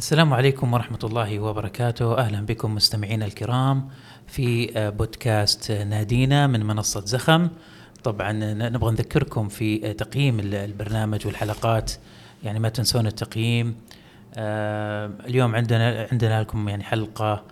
السلام 0.00 0.34
عليكم 0.34 0.74
ورحمة 0.74 0.98
الله 1.04 1.38
وبركاته. 1.38 2.18
أهلا 2.18 2.46
بكم 2.46 2.74
مستمعينا 2.74 3.24
الكرام 3.24 3.88
في 4.26 4.78
آه، 4.78 4.90
بودكاست 4.90 5.72
نادينا 5.72 6.46
من 6.46 6.66
منصة 6.66 7.00
زخم. 7.00 7.48
طبعا 8.04 8.32
نبغى 8.68 8.92
نذكركم 8.92 9.48
في 9.48 9.88
آه، 9.88 9.92
تقييم 9.92 10.40
البرنامج 10.40 11.26
والحلقات. 11.26 11.92
يعني 12.44 12.58
ما 12.58 12.68
تنسون 12.68 13.06
التقييم. 13.06 13.76
آه، 14.34 15.10
اليوم 15.26 15.56
عندنا 15.56 16.08
عندنا 16.12 16.40
لكم 16.40 16.68
يعني 16.68 16.84
حلقة 16.84 17.42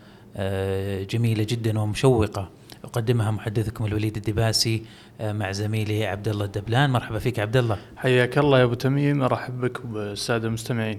جميلة 1.11 1.47
جدا 1.49 1.79
ومشوقة. 1.79 2.49
أقدمها 2.85 3.31
محدثكم 3.31 3.87
الوليد 3.87 4.17
الدباسي 4.17 4.83
مع 5.21 5.53
زميلي 5.53 6.07
عبد 6.07 6.29
الله 6.29 6.45
الدبلان. 6.45 6.91
مرحبا 6.91 7.19
فيك 7.19 7.39
عبد 7.39 7.57
الله. 7.57 7.79
حياك 7.97 8.39
الله 8.39 8.59
يا 8.59 8.65
أبو 8.65 8.75
تميم. 8.75 9.23
أرحب 9.23 9.61
بك 9.61 9.85
وبالسادة 9.85 10.49
المستمعين. 10.49 10.99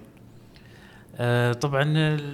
آه، 1.22 1.54
طبعا 1.54 1.84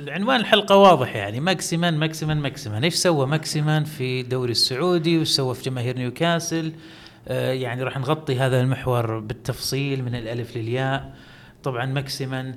عنوان 0.08 0.40
الحلقة 0.40 0.78
واضح 0.78 1.16
يعني 1.16 1.40
ماكسيمان 1.40 1.98
ماكسيمان 1.98 2.38
ماكسيمان. 2.38 2.84
إيش 2.84 2.96
سوى 2.96 3.28
ماكسيمان 3.28 3.84
في 3.84 4.22
الدوري 4.22 4.52
السعودي؟ 4.52 5.18
وإيش 5.18 5.30
سوى 5.30 5.56
في 5.56 5.64
جماهير 5.64 5.98
نيوكاسل؟ 5.98 6.72
آه، 7.28 7.52
يعني 7.52 7.84
راح 7.84 7.98
نغطي 7.98 8.40
هذا 8.40 8.62
المحور 8.62 9.20
بالتفصيل 9.20 10.04
من 10.04 10.16
الألف 10.16 10.58
للياء. 10.58 11.16
طبعا 11.64 11.86
ماكسيمان 11.86 12.56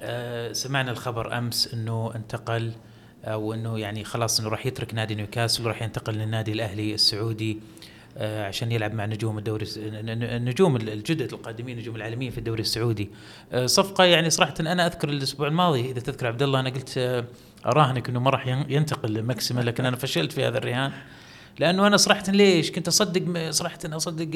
آه، 0.00 0.52
سمعنا 0.52 0.90
الخبر 0.90 1.38
أمس 1.38 1.74
إنه 1.74 2.12
انتقل 2.14 2.72
أو 3.24 3.54
انه 3.54 3.78
يعني 3.78 4.04
خلاص 4.04 4.40
إنه 4.40 4.48
راح 4.48 4.66
يترك 4.66 4.94
نادي 4.94 5.14
نيوكاسل 5.14 5.64
وراح 5.64 5.82
ينتقل 5.82 6.14
للنادي 6.14 6.52
الأهلي 6.52 6.94
السعودي. 6.94 7.60
عشان 8.16 8.72
يلعب 8.72 8.94
مع 8.94 9.06
نجوم 9.06 9.38
الدوري 9.38 9.66
النجوم 9.76 10.76
الجدد 10.76 11.32
القادمين 11.32 11.78
نجوم 11.78 11.96
العالميين 11.96 12.30
في 12.30 12.38
الدوري 12.38 12.60
السعودي. 12.60 13.10
آه، 13.52 13.66
صفقة 13.66 14.04
يعني 14.04 14.30
صراحة 14.30 14.54
أنا 14.60 14.86
أذكر 14.86 15.08
الأسبوع 15.08 15.48
الماضي 15.48 15.90
إذا 15.90 16.00
تذكر 16.00 16.26
عبد 16.26 16.42
الله 16.42 16.60
أنا 16.60 16.70
قلت 16.70 16.98
آه، 16.98 17.24
أراهنك 17.66 18.08
إنه 18.08 18.20
ما 18.20 18.30
راح 18.30 18.46
ينتقل 18.46 19.14
لماكسيما 19.14 19.60
لكن 19.60 19.86
أنا 19.86 19.96
فشلت 19.96 20.32
في 20.32 20.44
هذا 20.44 20.58
الرهان. 20.58 20.92
لأنه 21.58 21.86
أنا 21.86 21.96
صراحة 21.96 22.32
ليش؟ 22.32 22.70
كنت 22.70 22.88
أصدق 22.88 23.50
صراحة 23.50 23.78
أصدق 23.84 24.30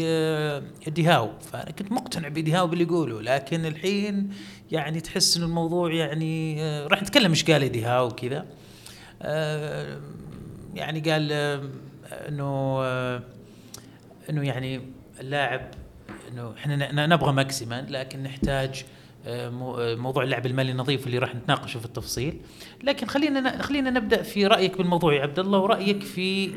ديهاو 0.89 1.31
فأنا 1.53 1.71
كنت 1.71 1.93
مقتنع 1.93 2.29
بديهاو 2.29 2.67
باللي 2.67 2.85
يقوله 2.85 3.23
لكن 3.23 3.67
الحين 3.67 4.31
يعني 4.73 5.01
تحس 5.01 5.37
إنه 5.37 5.47
الموضوع 5.47 5.93
يعني 5.93 6.63
راح 6.87 7.03
نتكلم 7.03 7.31
إيش 7.31 7.51
قال 7.51 7.73
ديهاو 7.73 8.07
وكذا. 8.07 8.47
يعني 10.75 11.01
قال 11.11 11.33
إنه 12.13 12.83
إنه 14.31 14.47
يعني 14.47 14.81
اللاعب 15.21 15.61
إنه 16.33 16.55
إحنا 16.57 17.07
نبغى 17.07 17.33
ماكسيمان 17.33 17.87
لكن 17.87 18.23
نحتاج 18.23 18.85
آه، 19.27 19.49
آه، 19.49 19.95
موضوع 19.95 20.23
اللعب 20.23 20.47
المالي 20.47 20.73
النظيف 20.73 21.07
اللي 21.07 21.19
راح 21.19 21.35
نتناقشه 21.35 21.79
في 21.79 21.85
التفصيل. 21.85 22.41
لكن 22.85 23.07
خلينا 23.07 23.63
خلينا 23.63 23.91
نبدأ 23.91 24.23
في 24.23 24.47
رأيك 24.47 24.79
بالموضوع 24.79 25.15
يا 25.15 25.23
عبد 25.23 25.39
الله 25.39 25.59
ورأيك 25.59 26.03
في 26.03 26.51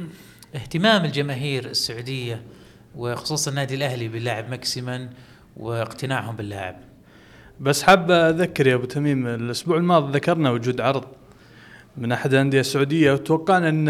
اهتمام 0.56 1.06
الجماهير 1.06 1.66
السعودية 1.66 2.42
وخصوصا 2.96 3.52
النادي 3.52 3.76
الأهلي 3.76 4.08
باللاعب 4.08 4.50
ماكسيمان 4.50 5.10
واقتناعهم 5.58 6.36
باللاعب. 6.36 6.76
بس 7.60 7.84
حاب 7.84 8.12
أذكر 8.12 8.68
يا 8.68 8.76
أبو 8.76 8.86
تميم 8.86 9.28
الأسبوع 9.28 9.78
الماضي 9.78 10.14
ذكرنا 10.18 10.52
وجود 10.52 10.82
عرض 10.82 11.06
من 11.98 12.12
أحد 12.12 12.34
الأندية 12.34 12.60
السعودية 12.60 13.14
وتوقعنا 13.14 13.70
إن 13.70 13.90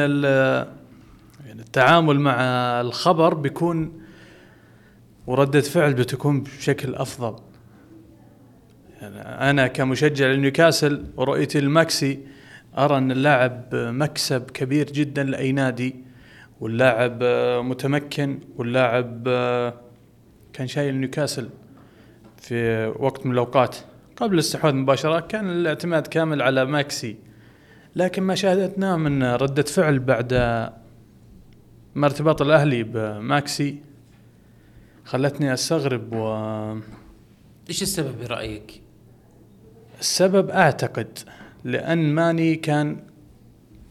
يعني 1.55 1.67
التعامل 1.67 2.19
مع 2.19 2.41
الخبر 2.81 3.33
بيكون 3.33 4.01
وردة 5.27 5.61
فعل 5.61 5.93
بتكون 5.93 6.43
بشكل 6.43 6.95
أفضل. 6.95 7.35
يعني 9.01 9.19
أنا 9.49 9.67
كمشجع 9.67 10.27
لنيوكاسل 10.27 11.05
ورؤيتي 11.17 11.59
لماكسي 11.59 12.19
أرى 12.77 12.97
أن 12.97 13.11
اللاعب 13.11 13.69
مكسب 13.73 14.51
كبير 14.51 14.85
جدا 14.85 15.23
لأي 15.23 15.51
نادي 15.51 15.95
واللاعب 16.59 17.23
متمكن 17.65 18.39
واللاعب 18.57 19.23
كان 20.53 20.67
شايل 20.67 20.95
نيوكاسل 20.95 21.49
في 22.37 22.87
وقت 22.99 23.25
من 23.25 23.31
الأوقات. 23.31 23.75
قبل 24.15 24.33
الاستحواذ 24.33 24.73
مباشره 24.73 25.19
كان 25.19 25.49
الاعتماد 25.49 26.07
كامل 26.07 26.41
على 26.41 26.65
ماكسي 26.65 27.15
لكن 27.95 28.23
ما 28.23 28.35
شاهدتناه 28.35 28.95
من 28.97 29.23
ردة 29.23 29.63
فعل 29.63 29.99
بعد 29.99 30.33
ما 31.95 32.05
ارتباط 32.05 32.41
الأهلي 32.41 32.83
بماكسي. 32.83 33.77
خلتني 35.05 35.53
أستغرب 35.53 36.13
و 36.13 36.25
إيش 37.69 37.81
السبب 37.81 38.15
برأيك؟ 38.23 38.81
السبب 39.99 40.49
أعتقد 40.49 41.19
لأن 41.63 42.13
ماني 42.13 42.55
كان 42.55 42.97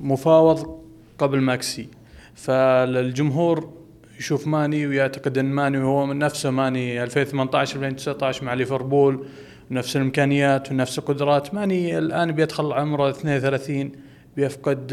مفاوض 0.00 0.80
قبل 1.18 1.40
ماكسي. 1.40 1.88
فالجمهور 2.34 3.72
يشوف 4.18 4.46
ماني 4.46 4.86
ويعتقد 4.86 5.38
إن 5.38 5.44
ماني 5.44 5.78
هو 5.78 6.06
من 6.06 6.18
نفسه 6.18 6.50
ماني 6.50 7.02
2018 7.02 7.76
2019 7.76 8.44
مع 8.44 8.54
ليفربول 8.54 9.26
نفس 9.70 9.96
الإمكانيات 9.96 10.72
ونفس 10.72 10.98
القدرات. 10.98 11.54
ماني 11.54 11.98
الآن 11.98 12.32
بيدخل 12.32 12.72
عمره 12.72 13.10
32 13.10 13.92
بيفقد 14.36 14.92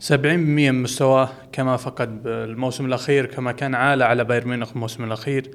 70% 0.00 0.12
من 0.24 0.82
مستواه 0.82 1.28
كما 1.52 1.76
فقد 1.76 2.22
بالموسم 2.22 2.86
الأخير 2.86 3.26
كما 3.26 3.52
كان 3.52 3.74
عالة 3.74 4.04
على 4.04 4.24
بايرن 4.24 4.48
ميونخ 4.48 4.72
الموسم 4.72 5.04
الأخير. 5.04 5.50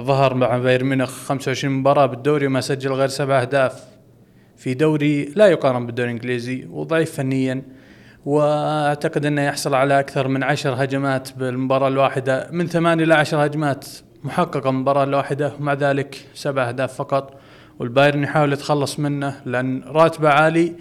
ظهر 0.00 0.34
مع 0.34 0.58
بايرن 0.58 0.86
ميونخ 0.86 1.10
25 1.10 1.74
مباراة 1.74 2.06
بالدوري 2.06 2.48
ما 2.48 2.60
سجل 2.60 2.92
غير 2.92 3.08
سبع 3.08 3.40
أهداف 3.40 3.84
في 4.56 4.74
دوري 4.74 5.24
لا 5.24 5.46
يقارن 5.46 5.86
بالدوري 5.86 6.10
الإنجليزي 6.10 6.66
وضعيف 6.70 7.12
فنيا. 7.12 7.62
وأعتقد 8.24 9.26
أنه 9.26 9.42
يحصل 9.42 9.74
على 9.74 10.00
أكثر 10.00 10.28
من 10.28 10.42
عشر 10.42 10.84
هجمات 10.84 11.38
بالمباراة 11.38 11.88
الواحدة 11.88 12.48
من 12.52 12.66
ثمان 12.66 13.00
إلى 13.00 13.14
عشر 13.14 13.46
هجمات 13.46 13.86
محققة 14.24 14.70
بالمباراة 14.70 15.04
الواحدة 15.04 15.52
ومع 15.60 15.72
ذلك 15.72 16.26
سبع 16.34 16.68
أهداف 16.68 16.94
فقط. 16.94 17.40
والبايرن 17.78 18.22
يحاول 18.22 18.52
يتخلص 18.52 19.00
منه 19.00 19.40
لأن 19.46 19.82
راتبه 19.86 20.28
عالي 20.28 20.72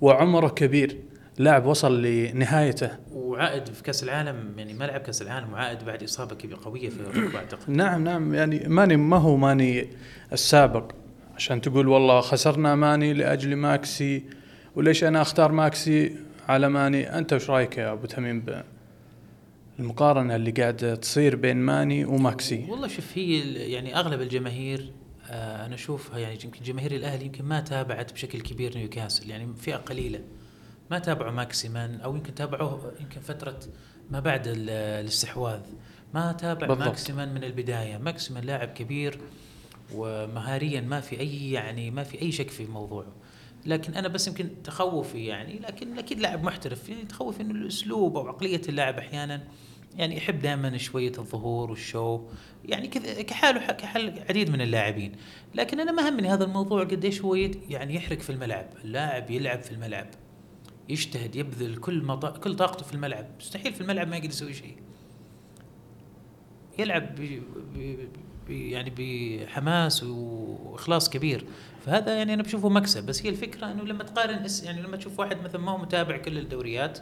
وعمره 0.00 0.48
كبير. 0.48 0.96
لاعب 1.38 1.66
وصل 1.66 2.02
لنهايته. 2.02 2.90
وعائد 3.12 3.68
في 3.68 3.82
كأس 3.82 4.02
العالم 4.02 4.54
يعني 4.56 4.74
ما 4.74 4.84
لعب 4.84 5.00
كأس 5.00 5.22
العالم 5.22 5.52
وعائد 5.52 5.84
بعد 5.84 6.02
إصابة 6.02 6.34
كبيرة 6.34 6.58
قوية 6.64 6.88
في 6.88 7.00
الركبه 7.00 7.38
أعتقد. 7.38 7.70
نعم 7.70 8.04
نعم 8.04 8.34
يعني 8.34 8.68
ماني 8.68 8.96
ما 8.96 9.16
هو 9.16 9.36
ماني 9.36 9.88
السابق. 10.32 10.92
عشان 11.36 11.60
تقول 11.60 11.88
والله 11.88 12.20
خسرنا 12.20 12.74
ماني 12.74 13.12
لأجل 13.12 13.56
ماكسي 13.56 14.22
وليش 14.76 15.04
أنا 15.04 15.22
أختار 15.22 15.52
ماكسي 15.52 16.16
على 16.48 16.68
ماني؟ 16.68 17.18
أنت 17.18 17.32
وش 17.32 17.50
رأيك 17.50 17.78
يا 17.78 17.92
أبو 17.92 18.06
تميم 18.06 18.44
المقارنه 19.78 20.36
اللي 20.36 20.50
قاعدة 20.50 20.94
تصير 20.94 21.36
بين 21.36 21.56
ماني 21.56 22.04
وماكسي؟ 22.04 22.66
والله 22.68 22.88
شوف 22.88 23.04
هي 23.14 23.52
يعني 23.54 23.96
أغلب 23.96 24.20
الجماهير 24.20 24.92
آه 25.30 25.66
أنا 25.66 25.74
أشوفها 25.74 26.18
يعني 26.18 26.38
يمكن 26.44 26.62
جماهير 26.64 26.92
الأهلي 26.92 27.24
يمكن 27.24 27.44
ما 27.44 27.60
تابعت 27.60 28.12
بشكل 28.12 28.40
كبير 28.40 28.78
نيوكاسل 28.78 29.30
يعني 29.30 29.48
فئة 29.60 29.76
قليلة. 29.76 30.20
ما 30.90 30.98
تابعوا 30.98 31.32
ماكسيمان 31.32 32.00
أو 32.00 32.16
يمكن 32.16 32.34
تابعوه 32.34 32.92
يمكن 33.00 33.20
فترة 33.20 33.60
ما 34.10 34.20
بعد 34.20 34.42
الاستحواذ. 34.46 35.60
ما 36.14 36.32
تابع 36.32 36.66
بالضبط. 36.66 36.86
ماكسيمان 36.86 37.34
من 37.34 37.44
البداية. 37.44 37.98
ماكسيمان 37.98 38.44
لاعب 38.44 38.68
كبير 38.68 39.20
ومهاريا 39.94 40.80
ما 40.80 41.00
في 41.00 41.20
أي 41.20 41.50
يعني 41.50 41.90
ما 41.90 42.02
في 42.02 42.22
أي 42.22 42.32
شك 42.32 42.50
في 42.50 42.66
موضوعه. 42.66 43.12
لكن 43.66 43.94
أنا 43.94 44.08
بس 44.08 44.28
يمكن 44.28 44.62
تخوفي 44.64 45.26
يعني 45.26 45.58
لكن 45.58 45.98
أكيد 45.98 46.20
لاعب 46.20 46.44
محترف. 46.44 46.88
يعني 46.88 47.04
تخوفي 47.04 47.42
إنه 47.42 47.50
الأسلوب 47.50 48.16
أو 48.16 48.28
عقلية 48.28 48.62
اللاعب 48.68 48.98
أحيانا 48.98 49.42
يعني 49.96 50.16
يحب 50.16 50.38
دائما 50.38 50.78
شوية 50.78 51.12
الظهور 51.18 51.70
والشو. 51.70 52.28
يعني 52.64 52.88
كذا 52.88 53.22
كحاله 53.22 53.72
كحال 53.72 54.22
عديد 54.28 54.50
من 54.50 54.60
اللاعبين. 54.60 55.12
لكن 55.54 55.80
أنا 55.80 55.92
ما 55.92 56.08
همني 56.08 56.28
هذا 56.28 56.44
الموضوع 56.44 56.84
قديش 56.84 57.20
هو 57.20 57.34
يعني 57.34 57.94
يحرق 57.94 58.18
في 58.18 58.30
الملعب. 58.30 58.66
اللاعب 58.84 59.30
يلعب 59.30 59.62
في 59.62 59.72
الملعب. 59.72 60.06
يجتهد 60.88 61.36
يبذل 61.36 61.76
كل 61.76 62.02
مط... 62.04 62.38
كل 62.38 62.56
طاقته 62.56 62.84
في 62.84 62.94
الملعب. 62.94 63.26
مستحيل 63.38 63.72
في 63.72 63.80
الملعب 63.80 64.08
ما 64.08 64.16
يقدر 64.16 64.28
يسوي 64.28 64.54
شيء. 64.54 64.76
يلعب 66.78 67.14
ب... 67.14 67.42
ب... 67.74 68.08
ب... 68.48 68.50
يعني 68.50 68.92
بحماس 68.96 70.02
وإخلاص 70.02 71.10
كبير. 71.10 71.44
فهذا 71.86 72.14
يعني 72.14 72.34
أنا 72.34 72.42
بشوفه 72.42 72.68
مكسب. 72.68 73.06
بس 73.06 73.22
هي 73.22 73.28
الفكرة 73.28 73.72
إنه 73.72 73.82
لما 73.82 74.04
تقارن 74.04 74.46
يعني 74.62 74.82
لما 74.82 74.96
تشوف 74.96 75.18
واحد 75.18 75.42
مثلا 75.42 75.60
ما 75.60 75.72
هو 75.72 75.78
متابع 75.78 76.16
كل 76.16 76.38
الدوريات 76.38 76.98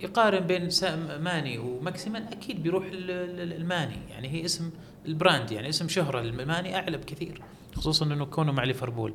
يقارن 0.00 0.46
بين 0.46 0.68
ماني 1.20 1.58
وماكسيمان 1.58 2.22
أكيد 2.22 2.62
بيروح 2.62 2.84
لماني. 2.92 3.98
يعني 4.10 4.28
هي 4.28 4.44
اسم 4.44 4.70
ال 5.06 5.13
brand 5.13 5.50
يعني 5.50 5.68
اسم 5.68 5.88
شهره 5.88 6.20
لماني 6.20 6.76
أعلى 6.76 6.96
بكثير. 6.96 7.42
خصوصا 7.74 8.06
إنه 8.06 8.24
كونه 8.24 8.52
مع 8.52 8.64
ليفربول. 8.64 9.14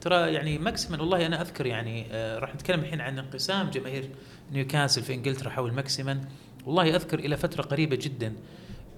ترى 0.00 0.32
يعني 0.32 0.58
ماكسيمان 0.58 1.00
والله 1.00 1.26
أنا 1.26 1.40
أذكر 1.42 1.66
يعني 1.66 2.06
آه 2.12 2.38
راح 2.38 2.54
نتكلم 2.54 2.80
الحين 2.80 3.00
عن 3.00 3.18
انقسام 3.18 3.70
جماهير 3.70 4.10
نيوكاسل 4.52 5.02
في 5.02 5.14
إنجلترا 5.14 5.50
حول 5.50 5.72
ماكسيمان 5.72 6.20
والله 6.66 6.96
أذكر 6.96 7.18
إلى 7.18 7.36
فترة 7.36 7.62
قريبة 7.62 7.96
جدا 7.96 8.32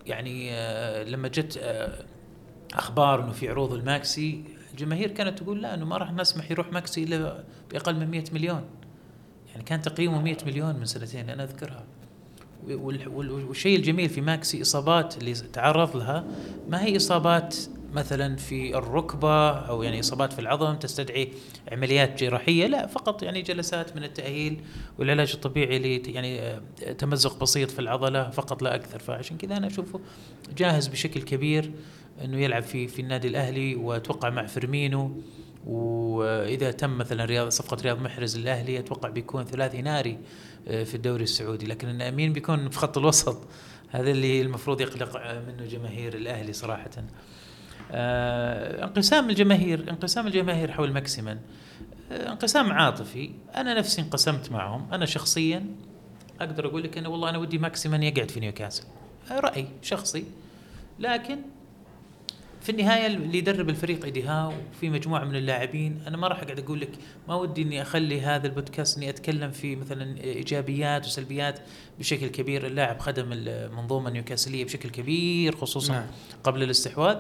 يعني 0.07 0.49
آه 0.53 1.03
لما 1.05 1.29
جت 1.29 1.57
آه 1.63 2.05
أخبار 2.75 3.25
إنه 3.25 3.33
في 3.33 3.49
عروض 3.49 3.73
لماكسي 3.73 4.45
الجماهير 4.73 5.11
كانت 5.11 5.39
تقول 5.39 5.63
لا 5.63 5.75
إنه 5.75 5.85
ما 5.87 5.97
راح 5.97 6.13
نسمح 6.13 6.51
يروح 6.51 6.73
ماكسي 6.73 7.03
إلا 7.05 7.45
بأقل 7.73 7.97
من 7.97 8.11
100 8.11 8.25
مليون. 8.33 8.63
يعني 9.51 9.63
كان 9.65 9.83
تقييمه 9.83 10.23
100 10.23 10.37
مليون 10.47 10.77
من 10.77 10.85
سنتين 10.85 11.31
أنا 11.31 11.45
أذكرها. 11.45 11.85
وال- 12.69 13.09
وال- 13.09 13.31
والشيء 13.31 13.77
الجميل 13.77 14.09
في 14.09 14.21
ماكسي 14.21 14.63
إصابات 14.63 15.17
اللي 15.19 15.35
تعرض 15.35 15.97
لها 15.97 16.25
ما 16.69 16.85
هي 16.85 16.97
إصابات 16.97 17.57
مثلا 17.93 18.37
في 18.37 18.79
الركبة 18.79 19.51
أو 19.51 19.83
يعني 19.83 20.01
إصابات 20.01 20.33
في 20.33 20.39
العظم 20.39 20.75
تستدعي 20.75 21.33
عمليات 21.73 22.21
جراحية 22.23 22.67
لا 22.67 22.87
فقط 22.87 23.23
يعني 23.23 23.43
جلسات 23.43 23.97
من 23.97 24.05
التأهيل 24.05 24.61
والعلاج 24.99 25.33
الطبيعي 25.35 25.77
اللي 25.77 25.97
يعني 25.97 26.41
آه، 26.41 26.61
تمزق 26.99 27.41
بسيط 27.41 27.71
في 27.71 27.79
العضلة 27.79 28.31
فقط 28.31 28.63
لا 28.63 28.75
أكثر. 28.75 28.99
فعشان 28.99 29.37
كذا 29.37 29.57
أنا 29.57 29.67
أشوفه 29.67 30.01
جاهز 30.57 30.87
بشكل 30.87 31.23
كبير 31.23 31.73
إنه 32.25 32.39
يلعب 32.39 32.63
في 32.63 32.89
في 32.89 33.03
النادي 33.03 33.29
الأهلي 33.29 33.75
وأتوقع 33.75 34.31
مع 34.31 34.47
فيرمينو. 34.47 35.23
وإذا 35.67 36.71
تم 36.71 36.99
مثلا 36.99 37.25
رياض 37.25 37.49
صفقة 37.49 37.83
رياض 37.83 38.03
محرز 38.03 38.39
للأهلي 38.39 38.79
أتوقع 38.79 39.09
بيكون 39.09 39.45
ثلاثي 39.45 39.83
ناري 39.83 40.19
آه، 40.69 40.85
في 40.85 40.95
الدوري 40.95 41.23
السعودي. 41.23 41.67
لكن 41.67 42.15
مين 42.15 42.33
بيكون 42.33 42.71
في 42.71 42.79
خط 42.79 42.99
الوسط 42.99 43.39
هذا 43.89 44.11
اللي 44.11 44.41
المفروض 44.41 44.81
يقلق 44.81 45.17
منه 45.47 45.67
جماهير 45.67 46.15
الأهلي 46.15 46.53
صراحة. 46.53 46.91
انقسام 47.93 49.31
الجماهير 49.31 49.91
انقسام 49.91 50.27
الجماهير 50.27 50.73
حول 50.73 50.93
ماكسيمان 50.93 51.39
آه، 52.13 52.33
انقسام 52.33 52.73
عاطفي. 52.73 53.31
أنا 53.57 53.75
نفسي 53.75 54.01
انقسمت 54.01 54.53
معهم. 54.53 54.89
أنا 54.93 55.07
شخصيا 55.07 55.67
أقدر 56.41 56.67
أقول 56.67 56.83
لك 56.83 56.99
أنه 56.99 57.09
والله 57.09 57.31
أنا 57.31 57.39
ودي 57.39 57.59
ماكسيمان 57.59 58.03
يقعد 58.03 58.31
في 58.31 58.41
نيوكاسل. 58.41 58.85
آه، 59.31 59.41
رأي 59.41 59.67
شخصي. 59.83 60.25
لكن 60.99 61.39
في 62.61 62.73
النهاية 62.73 63.07
اللي 63.07 63.39
يدرب 63.39 63.69
الفريق 63.69 64.05
إيدي 64.05 64.23
هاو 64.23 64.53
وفي 64.71 64.91
مجموعة 64.91 65.25
من 65.25 65.37
اللاعبين 65.37 66.03
أنا 66.07 66.17
ما 66.17 66.29
راح 66.29 66.43
أقعد 66.43 66.59
أقول 66.59 66.81
لك 66.81 66.91
ما 67.29 67.35
ودي 67.35 67.63
إني 67.63 67.83
أخلي 67.83 68.21
هذا 68.21 68.47
البودكاست 68.47 68.97
إني 68.97 69.09
أتكلم 69.09 69.51
في 69.51 69.77
مثلا 69.77 70.21
إيجابيات 70.21 71.07
وسلبيات 71.07 71.61
بشكل 71.99 72.27
كبير. 72.27 72.67
اللاعب 72.67 72.99
خدم 72.99 73.29
المنظومه 73.33 74.09
النيوكاسليه 74.09 74.65
بشكل 74.65 74.91
كبير 74.91 75.57
خصوصا 75.57 75.93
نعم. 75.93 76.07
قبل 76.45 76.63
الاستحواذ. 76.63 77.17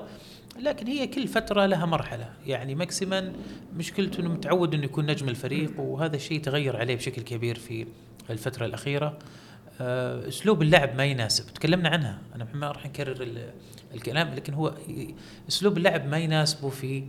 لكن 0.60 0.86
هي 0.86 1.06
كل 1.06 1.28
فترة 1.28 1.66
لها 1.66 1.86
مرحلة. 1.86 2.30
يعني 2.46 2.74
ماكسيمان 2.74 3.32
مشكلته 3.76 4.20
إنه 4.20 4.28
متعود 4.30 4.74
إنه 4.74 4.84
يكون 4.84 5.06
نجم 5.06 5.28
الفريق 5.28 5.80
وهذا 5.80 6.16
الشيء 6.16 6.40
تغير 6.40 6.76
عليه 6.76 6.96
بشكل 6.96 7.22
كبير 7.22 7.58
في 7.58 7.86
الفترة 8.30 8.66
الأخيرة. 8.66 9.18
آه، 9.80 10.28
أسلوب 10.28 10.62
اللعب 10.62 10.96
ما 10.96 11.04
يناسب. 11.04 11.54
تكلمنا 11.54 11.88
عنها. 11.88 12.18
أنا 12.34 12.46
ما 12.54 12.70
راح 12.70 12.86
نكرر 12.86 13.22
ال- 13.22 13.50
الكلام 13.94 14.34
لكن 14.34 14.54
هو 14.54 14.74
أسلوب 15.48 15.76
اللعب 15.76 16.06
ما 16.06 16.18
يناسبه 16.18 16.68
في 16.68 17.04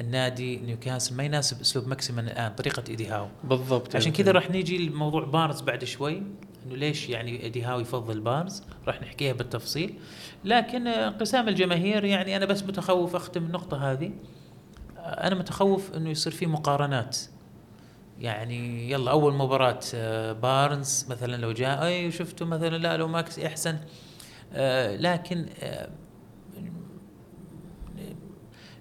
النادي 0.00 0.56
نيوكاسل 0.56 1.16
ما 1.16 1.22
يناسب 1.24 1.60
أسلوب 1.60 1.88
ماكسيمان 1.88 2.26
الآن 2.26 2.52
طريقة 2.54 2.82
إيدي 2.88 3.06
هاو. 3.08 3.28
بالضبط. 3.44 3.96
عشان 3.96 4.12
كذا. 4.12 4.32
راح 4.32 4.50
نيجي 4.50 4.88
لموضوع 4.88 5.24
بارز 5.24 5.60
بعد 5.60 5.84
شوي. 5.84 6.22
إنه 6.66 6.76
ليش 6.76 7.08
يعني 7.08 7.42
ايدي 7.42 7.62
هاو 7.62 7.80
يفضل 7.80 8.20
بارز 8.20 8.62
راح 8.86 9.02
نحكيها 9.02 9.32
بالتفصيل. 9.32 9.98
لكن 10.44 10.86
آه، 10.86 11.08
انقسام 11.08 11.48
الجماهير 11.48 12.04
يعني 12.04 12.36
أنا 12.36 12.46
بس 12.46 12.62
متخوف 12.62 13.16
أختم 13.16 13.44
النقطة 13.44 13.92
هذه. 13.92 14.12
آه، 14.98 15.00
أنا 15.00 15.34
متخوف 15.34 15.96
إنه 15.96 16.10
يصير 16.10 16.32
في 16.32 16.46
مقارنات. 16.46 17.18
يعني 18.20 18.90
يلا 18.90 19.10
أول 19.10 19.34
مباراة 19.34 19.80
آه، 19.94 20.32
بارنز 20.32 21.06
مثلا 21.10 21.36
لو 21.36 21.52
جاء 21.52 21.86
أي 21.86 22.10
شفتوا 22.10 22.46
مثلا 22.46 22.76
لا 22.76 22.96
لو 22.96 23.08
ماكسي 23.08 23.46
أحسن. 23.46 23.78
آه، 24.52 24.96
لكن 24.96 25.46
آه، 25.62 25.88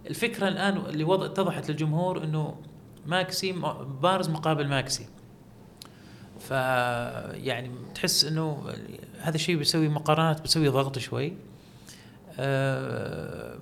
الفكرة 0.08 0.48
الآن 0.48 0.78
اللي 0.78 1.04
وضع 1.04 1.26
اتضحت 1.26 1.70
للجمهور 1.70 2.24
إنه 2.24 2.62
ماكسي 3.06 3.52
بارنز 4.02 4.30
مقابل 4.30 4.68
ماكسي. 4.68 5.08
ف 6.40 6.52
يعني 6.52 7.72
تحس 7.96 8.26
إنه 8.26 8.64
هذا 9.20 9.36
الشيء 9.36 9.58
بيسوي 9.58 9.90
مقارنات 9.90 10.42
بيسوي 10.42 10.68
ضغط 10.68 11.00
شوي. 11.00 11.34
آه، 12.40 13.56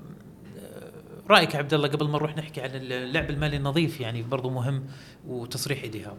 رأيك 1.30 1.56
عبد 1.56 1.74
الله 1.74 1.88
قبل 1.88 2.06
ما 2.06 2.12
نروح 2.12 2.38
نحكي 2.38 2.62
عن 2.62 2.70
اللعب 2.74 3.30
المالي 3.30 3.58
النظيف 3.58 4.02
يعني 4.02 4.22
برضو 4.22 4.50
مهم 4.50 4.84
وتصريح 5.28 5.84
ايدي 5.84 6.04
هاو 6.04 6.16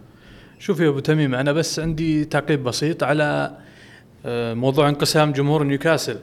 شوف 0.59 0.81
يا 0.81 0.89
أبو 0.89 0.99
تميم 0.99 1.35
أنا 1.35 1.53
بس 1.53 1.79
عندي 1.79 2.25
تعقيب 2.25 2.65
بسيط 2.65 3.03
على 3.03 3.59
آه، 4.27 4.55
موضوع 4.55 4.89
انقسام 4.89 5.33
جمهور 5.33 5.65
نيوكاسل. 5.65 6.19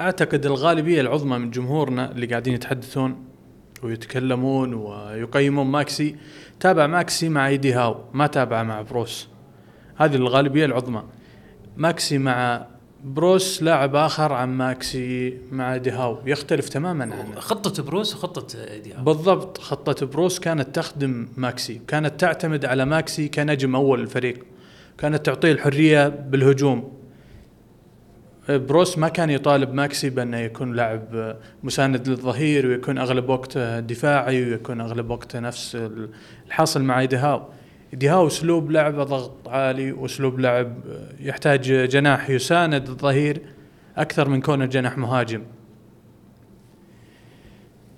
أعتقد 0.00 0.46
الغالبية 0.46 1.00
العظمى 1.00 1.38
من 1.38 1.50
جمهورنا 1.50 2.10
اللي 2.10 2.26
قاعدين 2.26 2.54
يتحدثون 2.54 3.24
ويتكلمون 3.82 4.74
ويقيمون 4.74 5.66
ماكسي 5.66 6.16
تابع 6.60 6.86
ماكسي 6.86 7.28
مع 7.28 7.48
إيدي 7.48 7.72
هاو 7.72 8.04
ما 8.12 8.26
تابع 8.26 8.62
مع 8.62 8.82
بروس. 8.82 9.28
هذه 9.96 10.16
الغالبية 10.16 10.64
العظمى. 10.64 11.02
ماكسي 11.76 12.18
مع 12.18 12.66
بروس 13.04 13.62
لاعب 13.62 13.96
آخر 13.96 14.32
عن 14.32 14.48
ماكسي 14.48 15.38
مع 15.52 15.74
ايدي 15.74 15.90
هاو. 15.90 16.18
يختلف 16.26 16.68
تماما 16.68 17.04
عنه. 17.04 17.40
خطة 17.40 17.82
بروس 17.82 18.14
وخطة 18.14 18.58
ايدي 18.70 18.94
هاو. 18.94 19.04
بالضبط 19.04 19.58
خطة 19.58 20.06
بروس 20.06 20.38
كانت 20.38 20.76
تخدم 20.76 21.28
ماكسي. 21.36 21.80
كانت 21.88 22.20
تعتمد 22.20 22.64
على 22.64 22.84
ماكسي 22.84 23.28
كنجم 23.28 23.76
أول 23.76 24.00
الفريق. 24.00 24.44
كانت 24.98 25.26
تعطيه 25.26 25.52
الحرية 25.52 26.08
بالهجوم. 26.08 26.92
بروس 28.48 28.98
ما 28.98 29.08
كان 29.08 29.30
يطالب 29.30 29.74
ماكسي 29.74 30.10
بأنه 30.10 30.38
يكون 30.38 30.72
لاعب 30.72 31.36
مساند 31.62 32.08
للظهير 32.08 32.66
ويكون 32.66 32.98
أغلب 32.98 33.28
وقته 33.28 33.80
دفاعي 33.80 34.50
ويكون 34.50 34.80
أغلب 34.80 35.10
وقته 35.10 35.40
نفس 35.40 35.78
الحاصل 36.46 36.82
مع 36.82 37.00
إيدي 37.00 37.42
هاو 37.92 38.02
إيدي 38.02 38.16
هاو 38.16 38.26
أسلوب 38.26 38.70
لعبه 38.70 39.04
ضغط 39.04 39.48
عالي 39.48 39.92
وأسلوب 39.92 40.40
لعب 40.40 40.74
يحتاج 41.20 41.88
جناح 41.88 42.30
يساند 42.30 42.88
الظهير 42.88 43.42
أكثر 43.96 44.28
من 44.28 44.40
كونه 44.40 44.66
جناح 44.66 44.98
مهاجم. 44.98 45.42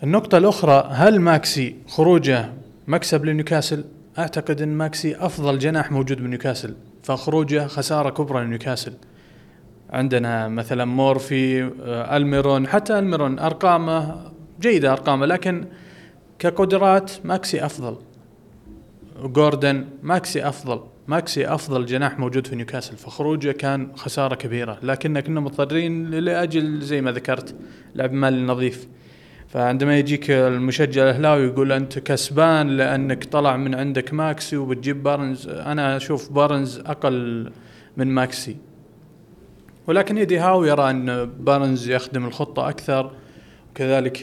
النقطة 0.03 0.39
الأخرى 0.39 0.89
هل 0.93 1.21
ماكسي 1.21 1.77
خروجه 1.89 2.53
مكسب 2.89 3.25
لنيوكاسل؟ 3.25 3.85
أعتقد 4.19 4.63
أن 4.63 4.69
ماكسي 4.69 5.17
أفضل 5.17 5.59
جناح 5.59 5.93
موجود 5.93 6.23
بنيوكاسل 6.23 6.75
فخروجه 7.03 7.67
خسارة 7.67 8.11
كبرى 8.11 8.45
لنيوكاسل. 8.45 8.93
عندنا 9.91 10.49
مثلا 10.49 10.85
مورفي 10.85 11.63
آه، 11.83 12.17
ألميرون 12.17 12.67
حتى 12.67 12.99
ألميرون 12.99 13.39
أرقامه 13.39 14.31
جيدة 14.61 14.93
أرقامه 14.93 15.27
لكن 15.27 15.65
كقدرات 16.39 17.13
ماكسي 17.25 17.65
أفضل. 17.67 17.97
جوردن 19.23 19.87
ماكسي 20.03 20.49
أفضل. 20.49 20.81
ماكسي 21.09 21.47
أفضل 21.47 21.87
جناح 21.87 22.19
موجود 22.19 22.47
في 22.47 22.57
نيوكاسل. 22.57 22.97
فخروجه 22.97 23.53
كان 23.53 23.97
خسارة 23.97 24.35
كبيرة. 24.35 24.79
لكن 24.83 25.21
كنا 25.21 25.41
مضطرين 25.41 26.11
لأجل 26.11 26.81
زي 26.81 27.01
ما 27.01 27.13
ذكرت 27.13 27.55
لعب 27.95 28.13
مالي 28.13 28.43
نظيف. 28.43 28.89
فعندما 29.49 29.99
يجيك 29.99 30.31
المشجع 30.31 31.03
الأهلاوي 31.03 31.45
يقول 31.45 31.73
أنت 31.73 31.99
كسبان 31.99 32.69
لأنك 32.69 33.25
طلع 33.25 33.57
من 33.57 33.75
عندك 33.75 34.15
ماكسي 34.15 34.57
وبتجيب 34.57 35.03
بارنز 35.03 35.49
أنا 35.49 35.97
أشوف 35.97 36.33
بارنز 36.33 36.79
أقل 36.79 37.53
من 37.97 38.07
ماكسي. 38.07 38.57
ولكن 39.87 40.19
إيدي 40.19 40.39
هاو 40.39 40.65
يرى 40.65 40.91
أن 40.91 41.25
بارنز 41.25 41.89
يخدم 41.89 42.27
الخطة 42.27 42.69
أكثر. 42.69 43.11
وكذلك 43.71 44.21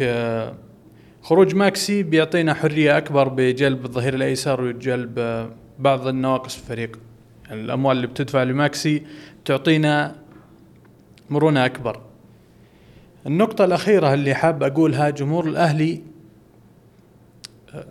خروج 1.25 1.55
ماكسي 1.55 2.03
بيعطينا 2.03 2.53
حرية 2.53 2.97
أكبر 2.97 3.27
بجلب 3.27 3.85
الظهير 3.85 4.13
الأيسر 4.13 4.61
وجلب 4.61 5.19
آه، 5.19 5.49
بعض 5.79 6.07
النواقص 6.07 6.55
في 6.55 6.61
الفريق. 6.61 6.99
يعني 7.47 7.61
الأموال 7.61 7.97
اللي 7.97 8.07
بتدفع 8.07 8.43
لماكسي 8.43 9.03
تعطينا 9.45 10.15
مرونة 11.29 11.65
أكبر. 11.65 12.01
النقطة 13.27 13.65
الأخيرة 13.65 14.13
اللي 14.13 14.33
حاب 14.33 14.63
أقولها 14.63 15.09
جمهور 15.09 15.47
الأهلي 15.47 16.01
آه، 17.73 17.85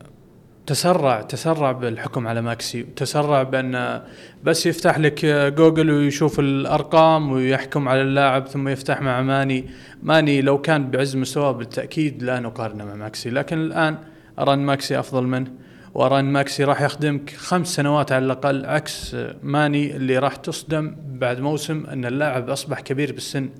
تسرع 0.66 1.22
تسرع 1.22 1.72
بالحكم 1.72 2.26
على 2.26 2.42
ماكسي 2.42 2.82
تسرع 2.82 3.42
بأن 3.42 4.02
بس 4.44 4.66
يفتح 4.66 4.98
لك 4.98 5.26
جوجل 5.56 5.90
ويشوف 5.90 6.40
الأرقام 6.40 7.32
ويحكم 7.32 7.88
على 7.88 8.02
اللاعب 8.02 8.46
ثم 8.46 8.68
يفتح 8.68 9.00
مع 9.00 9.22
ماني. 9.22 9.64
ماني 10.02 10.42
لو 10.42 10.60
كان 10.60 10.90
بعز 10.90 11.16
مستواه 11.16 11.52
بالتأكيد 11.52 12.22
لا 12.22 12.40
نقارنه 12.40 12.84
مع 12.84 12.94
ماكسي 12.94 13.30
لكن 13.30 13.58
الآن 13.58 13.98
أرى 14.38 14.54
أن 14.54 14.58
ماكسي 14.58 14.98
أفضل 14.98 15.22
منه 15.26 15.50
وأرى 15.94 16.20
أن 16.20 16.24
ماكسي 16.24 16.64
راح 16.64 16.82
يخدمك 16.82 17.30
خمس 17.30 17.74
سنوات 17.74 18.12
على 18.12 18.24
الأقل 18.24 18.66
عكس 18.66 19.16
ماني 19.42 19.96
اللي 19.96 20.18
راح 20.18 20.36
تصدم 20.36 20.96
بعد 21.06 21.40
موسم 21.40 21.86
أن 21.86 22.04
اللاعب 22.04 22.50
أصبح 22.50 22.80
كبير 22.80 23.12
بالسن 23.12 23.50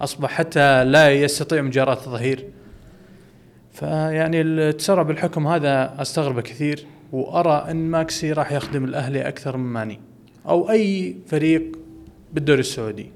أصبح 0.00 0.30
حتى 0.30 0.84
لا 0.84 1.12
يستطيع 1.12 1.62
مجاراة 1.62 1.98
الظهير. 2.06 2.44
فيعني 3.74 4.40
التسرع 4.40 5.02
بالحكم 5.02 5.46
هذا 5.46 6.02
استغربه 6.02 6.40
كثير 6.40 6.86
وأرى 7.12 7.70
إن 7.70 7.76
ماكسي 7.76 8.32
راح 8.32 8.52
يخدم 8.52 8.84
الأهلي 8.84 9.28
أكثر 9.28 9.56
من 9.56 9.72
ماني 9.72 10.00
أو 10.48 10.70
أي 10.70 11.16
فريق 11.26 11.78
بالدوري 12.32 12.60
السعودي. 12.60 13.10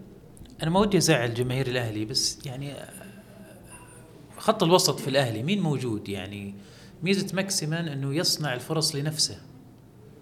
أنا 0.62 0.70
ما 0.70 0.80
ودي 0.80 0.98
أزعل 0.98 1.34
جماهير 1.34 1.66
الأهلي 1.66 2.04
بس 2.04 2.38
يعني 2.46 2.72
خط 4.38 4.62
الوسط 4.62 5.00
في 5.00 5.08
الأهلي 5.08 5.42
مين 5.42 5.60
موجود؟ 5.60 6.08
يعني 6.08 6.54
ميزة 7.02 7.36
ماكسيمان 7.36 7.88
إنه 7.88 8.14
يصنع 8.14 8.54
الفرص 8.54 8.94
لنفسه. 8.94 9.38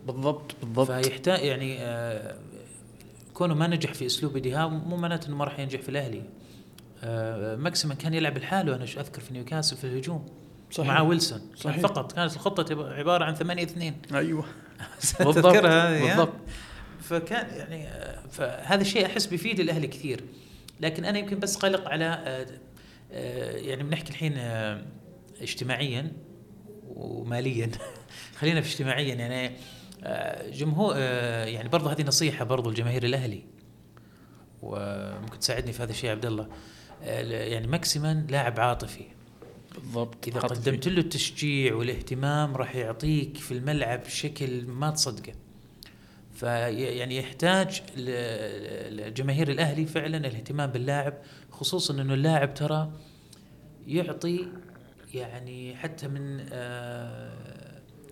بالضبط 0.07 0.57
بالضبط. 0.63 0.91
فيحتاج 0.91 1.45
يعني 1.45 1.77
آه 1.81 2.37
كونه 3.35 3.55
ما 3.55 3.67
نجح 3.67 3.95
في 3.95 4.07
أسلوب 4.07 4.39
إيدي 4.39 4.58
هاو 4.58 4.71
مو 4.71 4.97
معناته 4.97 5.29
إنه 5.29 5.37
ما 5.37 5.45
راح 5.45 5.59
ينجح 5.59 5.81
في 5.81 5.89
الأهلي. 5.89 6.23
آه 7.05 7.57
ماكسيمان 7.57 7.97
كان 7.97 8.15
يلعب 8.15 8.39
لحاله 8.39 8.77
أنا 8.77 8.85
أذكر 8.85 9.21
في 9.21 9.33
نيوكاسل 9.33 9.77
في 9.77 9.85
الهجوم 9.85 10.27
صحيح. 10.71 10.89
مع 10.89 11.01
ويلسون. 11.01 11.41
صحيح. 11.57 11.81
فقط 11.81 12.13
كانت 12.13 12.35
الخطة 12.35 12.93
عبارة 12.93 13.25
عن 13.25 13.35
8 13.35 13.63
2 13.63 13.95
أيوه. 14.15 14.45
بالضبط 15.21 15.57
بالضبط. 15.57 16.33
فكان 17.01 17.57
يعني 17.57 17.89
آه، 17.89 18.27
فهذا 18.31 18.81
الشيء 18.81 19.07
أحس 19.07 19.27
بيفيد 19.27 19.61
الأهلي 19.61 19.87
كثير. 19.87 20.25
لكن 20.81 21.05
أنا 21.05 21.19
يمكن 21.19 21.39
بس 21.39 21.57
قلق 21.57 21.89
على 21.89 22.05
آه، 22.05 22.47
آه، 23.13 23.57
يعني 23.57 23.83
بنحكي 23.83 24.11
الحين 24.11 24.39
اجتماعيا 25.41 26.13
وماليا. 26.87 27.71
خلينا 28.39 28.61
في 28.61 28.73
اجتماعيا 28.73 29.15
يعني 29.15 29.57
جمهور 30.53 30.97
يعني 31.47 31.69
برضه 31.69 31.93
هذه 31.93 32.03
نصيحة 32.03 32.45
برضه 32.45 32.71
لجماهير 32.71 33.05
الأهلي. 33.05 33.45
وممكن 34.63 35.39
تساعدني 35.39 35.73
في 35.73 35.83
هذا 35.83 35.91
الشيء 35.91 36.11
عبد 36.11 36.27
الله. 36.27 36.49
يعني 37.03 37.67
ماكسيمان 37.67 38.27
لاعب 38.31 38.61
عاطفي. 38.61 39.05
بالضبط. 39.75 40.29
إذا 40.29 40.41
قدمت 40.41 40.89
له 40.89 40.99
التشجيع 40.99 41.75
والاهتمام 41.75 42.57
راح 42.57 42.77
يعطيك 42.77 43.37
في 43.37 43.55
الملعب 43.55 44.01
بشكل 44.01 44.67
ما 44.67 44.91
تصدقه. 44.91 45.33
فيعني 46.35 47.17
يحتاج 47.17 47.83
الجماهير 47.97 49.51
الأهلي 49.51 49.87
فعلا 49.87 50.17
الاهتمام 50.17 50.71
باللاعب 50.71 51.15
خصوصا 51.51 51.95
إنه 51.95 52.15
اللاعب 52.15 52.55
ترى 52.55 52.93
يعطي 53.87 54.49
يعني 55.15 55.77
حتى 55.77 56.09
من 56.09 56.47
آه 56.53 57.56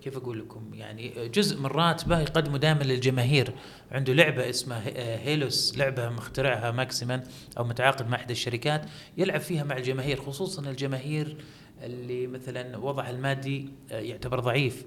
كيف 0.05 0.17
أقول 0.17 0.39
لكم؟ 0.39 0.73
يعني 0.73 1.29
جزء 1.33 1.59
من 1.59 1.65
راتبه 1.65 2.19
يقدمه 2.19 2.57
دائما 2.57 2.83
للجماهير. 2.83 3.53
عنده 3.91 4.13
لعبة 4.13 4.49
اسمها 4.49 4.81
هيلوس 5.23 5.77
لعبة 5.77 6.09
مخترعها 6.09 6.71
ماكسيمان 6.71 7.23
أو 7.57 7.63
متعاقد 7.63 8.07
مع 8.09 8.17
إحدى 8.17 8.33
الشركات. 8.33 8.85
يلعب 9.17 9.39
فيها 9.39 9.63
مع 9.63 9.77
الجماهير 9.77 10.21
خصوصا 10.21 10.69
الجماهير 10.69 11.37
اللي 11.83 12.27
مثلا 12.27 12.77
وضعها 12.77 13.09
المادي 13.09 13.69
آه، 13.91 13.99
يعتبر 13.99 14.39
ضعيف. 14.39 14.85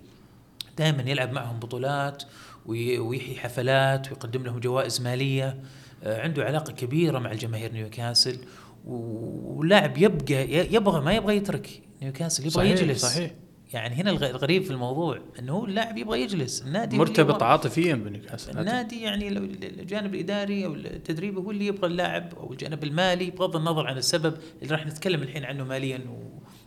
دائما 0.76 1.10
يلعب 1.10 1.32
معهم 1.32 1.58
بطولات 1.58 2.22
ويحيي 2.66 3.38
حفلات 3.38 4.08
ويقدم 4.08 4.42
لهم 4.42 4.60
جوائز 4.60 5.00
مالية. 5.00 5.62
آه، 6.04 6.22
عنده 6.22 6.44
علاقة 6.44 6.72
كبيرة 6.72 7.18
مع 7.18 7.32
الجماهير 7.32 7.72
نيوكاسل. 7.72 8.38
ولاعب 8.84 9.98
يبقى 9.98 10.75
يبغى 10.75 11.00
ما 11.00 11.12
يبغى 11.12 11.37
يترك. 11.37 11.82
نيوكاسل 12.02 12.42
يبغى 12.42 12.54
صحيح 12.54 12.70
يجلس. 12.70 13.02
صحيح. 13.02 13.30
يعني 13.72 13.94
هنا 13.94 14.10
الغريب 14.10 14.62
في 14.62 14.70
الموضوع 14.70 15.18
إنه 15.38 15.52
هو 15.52 15.64
اللاعب 15.64 15.98
يبغى 15.98 16.22
يجلس. 16.22 16.62
النادي 16.62 16.98
مرتبط 16.98 17.42
عاطفيا 17.42 17.94
بنيوكاسل 17.94 18.58
النادي 18.58 19.02
يعني 19.02 19.28
الجانب 19.28 20.14
الإداري 20.14 20.66
أو 20.66 20.75
التدريبي 20.75 21.40
هو 21.40 21.50
اللي 21.50 21.66
يبغى 21.66 21.87
اللاعب 21.87 22.34
أو 22.34 22.52
الجانب 22.52 22.84
المالي 22.84 23.30
بغض 23.30 23.56
النظر 23.56 23.87
عن 23.87 23.96
السبب 23.96 24.34
اللي 24.62 24.75
راح 24.75 24.87
نتكلم 24.87 25.22
الحين 25.22 25.44
عنه 25.44 25.64
ماليا 25.64 26.00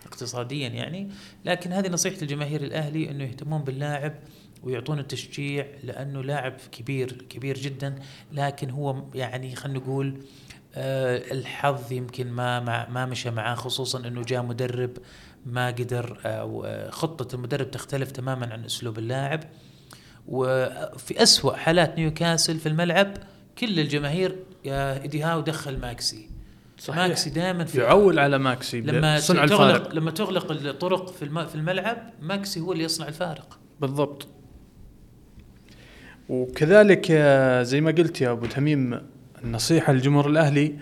واقتصاديا 0.06 0.68
يعني. 0.68 1.10
لكن 1.46 1.72
هذه 1.72 1.90
نصيحة 1.90 2.18
الجماهير 2.22 2.64
الأهلي 2.64 3.12
إنه 3.12 3.24
يهتمون 3.24 3.62
باللاعب 3.62 4.14
ويعطون 4.64 5.00
التشجيع 5.00 5.68
لأنه 5.84 6.24
لاعب 6.24 6.58
كبير 6.72 7.12
كبير 7.30 7.58
جدا. 7.58 7.96
لكن 8.32 8.70
هو 8.70 9.04
يعني 9.14 9.56
خلينا 9.56 9.80
نقول 9.80 10.24
آه 10.76 11.32
الحظ 11.32 11.92
يمكن 11.92 12.32
ما 12.32 12.60
ما 12.90 13.06
مشى 13.06 13.32
معاه 13.32 13.56
خصوصا 13.56 14.08
إنه 14.08 14.22
جاء 14.22 14.44
مدرب 14.44 14.98
ما 15.46 15.68
قدر 15.68 16.18
أو 16.26 16.66
آه 16.66 16.90
خطة 16.90 17.36
المدرب 17.36 17.72
تختلف 17.72 18.12
تماما 18.12 18.54
عن 18.54 18.66
أسلوب 18.66 18.98
اللاعب 18.98 19.44
وفي 20.28 21.24
أسوأ 21.24 21.56
حالات 21.56 21.98
نيوكاسل 21.98 22.60
في 22.60 22.70
الملعب 22.70 23.14
كل 23.58 23.80
الجماهير 23.80 24.36
يا 24.66 25.02
ايدي 25.02 25.24
هاو 25.24 25.42
دخل 25.42 25.80
ماكسي 25.80 26.30
صحيح. 26.78 26.98
ماكسي 26.98 27.30
دائما 27.30 27.66
في 27.66 27.80
يعول 27.80 28.20
على 28.20 28.38
ماكسي 28.38 28.82
لما 28.82 29.20
صنع 29.20 29.46
تغلق 29.46 29.62
الفارق. 29.62 29.94
لما 29.96 30.12
تغلق 30.12 30.52
الطرق 30.52 31.10
في 31.10 31.48
في 31.48 31.56
الملعب 31.56 31.98
ماكسي 32.22 32.60
هو 32.60 32.72
اللي 32.74 32.84
يصنع 32.84 33.08
الفارق 33.08 33.60
بالضبط 33.82 34.28
وكذلك 36.30 37.08
آه، 37.12 37.64
زي 37.64 37.82
ما 37.82 37.92
قلت 37.92 38.22
يا 38.22 38.32
أبو 38.32 38.46
تميم 38.46 39.02
النصيحة 39.44 39.94
للجمهور 39.94 40.30
الأهلي 40.30 40.76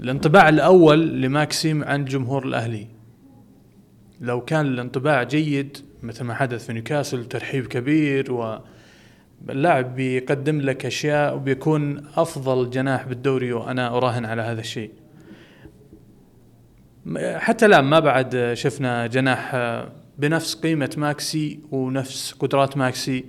الانطباع 0.00 0.48
الأول 0.48 1.22
لماكسيمان 1.22 1.84
عن 1.84 2.00
الجمهور 2.00 2.46
الأهلي. 2.46 2.86
لو 4.20 4.40
كان 4.40 4.66
الانطباع 4.66 5.22
جيد 5.22 5.76
مثل 6.02 6.24
ما 6.24 6.34
حدث 6.34 6.66
في 6.66 6.72
نيوكاسل 6.72 7.24
ترحيب 7.24 7.66
كبير 7.66 8.32
و 8.32 8.58
اللاعب 9.50 9.96
بيقدم 9.96 10.60
لك 10.60 10.86
أشياء 10.86 11.36
وبيكون 11.36 12.06
أفضل 12.16 12.70
جناح 12.70 13.06
بالدوري 13.06 13.52
وأنا 13.52 13.96
أراهن 13.96 14.24
على 14.24 14.42
هذا 14.42 14.60
الشيء. 14.60 14.90
حتى 17.16 17.66
الآن 17.66 17.84
ما 17.84 17.98
بعد 17.98 18.50
شفنا 18.54 19.06
جناح 19.06 19.56
بنفس 20.18 20.54
قيمة 20.54 20.90
ماكسي 20.96 21.60
ونفس 21.70 22.32
قدرات 22.32 22.76
ماكسي. 22.76 23.24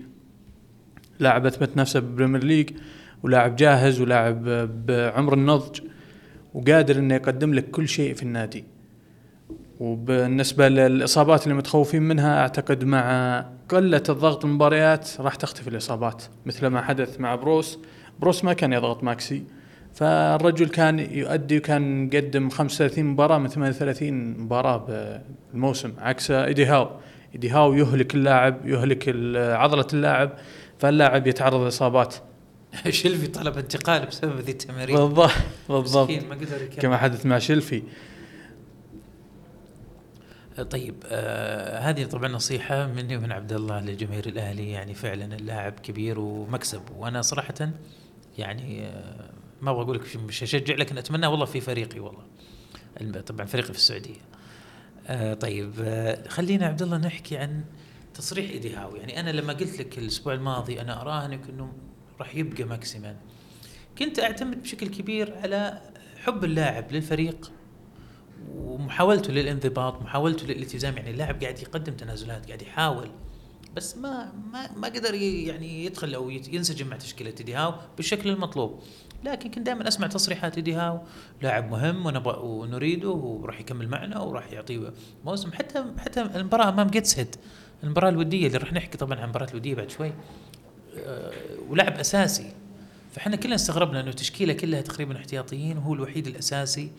لاعب 1.20 1.46
أثبت 1.46 1.78
نفسه 1.78 2.00
بال 2.00 2.10
Premier 2.10 2.44
League 2.44 2.70
ولاعب 3.24 3.56
جاهز 3.56 4.02
ولاعب 4.02 4.44
بعمر 4.86 5.34
النضج. 5.34 5.80
وقادر 6.54 6.96
إنه 6.96 7.16
يقدم 7.16 7.54
لك 7.54 7.72
كل 7.72 7.88
شيء 7.88 8.14
في 8.14 8.24
النادي. 8.24 8.64
وبالنسبة 9.80 10.68
للإصابات 10.70 11.44
اللي 11.44 11.56
متخوفين 11.56 12.02
منها 12.02 12.42
أعتقد 12.42 12.84
مع 12.84 13.46
قلة 13.70 14.04
الضغط 14.10 14.46
المباريات 14.46 15.10
راح 15.20 15.36
تختفي 15.36 15.68
الإصابات 15.68 16.24
مثل 16.46 16.68
ما 16.68 16.82
حدث 16.82 17.20
مع 17.20 17.36
بروس. 17.36 17.80
بروس 18.20 18.44
ما 18.44 18.54
كان 18.54 18.74
يضغط 18.74 19.04
ماكسي 19.04 19.44
فالرجل 19.94 20.68
كان 20.68 21.00
يؤدي 21.00 21.58
وكان 21.58 22.06
مقدم 22.06 22.50
35 22.50 23.06
مباراة 23.06 23.38
من 23.38 23.48
38 23.48 24.38
مباراة 24.40 24.78
بالموسم 25.54 25.94
عكس 26.00 26.32
إيدي 26.32 26.66
هاو. 26.66 26.90
إيدي 27.34 27.50
هاو 27.50 27.74
يهلك 27.74 28.16
اللاعب 28.16 28.66
يهلك 28.66 29.10
عضلة 29.36 29.88
اللاعب 29.94 30.32
فاللاعب 30.80 31.28
يتعرض 31.28 31.64
لإصابات. 31.64 32.16
شلفي 32.90 33.28
طلب 33.28 33.58
انتقال 33.58 34.06
بسبب 34.06 34.40
ذي 34.40 34.52
التمارين. 34.52 34.96
بالضبط 34.96 35.32
بالضبط. 35.70 36.10
كما 36.80 36.98
حدث 36.98 37.26
مع 37.26 37.40
شلفي 37.40 37.84
طيب 40.70 40.96
آه 41.06 41.80
هذه 41.80 42.06
طبعا 42.06 42.28
نصيحة 42.28 42.88
مني 42.88 43.18
ومن 43.18 43.32
عبد 43.32 43.54
الله 43.54 43.80
لجماهير 43.80 44.26
الأهلي 44.26 44.72
يعني 44.72 44.94
فعلا 44.94 45.36
اللاعب 45.36 45.74
كبير 45.74 46.20
ومكسب. 46.20 46.82
وأنا 46.98 47.22
صراحة 47.22 47.54
يعني 48.38 48.86
آه 48.88 49.30
ما 49.62 49.72
أبغى 49.72 49.84
أقول 49.84 49.96
لك 49.98 50.16
مش 50.16 50.44
اشجع 50.44 50.76
لكن 50.76 50.98
أتمنى 50.98 51.28
والله 51.28 51.46
في 51.46 51.62
فريقي 51.62 52.00
والله. 52.00 52.24
طبعا 53.22 53.46
فريقي 53.46 53.74
في 53.74 53.80
السعودية. 53.80 54.22
آه 55.08 55.34
طيب 55.34 55.74
آه 55.82 56.28
خلينا 56.28 56.66
عبد 56.66 56.82
الله 56.82 56.98
نحكي 56.98 57.38
عن 57.38 57.64
تصريح 58.14 58.50
إيدي 58.50 58.76
هاو 58.76 58.96
يعني 58.96 59.20
أنا 59.20 59.30
لما 59.30 59.54
قلت 59.54 59.80
لك 59.80 59.98
الأسبوع 59.98 60.34
الماضي 60.34 60.82
أنا 60.82 61.02
أراهنك 61.02 61.50
إنه 61.50 61.74
راح 62.22 62.36
يبقى 62.36 62.64
ماكسيمان. 62.64 63.16
كنت 63.98 64.20
أعتمد 64.20 64.62
بشكل 64.62 64.88
كبير 64.88 65.38
على 65.38 65.82
حب 66.24 66.44
اللاعب 66.44 66.92
للفريق 66.92 67.52
ومحاولته 68.56 69.34
للانضباط 69.34 70.02
محاولته 70.02 70.48
للالتزام. 70.48 70.98
يعني 70.98 71.12
اللاعب 71.12 71.42
قاعد 71.42 71.60
يقدم 71.60 71.94
تنازلات 71.94 72.46
قاعد 72.46 72.62
يحاول 72.62 73.12
بس 73.76 73.98
ما 73.98 74.32
ما 74.52 74.72
ما 74.78 74.88
قدر 74.88 75.14
يعني 75.14 75.86
يدخل 75.86 76.14
أو 76.14 76.30
ينسجم 76.30 76.88
مع 76.88 76.98
تشكيلة 76.98 77.34
ايدي 77.40 77.54
هاو 77.54 77.74
بالشكل 77.98 78.30
المطلوب. 78.30 78.80
لكن 79.24 79.52
كنت 79.52 79.66
دائما 79.66 79.88
أسمع 79.88 80.08
تصريحات 80.08 80.56
ايدي 80.56 80.74
هاو 80.74 81.02
لاعب 81.42 81.72
مهم 81.72 82.06
ونبغى 82.06 82.40
ونريده 82.40 83.10
وراح 83.10 83.60
يكمل 83.60 83.88
معنا 83.88 84.20
وراح 84.20 84.52
يعطيه 84.52 84.94
موسم. 85.26 85.52
حتى 85.52 85.86
حتى 85.98 86.22
المباراة 86.22 86.70
امام 86.70 86.88
جيتسهيد 86.88 87.36
المباراة 87.84 88.10
الودية 88.10 88.48
اللي 88.48 88.58
راح 88.58 88.74
نحكي 88.74 88.98
طبعا 88.98 89.18
عن 89.18 89.24
المباراة 89.24 89.50
الودية 89.52 89.76
بعد 89.76 89.90
شوي. 89.90 90.14
ولاعب 91.70 92.00
أساسي. 92.00 92.54
فإحنا 93.16 93.36
كلنا 93.36 93.56
استغربنا 93.56 94.00
إنه 94.00 94.12
تشكيلة 94.12 94.54
كلها 94.54 94.82
تقريبا 94.82 95.18
احتياطيين 95.18 95.78
وهو 95.78 95.94
الوحيد 95.94 96.28
الأساسي. 96.28 96.92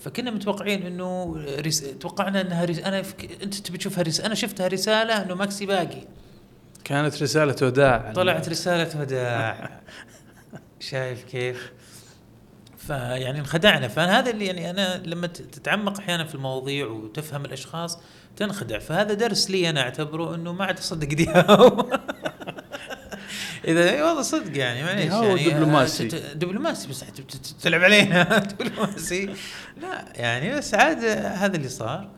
فكنا 0.00 0.30
متوقعين 0.30 0.86
إنه 0.86 1.36
رس... 1.66 1.80
توقعنا 2.00 2.40
إنها 2.40 2.64
رس... 2.64 2.78
أنا 2.78 3.02
فك... 3.02 3.42
أنت 3.42 3.54
تبي 3.54 3.78
تشوفها 3.78 4.02
رس... 4.02 4.20
أنا 4.20 4.34
شفتها 4.34 4.68
رسالة 4.68 5.22
إنه 5.22 5.34
ماكسي 5.34 5.66
باقي. 5.66 6.02
كانت 6.84 7.22
رسالة 7.22 7.56
وداع. 7.62 8.12
طلعت 8.12 8.48
رسالة 8.48 9.00
وداع. 9.00 9.80
شايف 10.80 11.24
كيف؟ 11.24 11.72
فيعني 12.78 13.38
انخدعنا. 13.38 13.88
فهذا 13.88 14.30
اللي 14.30 14.46
يعني 14.46 14.70
أنا 14.70 15.02
لما 15.06 15.26
تتعمق 15.26 15.98
أحيانا 15.98 16.24
في 16.24 16.34
المواضيع 16.34 16.86
وتفهم 16.86 17.44
الأشخاص 17.44 17.98
تنخدع. 18.36 18.78
فهذا 18.78 19.14
درس 19.14 19.50
لي 19.50 19.70
أنا 19.70 19.80
أعتبره 19.80 20.34
إنه 20.34 20.52
ما 20.52 20.64
عاد 20.64 20.78
أصدق 20.78 21.08
دياو 21.08 21.90
إذا 23.64 24.04
والله 24.04 24.22
صدق 24.22 24.58
يعني 24.58 24.82
معليش 24.82 25.12
يعني 25.12 25.50
دبلوماسي. 25.50 26.08
دبلوماسي 26.34 26.88
بس 26.88 27.04
تلعب 27.62 27.80
علينا. 27.80 28.22
دبلوماسي. 28.50 29.34
لا 29.80 30.04
يعني 30.14 30.56
بس 30.56 30.74
عاد 30.74 31.04
هذا 31.04 31.56
اللي 31.56 31.68
صار. 31.68 32.10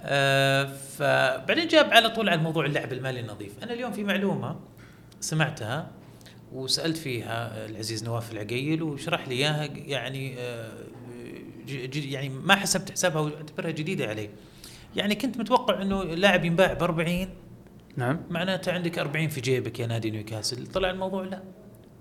آه 0.00 0.72
فبعدين 0.98 1.68
جاب 1.68 1.92
على 1.92 2.10
طول 2.10 2.28
على 2.28 2.42
موضوع 2.42 2.66
اللعب 2.66 2.92
المالي 2.92 3.20
النظيف. 3.20 3.52
أنا 3.62 3.72
اليوم 3.72 3.92
في 3.92 4.04
معلومة 4.04 4.56
سمعتها 5.20 5.90
وسألت 6.52 6.96
فيها 6.96 7.66
العزيز 7.66 8.04
نواف 8.04 8.32
العقيل 8.32 8.82
وشرح 8.82 9.28
لي 9.28 9.34
إياها 9.34 9.64
يعني 9.74 10.34
آه 10.38 10.72
يعني 11.94 12.28
ما 12.28 12.56
حسبت 12.56 12.90
حسابها 12.90 13.20
وأعتبرها 13.20 13.70
جديدة 13.70 14.06
علي. 14.06 14.30
يعني 14.96 15.14
كنت 15.14 15.38
متوقع 15.38 15.82
إنه 15.82 16.04
لاعب 16.04 16.44
ينباع 16.44 16.72
ب 16.72 16.82
40 16.82 17.28
نعم. 17.96 18.20
معناته 18.30 18.72
عندك 18.72 18.98
40 18.98 19.28
في 19.28 19.40
جيبك 19.40 19.80
يا 19.80 19.86
نادي 19.86 20.10
نيوكاسل. 20.10 20.66
طلع 20.66 20.90
الموضوع؟ 20.90 21.24
لا. 21.24 21.42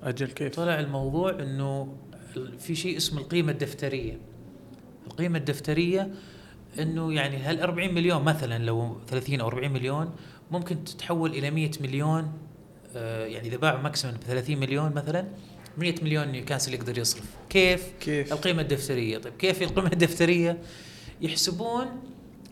أجل 0.03 0.27
كيف؟ 0.27 0.55
طلع 0.55 0.79
الموضوع 0.79 1.29
إنه 1.29 1.97
في 2.59 2.75
شيء 2.75 2.97
اسمه 2.97 3.21
القيمة 3.21 3.51
الدفترية. 3.51 4.17
القيمة 5.07 5.37
الدفترية 5.37 6.11
إنه 6.79 7.13
يعني 7.13 7.37
هال 7.37 7.61
40 7.61 7.93
مليون 7.93 8.23
مثلا 8.23 8.63
لو 8.63 8.97
30 9.07 9.41
أو 9.41 9.47
40 9.47 9.71
مليون 9.71 10.15
ممكن 10.51 10.83
تتحول 10.83 11.31
إلى 11.31 11.51
100 11.51 11.71
مليون 11.81 12.31
آه 12.95 13.25
يعني 13.25 13.47
إذا 13.47 13.57
باعوا 13.57 13.81
ماكسيمم 13.81 14.13
ب 14.13 14.23
30 14.23 14.57
مليون 14.57 14.91
مثلا 14.93 15.25
100 15.77 15.95
مليون 16.03 16.27
نيوكاسل 16.27 16.73
يقدر 16.73 16.97
يصرف. 16.97 17.25
كيف؟ 17.49 17.93
كيف؟ 17.99 18.33
القيمة 18.33 18.61
الدفترية. 18.61 19.17
طيب 19.17 19.33
كيف 19.33 19.61
القيمة 19.61 19.91
الدفترية؟ 19.93 20.57
يحسبون 21.21 21.85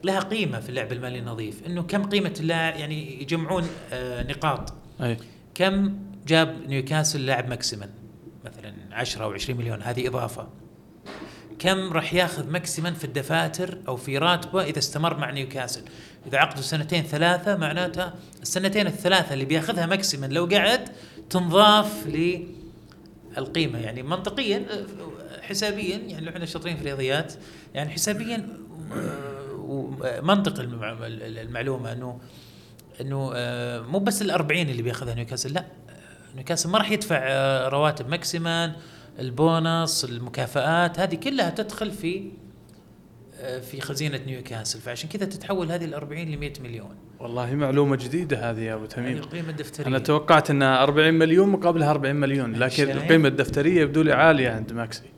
لها 0.04 0.20
قيمة 0.20 0.60
في 0.60 0.70
اللعب 0.70 0.92
المالي 0.92 1.20
النظيف. 1.20 1.66
إنه 1.66 1.84
كم 1.84 2.04
قيمة 2.04 2.34
اللاعب 2.40 2.80
يعني 2.80 3.22
يجمعون 3.22 3.68
آه 3.94 4.24
نقاط. 4.24 4.74
أي. 5.02 5.18
كم 5.56 6.00
جاب 6.28 6.56
نيوكاسل 6.68 7.26
لاعب 7.26 7.50
ماكسيمان؟ 7.50 7.90
مثلا 8.46 8.74
10 8.92 9.24
أو 9.24 9.32
20 9.32 9.60
مليون 9.60 9.82
هذه 9.82 10.08
إضافة. 10.08 10.48
كم 11.60 11.94
راح 11.94 12.14
ياخذ 12.14 12.50
ماكسيمان 12.50 12.94
في 12.94 13.04
الدفاتر 13.04 13.78
أو 13.88 13.96
في 13.96 14.18
راتبه 14.18 14.64
إذا 14.64 14.80
استمر 14.80 15.18
مع 15.18 15.32
نيوكاسل؟ 15.32 15.82
إذا 16.28 16.38
عقده 16.38 16.62
سنتين 16.62 17.04
ثلاثة 17.04 17.58
معناته 17.58 18.12
السنتين 18.42 18.88
الثلاثة 18.88 19.34
اللي 19.34 19.46
بياخذها 19.46 19.86
ماكسيمان 19.86 20.30
لو 20.30 20.46
قعد 20.46 20.90
تنضاف 21.30 22.08
للقيمة. 23.38 23.80
يعني 23.80 24.04
منطقيا 24.04 24.66
حسابيا 25.42 25.98
يعني 25.98 26.26
لو 26.26 26.32
إحنا 26.32 26.46
شاطرين 26.46 26.76
في 26.76 26.82
الرياضيات 26.82 27.34
يعني 27.74 27.90
حسابيا 27.90 28.48
ومنطق 29.64 30.54
المعلومة 30.60 31.92
انه 31.92 32.20
إنه 33.02 33.32
آه، 33.36 33.82
مو 33.82 34.00
بس 34.00 34.22
ال 34.22 34.32
40 34.32 34.70
اللي 34.70 34.82
بياخذها 34.82 35.16
نيوكاسل 35.16 35.54
لا. 35.54 35.66
نيوكاسل 36.36 36.70
ما 36.70 36.78
راح 36.78 36.92
يدفع 36.92 37.20
آه، 37.22 37.70
رواتب 37.70 38.10
ماكسيمان 38.10 38.74
البونص 39.20 40.04
المكافآت 40.04 41.00
هذه 41.00 41.16
كلها 41.16 41.50
تدخل 41.50 41.92
في 41.92 42.32
آه، 43.40 43.60
في 43.60 43.82
خزينة 43.82 44.20
نيوكاسل. 44.28 44.80
فعشان 44.80 45.10
كذا 45.10 45.26
تتحول 45.26 45.72
هذه 45.72 45.86
ال 45.86 45.94
40 45.94 46.32
ل 46.32 46.38
100 46.38 46.54
مليون. 46.64 46.96
والله 47.20 47.56
معلومة 47.56 47.96
جديدة 47.96 48.50
هذه 48.50 48.60
يا 48.60 48.74
أبو 48.74 48.86
تميم. 48.86 49.18
القيمة 49.18 49.50
الدفترية. 49.50 49.88
أنا 49.88 50.00
توقعت 50.00 50.50
انها 50.50 50.84
40 50.84 51.14
مليون 51.14 51.50
مقابلها 51.50 51.92
40 51.92 52.16
مليون 52.16 52.56
لكن 52.56 52.92
القيمة 52.92 53.28
الدفترية 53.28 53.82
يبدو 53.82 54.02
لي 54.02 54.14
عاليه 54.14 54.50
عند 54.50 54.74
ماكسي. 54.74 55.10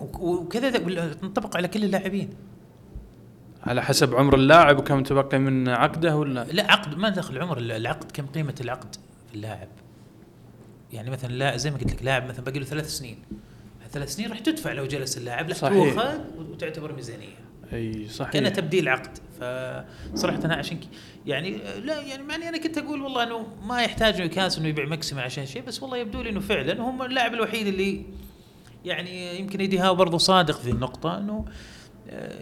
وكذا 0.00 0.70
تنطبق 1.12 1.56
على 1.56 1.68
كل 1.68 1.84
اللاعبين. 1.84 2.30
على 3.66 3.82
حسب 3.82 4.14
عمر 4.14 4.34
اللاعب 4.34 4.78
وكم 4.78 5.02
تبقى 5.02 5.38
من 5.38 5.68
عقده 5.68 6.16
ولا؟ 6.16 6.44
لا 6.52 6.72
عقد 6.72 6.98
ما 6.98 7.08
دخل 7.08 7.38
عمر 7.38 7.58
العقد 7.58 8.12
كم 8.12 8.26
قيمة 8.26 8.54
العقد 8.60 8.94
في 9.28 9.34
اللاعب؟ 9.34 9.68
يعني 10.92 11.10
مثلا 11.10 11.32
لا 11.32 11.56
زي 11.56 11.70
ما 11.70 11.76
قلت 11.76 11.92
لك 11.92 12.02
لاعب 12.02 12.28
مثلا 12.28 12.44
باقي 12.44 12.58
له 12.58 12.64
ثلاث 12.64 12.90
سنين. 12.90 13.18
ثلاث 13.92 14.14
سنين 14.14 14.30
راح 14.30 14.38
تدفع 14.38 14.72
لو 14.72 14.86
جلس 14.86 15.18
اللاعب 15.18 15.48
راح 15.48 15.58
تؤخذ 15.58 16.18
وتعتبر 16.38 16.92
ميزانية. 16.92 17.44
أي 17.72 18.08
صحيح. 18.08 18.32
كانه 18.32 18.48
تبديل 18.48 18.88
عقد. 18.88 19.18
فصراحة 19.40 20.44
أنا 20.44 20.54
عشان 20.54 20.78
يعني 21.26 21.58
لا 21.84 22.00
يعني 22.00 22.22
معني 22.22 22.48
أنا 22.48 22.58
كنت 22.58 22.78
أقول 22.78 23.02
والله 23.02 23.22
إنه 23.22 23.46
ما 23.62 23.82
يحتاج 23.82 24.20
نيوكاسل 24.20 24.60
إنه 24.60 24.68
يبيع 24.68 24.86
ماكسيما 24.86 25.22
عشان 25.22 25.46
شيء 25.46 25.62
بس 25.62 25.82
والله 25.82 25.96
يبدو 25.96 26.22
لي 26.22 26.30
إنه 26.30 26.40
فعلا 26.40 26.82
هم 26.82 27.02
اللاعب 27.02 27.34
الوحيد 27.34 27.66
اللي 27.66 28.04
يعني 28.84 29.38
يمكن 29.40 29.60
ايدي 29.60 29.78
هاو 29.78 29.94
برضه 29.94 30.18
صادق 30.18 30.60
في 30.60 30.70
النقطة 30.70 31.18
إنه 31.18 31.44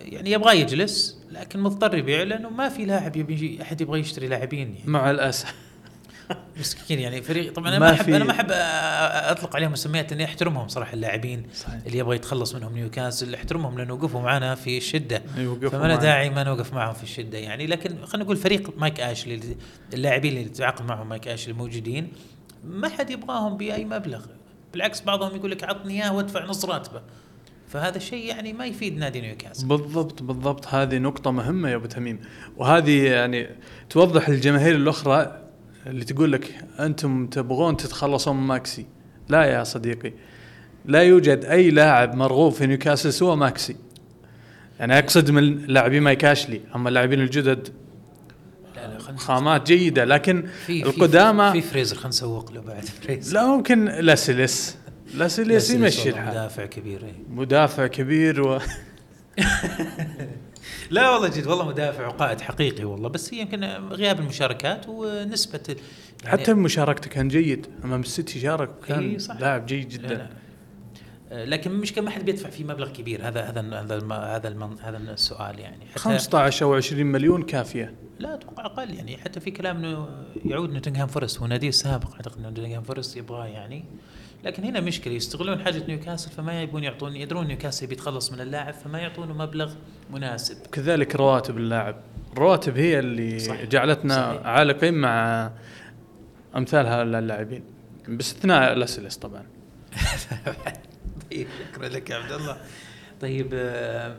يعني 0.03 0.31
يبغى 0.31 0.61
يجلس 0.61 1.19
لكن 1.31 1.61
مضطر 1.61 1.99
يبيع 1.99 2.23
لأنه 2.23 2.51
ما 2.51 2.69
في 2.69 2.85
لاعب 2.85 3.17
يبي 3.17 3.59
أحد 3.63 3.81
يبغى 3.81 4.01
يشتري 4.01 4.29
لاعبين 4.29 4.75
يعني. 4.75 4.91
مع 4.91 5.11
الأسف. 5.11 5.55
مسكين 6.61 6.99
يعني 6.99 7.23
فريق 7.23 7.53
طبعا 7.53 7.69
أنا 7.69 7.79
ما 7.79 7.93
احب 7.93 8.09
أنا 8.09 8.25
ما 8.25 8.31
أحب 8.31 8.47
أطلق 9.31 9.57
عليهم 9.57 9.73
مسميات 9.73 10.13
إني 10.13 10.25
أحترمهم 10.25 10.69
صراحة 10.69 10.95
اللاعبين. 10.95 11.47
اللي 11.87 11.99
يبغى 11.99 12.17
يتخلص 12.17 12.55
منهم. 12.55 12.75
نيوكاسل 12.75 13.35
أحترمهم 13.35 13.79
لأنه 13.79 13.95
وقفوا 13.95 14.21
معنا 14.21 14.55
في 14.55 14.77
الشدة. 14.77 15.23
فما 15.71 15.87
له 15.87 15.97
داعي 15.97 16.31
ما 16.31 16.45
نوقف 16.45 16.73
معهم 16.73 16.95
في 16.95 17.03
الشدة 17.03 17.39
يعني. 17.39 17.67
لكن 17.67 18.07
خلينا 18.07 18.25
نقول 18.25 18.37
فريق 18.37 18.79
مايك 18.79 19.01
أشلي 19.01 19.41
اللاعبين 19.95 20.37
اللي 20.37 20.49
تعاقد 20.49 20.87
معهم 20.87 21.09
مايك 21.09 21.29
أشلي 21.29 21.53
الموجودين 21.53 22.13
ما 22.65 22.89
حد 22.89 23.11
يبغاهم 23.11 23.57
بأي 23.57 23.85
مبلغ. 23.85 24.27
بالعكس 24.73 25.01
بعضهم 25.01 25.37
يقول 25.37 25.51
لك 25.51 25.65
عطني 25.65 26.03
إياه 26.03 26.15
وادفع 26.15 26.45
نص 26.45 26.65
راتبه. 26.65 27.03
فهذا 27.73 27.97
الشيء 27.97 28.27
يعني 28.27 28.53
ما 28.53 28.67
يفيد 28.67 28.99
نادي 28.99 29.21
نيوكاسل. 29.21 29.67
بالضبط 29.67 30.23
بالضبط. 30.23 30.67
هذه 30.67 30.99
نقطة 30.99 31.31
مهمة 31.31 31.69
يا 31.69 31.77
أبو 31.77 31.87
تميم. 31.87 32.19
وهذه 32.57 33.03
يعني 33.03 33.49
توضح 33.91 34.29
الجماهير 34.29 34.75
الأخرى 34.75 35.43
اللي 35.87 36.05
تقول 36.05 36.33
لك 36.33 36.55
أنتم 36.81 37.27
تبغون 37.27 37.77
تتخلصون 37.77 38.37
من 38.37 38.47
ماكسي. 38.47 38.87
لا 39.29 39.45
يا 39.45 39.65
صديقي. 39.65 40.13
لا 40.85 41.03
يوجد 41.03 41.45
أي 41.45 41.71
لاعب 41.71 42.15
مرغوب 42.15 42.53
في 42.53 42.67
نيوكاسل 42.67 43.13
سوى 43.13 43.37
ماكسي. 43.37 43.77
يعني 44.81 44.99
أقصد 44.99 45.31
من 45.31 45.67
لاعبين 45.67 46.03
مايك 46.03 46.24
آشلي 46.24 46.61
أما 46.75 46.89
اللاعبين 46.89 47.21
الجدد 47.21 47.69
خامات 49.17 49.67
جيدة. 49.67 50.05
لكن 50.05 50.47
في 50.67 50.83
القدامى 50.83 51.53
في, 51.53 51.61
في 51.61 51.69
فريزر 51.69 51.97
خلينا 51.97 52.09
نسوق 52.09 52.53
له 52.53 52.61
بعد. 52.61 52.85
فريزر 52.85 53.35
لا 53.35 53.47
ممكن 53.47 53.85
لاسلس 53.85 54.82
لاسلس 55.15 55.71
يمشي 55.71 56.09
الحال. 56.09 56.29
مدافع 56.29 56.67
كبير 56.67 57.05
إيه. 57.05 57.13
مدافع 57.31 57.87
كبير 57.87 58.49
و 58.49 58.59
لا 60.91 61.11
والله 61.11 61.29
جد 61.29 61.47
والله 61.47 61.69
مدافع 61.69 62.07
وقائد 62.07 62.41
حقيقي 62.41 62.85
والله 62.85 63.09
بس 63.09 63.35
هي 63.35 63.41
يمكن 63.41 63.65
غياب 63.91 64.21
المشاركات 64.21 64.89
ونسبة 64.89 65.61
يعني 66.25 66.43
حتى 66.43 66.55
مشاركته 66.55 67.11
كان 67.11 67.29
جيد. 67.29 67.67
أمام 67.85 68.01
السيتي 68.01 68.41
شارك 68.41 68.71
كان 68.89 68.99
إيه 68.99 69.19
لاعب 69.41 69.67
جيد 69.67 69.89
جدا. 69.89 70.09
لا 70.09 70.15
لا. 70.15 70.29
آه، 71.33 71.45
لكن 71.45 71.71
المشكلة 71.71 72.05
ما 72.05 72.11
حد 72.11 72.25
بيدفع 72.25 72.51
فيه 72.51 72.65
مبلغ 72.65 72.89
كبير. 72.89 73.29
هذا 73.29 73.41
هذا 73.41 73.61
هذا 73.61 73.99
هذا 74.13 74.77
هذا 74.83 74.99
السؤال 74.99 75.59
يعني. 75.59 75.87
حتى 75.91 75.99
15 75.99 76.67
أو 76.67 76.75
20 76.75 77.07
مليون 77.07 77.43
كافية. 77.43 77.95
لا 78.19 78.35
أتوقع 78.35 78.67
أقل 78.67 78.95
يعني. 78.95 79.17
حتى 79.17 79.41
في 79.41 79.51
كلام 79.51 79.77
إنه 79.77 80.09
يعود 80.45 80.73
نوتنغهام 80.73 81.07
فورست 81.07 81.39
هو 81.41 81.47
ناديه 81.47 81.69
السابق 81.69 82.15
أعتقد 82.15 82.39
إنه 82.39 82.49
نوتنغهام 82.49 82.83
فورست 82.83 83.17
يبغاه 83.17 83.47
يعني. 83.47 83.85
لكن 84.45 84.65
هنا 84.65 84.81
مشكلة 84.81 85.15
يستغلون 85.15 85.65
حاجة 85.65 85.87
نيوكاسل 85.89 86.31
فما 86.31 86.63
يبون 86.63 86.85
يعطون 86.85 87.17
يدرون 87.17 87.47
نيوكاسل 87.47 87.87
بيتخلص 87.87 88.33
من 88.33 88.41
اللاعب 88.41 88.75
فما 88.75 88.99
يعطونه 88.99 89.35
مبلغ 89.35 89.73
مناسب. 90.11 90.57
كذلك 90.73 91.17
رواتب 91.17 91.59
اللاعب. 91.59 91.97
الرواتب 92.33 92.79
هي 92.79 92.99
اللي 92.99 93.39
صحيح. 93.39 93.65
جعلتنا 93.65 94.33
صحيح. 94.33 94.47
عالقين 94.47 94.95
مع 94.95 95.51
أمثال 96.57 96.87
هؤلاء 96.87 97.21
اللاعبين. 97.21 97.65
باستثناء 98.09 98.75
لاسلس 98.75 99.17
طبعا. 99.17 99.47
شكرا 101.73 101.89
لك 101.89 102.11
يا 102.11 102.17
عبد 102.17 102.33
الله. 102.33 102.57
طيب 103.21 103.51
آه 103.55 103.59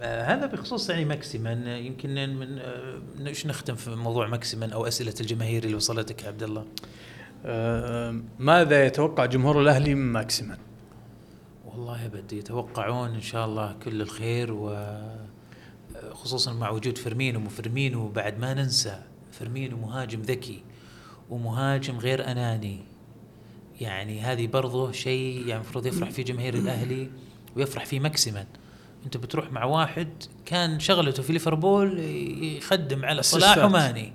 آه 0.01 0.33
هذا 0.33 0.45
بخصوص 0.45 0.89
يعني 0.89 1.05
ماكسيمان 1.05 1.67
يمكن 1.67 2.09
من 2.35 2.59
آه 2.59 3.01
إيش 3.27 3.47
نختم 3.47 3.75
في 3.75 3.89
موضوع 3.89 4.27
ماكسيمان 4.27 4.71
أو 4.71 4.87
أسئلة 4.87 5.13
الجماهير 5.19 5.63
اللي 5.63 5.75
وصلتك 5.75 6.23
يا 6.23 6.27
عبد 6.27 6.43
الله؟ 6.43 6.65
ماذا 8.39 8.85
يتوقع 8.85 9.25
جمهور 9.25 9.61
الأهلي 9.61 9.95
من 9.95 10.13
ماكسيمان؟ 10.13 10.57
والله 11.65 12.07
بدي 12.07 12.37
يتوقعون 12.37 13.09
إن 13.09 13.21
شاء 13.21 13.45
الله 13.45 13.73
كل 13.73 14.01
الخير 14.01 14.53
وخصوصا 16.11 16.53
مع 16.53 16.69
وجود 16.69 16.97
فيرمينو 16.97 17.45
وفيرمينو 17.45 18.07
بعد 18.07 18.39
ما 18.39 18.53
ننسى 18.53 19.01
فيرمينو 19.31 19.77
مهاجم 19.77 20.21
ذكي 20.21 20.63
ومهاجم 21.29 21.97
غير 21.97 22.31
أناني. 22.31 22.92
يعني 23.83 24.21
هذه 24.21 24.47
برضه 24.47 24.91
شيء 24.91 25.39
يعني 25.39 25.61
المفروض 25.61 25.85
يفرح 25.85 26.09
فيه 26.09 26.23
جماهير 26.23 26.53
الأهلي 26.53 27.09
ويفرح 27.55 27.85
فيه 27.85 27.99
ماكسيمان 27.99 28.45
أنت 29.05 29.17
بتروح 29.17 29.51
مع 29.51 29.63
واحد 29.63 30.07
كان 30.45 30.79
شغلته 30.79 31.23
في 31.23 31.33
ليفربول 31.33 31.99
يخدم 32.57 33.05
على 33.05 33.23
صلاح 33.23 33.57
وماني. 33.57 34.13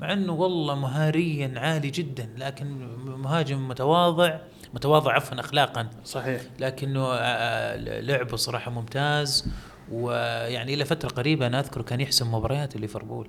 مع 0.00 0.12
إنه 0.12 0.32
والله 0.32 0.74
مهاريا 0.74 1.52
عالي 1.56 1.90
جدا 1.90 2.28
لكن 2.38 2.86
مهاجم 3.04 3.68
متواضع 3.68 4.38
متواضع 4.74 5.12
عفوا 5.12 5.40
اخلاقا. 5.40 5.90
صحيح. 6.04 6.42
لكنه 6.60 7.00
آه، 7.00 7.16
آه، 7.18 8.00
لعبه 8.00 8.36
صراحة 8.36 8.70
ممتاز 8.70 9.48
ويعني 9.92 10.74
إلى 10.74 10.84
فترة 10.84 11.08
قريبة 11.08 11.46
أنا 11.46 11.60
أذكر 11.60 11.82
كان 11.82 12.00
يحسم 12.00 12.34
مباريات 12.34 12.76
ليفربول. 12.76 13.28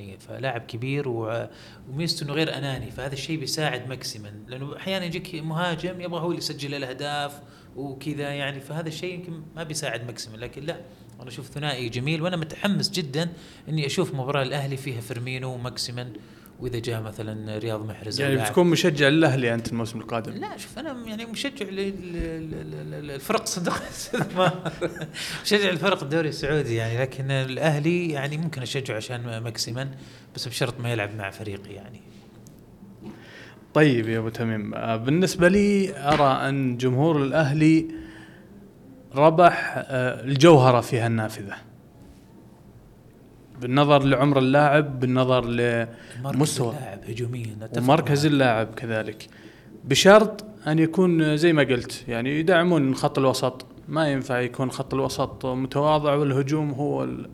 يعني 0.00 0.18
فلاعب 0.18 0.60
كبير 0.60 1.08
وميزته 1.08 2.24
إنه 2.24 2.32
غير 2.32 2.58
أناني 2.58 2.90
فهذا 2.90 3.12
الشيء 3.12 3.40
بيساعد 3.40 3.88
ماكسيمان. 3.88 4.32
لأنه 4.48 4.76
أحيانا 4.76 5.04
يجيك 5.04 5.34
مهاجم 5.34 6.00
يبغى 6.00 6.20
هو 6.20 6.26
اللي 6.26 6.38
يسجل 6.38 6.74
الأهداف 6.74 7.40
وكذا 7.76 8.30
يعني 8.30 8.60
فهذا 8.60 8.88
الشيء 8.88 9.14
يمكن 9.14 9.42
ما 9.56 9.62
بيساعد 9.62 10.06
ماكسيمان. 10.06 10.36
لكن 10.36 10.62
لا 10.62 10.80
أنا 11.20 11.28
أشوف 11.28 11.46
ثنائي 11.46 11.88
جميل 11.88 12.22
وأنا 12.22 12.36
متحمس 12.36 12.90
جدا 12.90 13.32
إني 13.68 13.86
أشوف 13.86 14.14
مباراة 14.14 14.42
الأهلي 14.42 14.76
فيها 14.76 15.00
فيرمينو 15.00 15.54
وماكسيمن 15.54 16.12
وإذا 16.60 16.78
جاء 16.78 17.02
مثلا 17.02 17.58
رياض 17.58 17.86
محرز 17.86 18.20
يعني. 18.20 18.36
بتكون 18.36 18.66
مشجع 18.66 19.08
للأهلي 19.08 19.54
أنت 19.54 19.68
الموسم 19.68 19.98
القادم. 19.98 20.32
لا 20.32 20.56
شوف 20.56 20.78
أنا 20.78 20.96
يعني 21.06 21.26
مشجع 21.26 21.66
ل- 21.66 21.74
ل- 21.76 22.50
ل- 22.50 23.06
ل- 23.06 23.10
الفرق 23.10 23.46
صندوق 23.46 23.74
الاستثمار 23.74 24.72
مشجع 25.44 25.68
الفرق 25.70 26.02
الدوري 26.02 26.28
السعودي 26.28 26.74
يعني 26.74 26.98
لكن 26.98 27.30
الأهلي 27.30 28.10
يعني 28.10 28.36
ممكن 28.36 28.62
أشجعه 28.62 28.96
عشان 28.96 29.38
ماكسيمن 29.38 29.88
بس 30.34 30.48
بشرط 30.48 30.80
ما 30.80 30.92
يلعب 30.92 31.14
مع 31.16 31.30
فريقي 31.30 31.72
يعني. 31.72 32.00
طيب 33.74 34.08
يا 34.08 34.18
أبو 34.18 34.28
تميم 34.28 34.74
آه، 34.74 34.96
بالنسبة 34.96 35.48
لي 35.48 35.96
أرى 35.98 36.48
أن 36.48 36.76
جمهور 36.76 37.22
الأهلي 37.22 37.86
ربح 39.14 39.74
آه، 39.76 40.24
الجوهرة 40.24 40.80
في 40.80 40.98
هالنافذة. 41.00 41.54
بالنظر 43.64 44.02
لعمر 44.02 44.38
اللاعب 44.38 45.00
بالنظر 45.00 45.44
ل 45.44 45.86
مركز 46.22 46.38
مستوى. 46.40 46.68
اللاعب 46.74 47.00
هجوميا 47.08 47.56
ومركز. 47.78 48.26
اللاعب 48.26 48.74
كذلك. 48.74 49.28
بشرط 49.84 50.44
أن 50.66 50.78
يكون 50.78 51.36
زي 51.36 51.52
ما 51.52 51.62
قلت 51.62 52.04
يعني 52.08 52.38
يدعمون 52.40 52.94
خط 52.94 53.18
الوسط. 53.18 53.66
ما 53.88 54.08
ينفع 54.08 54.40
يكون 54.40 54.70
خط 54.70 54.94
الوسط 54.94 55.46
متواضع 55.46 56.14
والهجوم 56.14 56.70
هو 56.70 57.04
ال- 57.04 57.30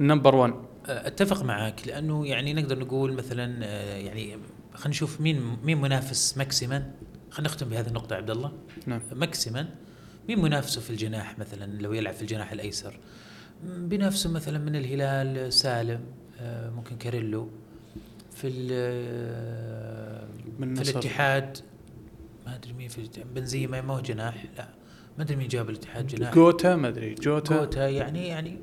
ال 0.00 0.05
number 0.05 0.34
1 0.34 0.54
أتفق 0.86 1.42
معك 1.44 1.80
لأنه 1.86 2.26
يعني 2.26 2.54
نقدر 2.54 2.78
نقول 2.78 3.12
مثلا 3.12 3.64
آه، 3.64 3.96
يعني 3.96 4.36
خلينا 4.74 4.88
نشوف 4.88 5.20
مين 5.20 5.56
مين 5.64 5.80
منافس 5.80 6.38
ماكسيمن 6.38 6.82
خلينا 7.30 7.50
نختم 7.50 7.68
بهذه 7.68 7.86
النقطة 7.88 8.16
عبد 8.16 8.30
الله. 8.30 8.52
نعم. 8.86 9.00
ماكسيمن 9.14 9.64
مين 10.28 10.42
منافسه 10.42 10.80
في 10.80 10.90
الجناح 10.90 11.38
مثلا 11.38 11.82
لو 11.82 11.92
يلعب 11.92 12.14
في 12.14 12.22
الجناح 12.22 12.52
الأيسر؟ 12.52 12.98
م، 13.64 13.88
بينافسه 13.88 14.30
مثلا 14.30 14.58
من 14.58 14.76
الهلال 14.76 15.52
سالم 15.52 16.00
آه، 16.40 16.70
ممكن 16.70 16.96
كاريلو. 16.96 17.48
في 18.32 18.48
ال- 18.48 20.28
من 20.58 20.74
في. 20.74 20.90
الاتحاد 20.90 21.58
ما 22.46 22.54
أدري 22.56 22.72
مين 22.72 22.88
في 22.88 23.08
بنزيما 23.34 23.80
ما 23.80 23.94
هو 23.94 24.00
جناح 24.00 24.44
لا. 24.58 24.68
ما 25.18 25.24
أدري 25.24 25.36
مين 25.36 25.48
جاب 25.48 25.70
الاتحاد 25.70 26.06
جناح. 26.06 26.34
جوتا 26.34 26.76
ما 26.76 26.88
أدري. 26.88 27.14
جوتا. 27.14 27.56
كوتا 27.58 27.88
يعني 27.88 28.28
يعني 28.28 28.58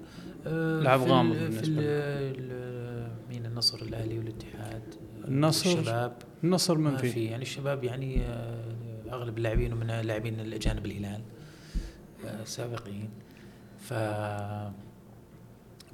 آه، 0.47 0.79
لاعب 0.81 0.99
في 1.03 1.09
غامض 1.09 1.35
في 1.35 1.61
ال- 1.67 3.07
مين 3.29 3.45
النصر 3.45 3.81
الأهلي 3.81 4.19
والاتحاد؟ 4.19 4.81
النصر؟ 5.27 5.69
الشباب. 5.79 6.13
النصر 6.43 6.77
من 6.77 6.97
فيه. 6.97 7.11
في 7.11 7.25
يعني 7.25 7.41
الشباب 7.43 7.83
يعني 7.83 8.21
آه، 8.25 8.63
أغلب 9.11 9.37
اللاعبين 9.37 9.73
من 9.73 9.87
لاعبين 9.87 10.39
الأجانب 10.39 10.85
الهلال 10.85 11.21
آه، 12.25 12.43
سابقين. 12.43 13.09
ف 13.79 13.93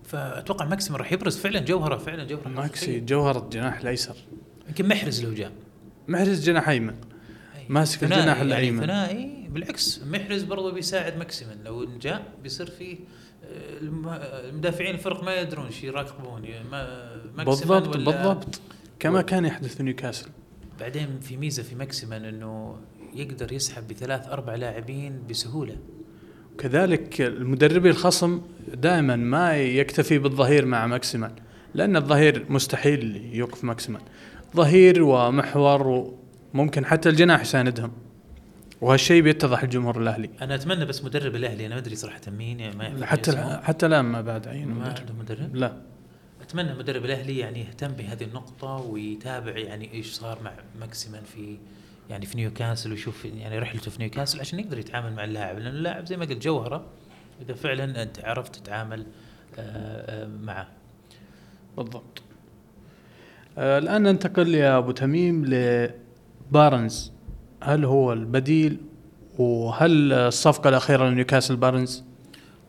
فأتوقع 0.05 0.65
ماكسيم 0.65 0.95
راح 0.95 1.11
يبرز. 1.11 1.37
فعلا 1.37 1.59
جوهره 1.59 1.97
فعلا 1.97 2.23
جوهره 2.23 2.47
ماكسي 2.47 2.85
حقيقية. 2.85 3.05
جوهرة 3.05 3.49
جناح 3.51 3.79
الأيسر. 3.79 4.15
يمكن 4.67 4.87
محرز 4.87 5.25
لو 5.25 5.33
جاء. 5.33 5.51
محرز 6.07 6.43
جناح 6.45 6.69
أيمن. 6.69 6.95
ماسك 7.69 8.03
الجناح 8.03 8.25
يعني 8.37 8.41
الأيمن. 8.41 8.81
ثنائي. 8.81 9.47
بالعكس 9.49 10.01
محرز 10.03 10.43
برضه 10.43 10.71
بيساعد 10.71 11.17
ماكسيمن 11.17 11.63
لو 11.65 11.87
جاء 12.01 12.23
بيصير 12.43 12.69
فيه 12.69 12.97
آه، 13.45 13.79
الم- 13.81 14.19
المدافعين 14.49 14.95
الفرق 14.95 15.23
ما 15.23 15.35
يدرون 15.35 15.71
شيء 15.71 15.89
يراقبون. 15.89 16.41
ما 16.71 17.15
ماكسيمن 17.35 17.45
بالضبط 17.45 17.97
بالضبط. 17.97 18.61
كما 18.99 19.21
كان 19.21 19.45
يحدث 19.45 19.75
في 19.75 19.83
نيوكاسل. 19.83 20.27
بعدين 20.79 21.19
في 21.19 21.37
ميزة 21.37 21.63
في 21.63 21.75
ماكسيمن 21.75 22.25
إنه 22.25 22.77
يقدر 23.13 23.53
يسحب 23.53 23.87
بثلاث 23.87 24.27
أربع 24.27 24.55
لاعبين 24.55 25.23
بسهولة. 25.29 25.77
كذلك 26.57 27.21
مدرب 27.21 27.89
الخصم 27.89 28.41
دائما 28.73 29.15
ما 29.15 29.57
يكتفي 29.57 30.17
بالظهير 30.17 30.65
مع 30.65 30.87
ماكسيمان 30.87 31.31
لأن 31.73 31.95
الظهير 31.95 32.45
مستحيل 32.49 33.29
يوقف 33.33 33.63
ماكسيمان. 33.63 34.01
ظهير 34.55 35.03
ومحور 35.03 36.13
وممكن 36.53 36.85
حتى 36.85 37.09
الجناح 37.09 37.41
يساندهم. 37.41 37.91
وهالشيء 38.81 39.21
بيتضح 39.21 39.63
الجمهور 39.63 40.01
الأهلي. 40.01 40.29
أنا 40.41 40.55
أتمنى 40.55 40.85
بس 40.85 41.03
مدرب 41.03 41.35
الأهلي 41.35 41.65
أنا 41.65 41.75
ما 41.75 41.81
أدري 41.81 41.95
صراحة 41.95 42.21
مين 42.37 42.59
يعني 42.59 42.75
ما 42.75 43.05
حتى. 43.05 43.59
حتى 43.63 43.85
الآن 43.85 44.05
ما 44.05 44.21
بعد 44.21 44.47
عين 44.47 44.67
ما 44.67 44.73
مدرب. 44.73 44.97
عنده 44.99 45.13
مدرب؟ 45.19 45.55
لا. 45.55 45.73
أتمنى 46.41 46.73
مدرب 46.73 47.05
الأهلي 47.05 47.37
يعني 47.37 47.59
يهتم 47.59 47.87
بهذه 47.87 48.23
النقطة 48.23 48.75
ويتابع 48.75 49.57
يعني 49.57 49.93
إيش 49.93 50.11
صار 50.11 50.39
مع 50.43 50.51
ماكسيمان 50.79 51.23
في 51.35 51.57
يعني 52.09 52.25
في 52.25 52.37
نيوكاسل 52.37 52.91
ويشوف 52.91 53.25
يعني 53.25 53.59
رحلته 53.59 53.91
في 53.91 53.99
نيوكاسل 53.99 54.39
عشان 54.39 54.59
يقدر 54.59 54.79
يتعامل 54.79 55.13
مع 55.13 55.23
اللاعب. 55.23 55.59
لأن 55.59 55.75
اللاعب 55.75 56.05
زي 56.05 56.17
ما 56.17 56.25
قلت 56.25 56.43
جوهرة 56.43 56.85
إذا 57.41 57.53
فعلا 57.53 58.03
أنت 58.03 58.19
عرفت 58.25 58.55
تتعامل 58.55 59.05
آه، 59.59 60.23
آه، 60.23 60.27
معه. 60.27 60.67
بالضبط. 61.77 62.21
آه 63.57 63.77
الآن 63.77 64.03
ننتقل 64.03 64.55
يا 64.55 64.77
أبو 64.77 64.91
تميم 64.91 65.45
لبارنز 65.45 67.11
هل 67.61 67.85
هو 67.85 68.13
البديل؟ 68.13 68.77
وهل 69.39 70.13
الصفقة 70.13 70.69
الأخيرة 70.69 71.09
لنيوكاسل 71.09 71.55
بارنز؟ 71.55 72.03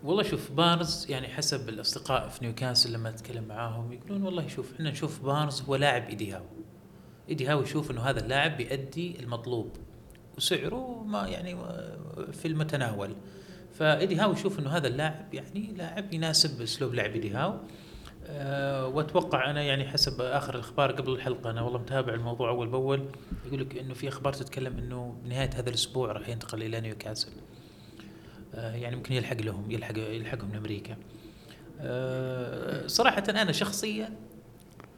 والله 0.04 0.22
شوف 0.22 0.52
بارنز 0.52 1.06
يعني 1.08 1.28
حسب 1.28 1.68
الأصدقاء 1.68 2.28
في 2.28 2.44
نيوكاسل 2.44 2.92
لما 2.92 3.08
أتكلم 3.08 3.44
معاهم 3.44 3.92
يقولون 3.92 4.22
والله 4.22 4.48
شوف 4.48 4.72
إحنا 4.74 4.90
نشوف 4.90 5.24
بارنز 5.24 5.62
هو 5.62 5.76
لاعب 5.76 6.08
ايدي 6.08 6.36
ايدي 7.28 7.46
هاو 7.46 7.62
يشوف 7.62 7.90
إنه 7.90 8.00
هذا 8.00 8.20
اللاعب 8.20 8.56
بيأدي 8.56 9.20
المطلوب. 9.20 9.76
وسعره 10.37 11.04
ما 11.04 11.28
يعني 11.28 11.56
في 12.32 12.48
المتناول. 12.48 13.16
فايدي 13.78 14.16
هاو 14.16 14.32
يشوف 14.32 14.58
إنه 14.58 14.70
هذا 14.70 14.88
اللاعب 14.88 15.34
يعني 15.34 15.74
لاعب 15.76 16.14
يناسب 16.14 16.62
أسلوب 16.62 16.94
لعب 16.94 17.10
ايدي 17.10 17.30
هاو. 17.30 17.58
أه 18.26 18.87
وأتوقع 18.87 19.50
أنا 19.50 19.62
يعني 19.62 19.88
حسب 19.88 20.20
آخر 20.20 20.54
الأخبار 20.54 20.92
قبل 20.92 21.12
الحلقة 21.12 21.50
أنا 21.50 21.62
والله 21.62 21.78
متابع 21.78 22.14
الموضوع 22.14 22.50
أول 22.50 22.68
بأول. 22.68 23.08
يقول 23.46 23.60
لك 23.60 23.78
إنه 23.78 23.94
في 23.94 24.08
أخبار 24.08 24.32
تتكلم 24.32 24.78
إنه 24.78 25.16
بنهاية 25.24 25.50
هذا 25.54 25.68
الأسبوع 25.68 26.12
راح 26.12 26.28
ينتقل 26.28 26.62
إلى 26.62 26.80
نيوكاسل. 26.80 27.32
آه، 28.54 28.74
يعني 28.74 28.96
ممكن 28.96 29.14
يلحق 29.14 29.40
لهم 29.40 29.70
يلحق 29.70 29.98
يلحقهم 29.98 30.52
لأمريكا. 30.52 30.96
آه، 31.80 32.87
صراحة 32.87 33.24
أنا 33.28 33.52
شخصيا 33.52 34.16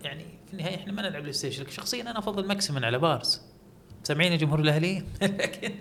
يعني 0.02 0.24
في 0.46 0.52
النهاية 0.52 0.76
إحنا 0.76 0.92
ما 0.92 1.02
نلعب 1.02 1.22
بلاي 1.22 1.32
ستيشن 1.32 1.62
لكن 1.62 1.72
شخصيا 1.72 2.02
أنا 2.02 2.18
أفضل 2.18 2.46
ماكسيمن 2.46 2.84
على 2.84 2.98
بارنز. 2.98 3.42
سامعين 4.04 4.32
يا 4.32 4.36
جمهور 4.36 4.60
الأهلي؟ 4.60 5.02
لكن 5.22 5.74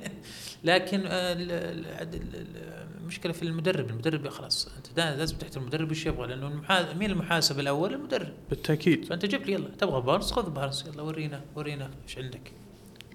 لكن 0.64 1.06
آه، 1.08 1.34
ال- 1.34 1.52
ال- 1.52 1.96
عاد 1.96 2.16
ال- 2.16 2.36
ال- 2.36 2.86
المشكلة 3.02 3.34
في 3.34 3.44
المدرب، 3.44 3.90
المدرب 3.90 4.28
خلاص 4.30 4.70
دا- 4.96 5.16
لازم 5.16 5.38
تحترم 5.38 5.62
المدرب 5.64 5.92
وش 5.92 6.06
يبغى 6.06 6.28
لأنه 6.28 6.48
المحا... 6.48 6.94
مين 6.94 7.12
المحاسب 7.12 7.60
الأول؟ 7.60 7.94
المدرب. 7.94 8.34
بالتأكيد 8.50 9.06
فأنت 9.06 9.26
جيب 9.26 9.42
لي 9.46 9.54
يلا 9.54 9.70
تبغى 9.70 10.02
بارنز 10.02 10.32
خذ 10.32 10.50
بارنز 10.50 10.86
يلا 10.86 11.02
ورينا 11.02 11.42
ورينا 11.56 11.90
إيش 12.08 12.18
عندك 12.18 12.52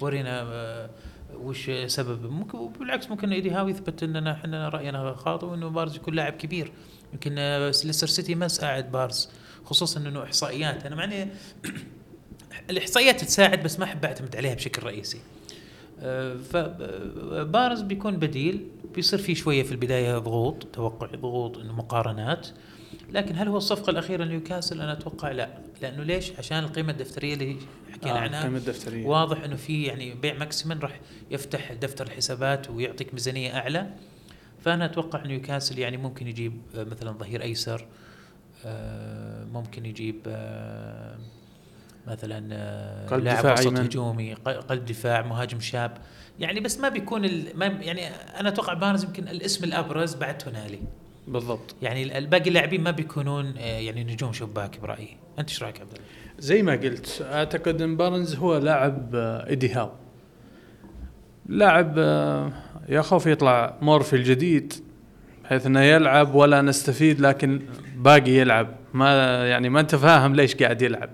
ورينا 0.00 0.42
آه، 0.42 0.90
وش 1.42 1.70
سبب؟ 1.86 2.30
ممكن 2.30 2.68
بالعكس 2.80 3.10
ممكن 3.10 3.32
إيدي 3.32 3.50
هاو 3.50 3.68
يثبت 3.68 4.02
إننا 4.02 4.32
إحنا 4.32 4.68
رأينا 4.68 5.14
خاطئ 5.14 5.46
وإنه 5.46 5.68
بارنز 5.68 5.96
يكون 5.96 6.14
لاعب 6.14 6.32
كبير. 6.32 6.72
يمكن 7.12 7.34
آه، 7.38 7.66
ليستر 7.66 8.06
سيتي 8.06 8.34
ما 8.34 8.48
ساعد 8.48 8.92
بارنز 8.92 9.28
خصوصا 9.64 10.00
إنه 10.00 10.22
إحصائيات. 10.22 10.86
أنا 10.86 10.96
معني 10.96 11.28
الإحصائيات 12.70 13.24
تساعد 13.24 13.62
بس 13.62 13.78
ما 13.78 13.84
أحب 13.84 14.04
أعتمد 14.04 14.36
عليها 14.36 14.54
بشكل 14.54 14.82
رئيسي. 14.82 15.20
آه، 16.00 16.36
فبارز 16.36 17.80
بيكون 17.80 18.16
بديل 18.16 18.66
بيصير 18.94 19.18
في 19.18 19.34
شوية 19.34 19.62
في 19.62 19.72
البداية 19.72 20.18
ضغوط 20.18 20.64
توقع 20.64 21.06
ضغوط 21.06 21.58
إنه 21.58 21.72
مقارنات. 21.72 22.48
لكن 23.12 23.36
هل 23.36 23.48
هو 23.48 23.56
الصفقة 23.56 23.90
الأخيرة 23.90 24.24
لنيوكاسل؟ 24.24 24.80
أنا 24.80 24.92
أتوقع 24.92 25.30
لا. 25.30 25.69
لأنه 25.82 26.02
ليش 26.02 26.32
عشان 26.38 26.58
القيمة 26.58 26.92
الدفترية 26.92 27.34
اللي 27.34 27.56
حكينا 27.92 28.16
آه، 28.16 28.20
عنها 28.20 28.40
القيمة 28.40 28.58
الدفترية. 28.58 29.06
واضح 29.06 29.42
إنه 29.42 29.56
في 29.56 29.82
يعني 29.84 30.14
بيع 30.14 30.34
ماكسيمن 30.34 30.78
راح 30.78 31.00
يفتح 31.30 31.72
دفتر 31.72 32.06
الحسابات 32.06 32.70
ويعطيك 32.70 33.14
ميزانية 33.14 33.56
أعلى 33.56 33.86
فأنا 34.60 34.84
أتوقع 34.84 35.26
نيوكاسل 35.26 35.78
يعني 35.78 35.96
ممكن 35.96 36.26
يجيب 36.26 36.60
آه، 36.76 36.84
مثلا 36.84 37.12
ظهير 37.12 37.42
أيسر 37.42 37.86
آه، 38.64 39.44
ممكن 39.44 39.86
يجيب 39.86 40.20
آه، 40.26 41.18
مثلا 42.06 42.36
قلب 43.10 43.24
لاعب 43.24 43.58
وسط. 43.58 43.78
هجومي 43.78 44.34
قلب 44.34 44.84
دفاع 44.84 45.22
مهاجم 45.22 45.60
شاب 45.60 45.98
يعني 46.40 46.60
بس 46.60 46.78
ما 46.80 46.88
بيكون 46.88 47.44
ما 47.54 47.66
يعني 47.66 48.06
أنا 48.40 48.48
أتوقع 48.48 48.74
بارنز 48.74 49.04
يمكن 49.04 49.28
الاسم 49.28 49.64
الأبرز 49.64 50.14
بعد 50.14 50.38
تونالي 50.38 50.80
بالضبط. 51.30 51.74
يعني 51.82 52.18
الباقي 52.18 52.48
اللاعبين 52.48 52.82
ما 52.82 52.90
بيكونون 52.90 53.54
آه، 53.58 53.60
يعني 53.60 54.04
نجوم 54.04 54.32
شباك 54.32 54.80
برأيي. 54.80 55.16
أنت 55.38 55.48
إيش 55.48 55.62
رأيك 55.62 55.76
يا 55.76 55.80
عبد 55.80 55.92
الله؟ 55.92 56.04
زي 56.38 56.62
ما 56.62 56.72
قلت 56.72 57.26
أعتقد 57.32 57.82
إن 57.82 57.96
بارنز 57.96 58.34
هو 58.34 58.56
لاعب 58.56 59.14
آه، 59.14 59.46
ايدي 59.46 59.72
هاو 59.72 59.90
لاعب 61.46 61.94
آه، 61.98 62.52
يا 62.88 63.02
خوف 63.02 63.26
يطلع 63.26 63.76
مورفي 63.82 64.16
الجديد 64.16 64.72
بحيث 65.44 65.66
إنه 65.66 65.80
يلعب 65.80 66.34
ولا 66.34 66.62
نستفيد 66.62 67.20
لكن 67.20 67.62
باقي 67.96 68.30
يلعب. 68.30 68.68
ما 68.94 69.12
يعني 69.48 69.68
ما 69.68 69.80
أنت 69.80 69.94
فاهم 69.94 70.34
ليش 70.34 70.54
قاعد 70.54 70.82
يلعب. 70.82 71.10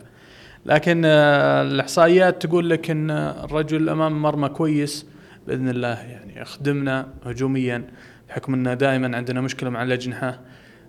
لكن 0.67 1.03
آه، 1.05 1.63
الإحصائيات 1.63 2.47
تقول 2.47 2.71
لك 2.71 2.91
إن 2.91 3.11
الرجل 3.11 3.89
أمام 3.89 4.23
مرمى 4.23 4.49
كويس 4.49 5.07
بإذن 5.47 5.69
الله 5.69 6.03
يعني 6.03 6.41
يخدمنا 6.41 7.09
هجوميا. 7.25 7.85
بحكم 8.29 8.55
إنه 8.55 8.75
دائما 8.75 9.17
عندنا 9.17 9.41
مشكلة 9.41 9.71
مع 9.71 9.83
الأجنحة. 9.83 10.41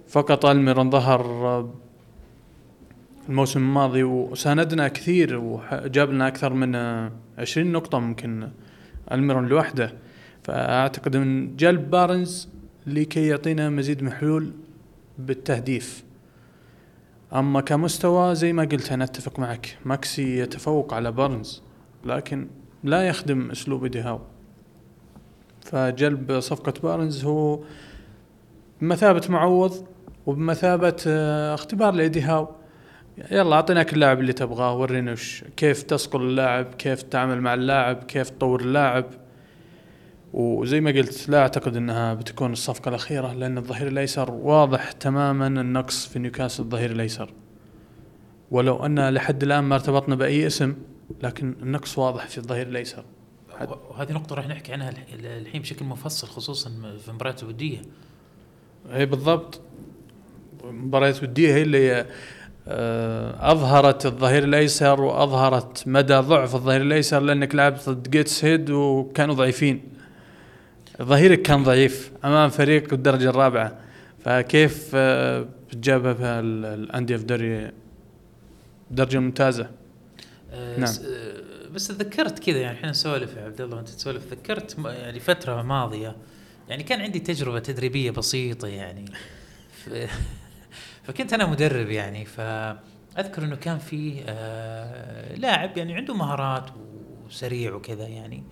فقط 0.08 0.46
الميرون 0.46 0.92
ظهر 0.92 1.22
آه، 1.22 1.74
الموسم 3.30 3.60
الماضي 3.60 4.04
وساندنا 4.04 4.88
كثير 4.88 5.38
وجاب 5.38 6.12
لنا 6.12 6.28
أكثر 6.28 6.54
من 6.54 6.76
آه، 6.76 7.12
20 7.38 7.72
نقطة 7.72 8.00
ممكن 8.00 8.50
الميرون 9.12 9.48
لوحده. 9.48 9.94
فأعتقد 10.44 11.16
إن 11.16 11.56
جلب 11.56 11.90
بارنز 11.90 12.50
لكي 12.88 13.28
يعطينا 13.28 13.70
مزيد 13.70 14.02
من 14.02 14.08
الحلول 14.08 14.52
بالتهديف. 15.18 16.04
أما 17.34 17.62
كمستوى 17.62 18.36
زي 18.36 18.54
ما 18.54 18.64
قلت 18.64 18.92
أنا 18.92 19.04
أتفق 19.04 19.40
معك 19.40 19.78
ماكسي 19.86 20.40
يتفوق 20.40 20.94
على 20.94 21.12
بارنز 21.12 21.64
لكن 22.06 22.48
لا 22.84 23.08
يخدم 23.08 23.52
أسلوب 23.52 23.84
إيدي 23.84 24.00
هاو. 24.00 24.22
فجلب 25.72 26.40
صفقة 26.40 26.74
بارنز 26.84 27.26
هو 27.26 27.60
بمثابة 28.82 29.22
معوض 29.30 29.88
وبمثابة 30.26 30.96
آه، 31.08 31.54
اختبار 31.54 31.94
لايدي 31.94 32.22
هاو 32.22 32.48
يلا 33.32 33.56
أعطيناك 33.56 33.94
اللاعب 33.94 34.20
اللي 34.20 34.34
تبغاه 34.34 34.78
ورينا 34.78 35.12
وش 35.12 35.44
كيف 35.58 35.84
تصقل 35.84 36.22
اللاعب 36.22 36.66
كيف 36.66 37.02
تتعامل 37.02 37.42
مع 37.42 37.54
اللاعب 37.54 38.04
كيف 38.04 38.30
تطور 38.30 38.62
اللاعب. 38.62 39.06
وزي 40.34 40.82
ما 40.82 40.92
قلت 40.92 41.30
لا 41.30 41.40
أعتقد 41.40 41.76
إنها 41.76 42.14
بتكون 42.14 42.52
الصفقة 42.52 42.90
الأخيرة 42.90 43.34
لأن 43.34 43.58
الظهير 43.58 43.88
الأيسر 43.88 44.32
واضح 44.32 44.92
تماما 44.92 45.48
النقص 45.48 46.08
في 46.08 46.20
نيوكاسل 46.20 46.64
الظهير 46.64 46.92
الأيسر. 46.92 47.34
ولو 48.52 48.86
أن 48.86 49.10
لحد 49.10 49.44
الآن 49.44 49.64
ما 49.64 49.76
ارتبطنا 49.76 50.16
بأي 50.16 50.48
اسم 50.48 50.76
لكن 51.24 51.56
النقص 51.62 51.98
واضح 51.98 52.28
في 52.28 52.38
الظهير 52.38 52.68
الأيسر. 52.68 53.04
وهذه 53.62 54.12
نقطة 54.12 54.36
راح 54.36 54.48
نحكي 54.48 54.74
عنها 54.74 54.90
الح- 54.90 55.06
الحين 55.24 55.62
بشكل 55.62 55.86
مفصل 55.86 56.28
خصوصا 56.28 56.70
في 57.04 57.10
المباريات 57.10 57.44
الودية. 57.44 57.82
اي 58.94 59.06
بالضبط. 59.06 59.62
مباريات 60.64 61.24
ودية 61.24 61.54
هي 61.54 61.62
اللي 61.62 62.06
آه، 62.70 63.52
أظهرت 63.52 64.06
الظهير 64.06 64.44
الأيسر 64.44 65.02
وأظهرت 65.02 65.84
مدى 65.88 66.14
ضعف 66.14 66.56
الظهير 66.56 66.82
الأيسر 66.82 67.20
لأنك 67.20 67.56
لعبت 67.56 67.90
ضد 67.90 68.10
جيتسهيد 68.10 68.70
وكانوا 68.70 69.36
ضعيفين. 69.36 69.82
ظهيرك 71.02 71.42
كان 71.42 71.64
ضعيف 71.64 72.12
أمام 72.26 72.50
فريق 72.50 72.94
الدرجة 72.94 73.30
الرابعة. 73.30 73.80
فكيف 74.20 74.92
آه، 74.96 75.46
بتجابها 75.70 76.40
ال- 76.40 76.66
الأندية 76.66 77.18
في 77.18 77.24
دوري 77.24 77.72
الدرجة 78.92 79.18
الممتازة؟ 79.18 79.70
آه، 80.52 80.80
نعم. 80.80 80.94
بس 81.72 81.88
تذكرت 81.88 82.40
كذا 82.40 82.58
يعني 82.58 82.78
إحنا 82.78 82.90
نسولف 82.90 83.36
يا 83.38 83.44
عبد 83.44 83.62
الله 83.62 83.76
وأنت 83.76 83.90
تسولف 83.90 84.26
تذكرت 84.34 84.78
يعني 84.86 85.20
فترة 85.20 85.62
ماضية 85.62 86.16
يعني 86.70 86.84
كان 86.84 87.02
عندي 87.02 87.20
تجربة 87.20 87.60
تدريبية 87.60 88.12
بسيطة 88.12 88.68
يعني 88.68 89.06
ف- 89.72 89.90
فكنت 91.06 91.34
أنا 91.34 91.46
مدرب 91.46 91.90
يعني 91.90 92.26
فأذكر 92.26 93.44
إنه 93.44 93.56
كان 93.56 93.78
في 93.80 94.24
آه، 94.28 95.36
لاعب 95.36 95.78
يعني 95.78 95.96
عنده 95.96 96.14
مهارات 96.14 96.70
وسريع 97.26 97.74
وكذا 97.74 98.08
يعني 98.08 98.44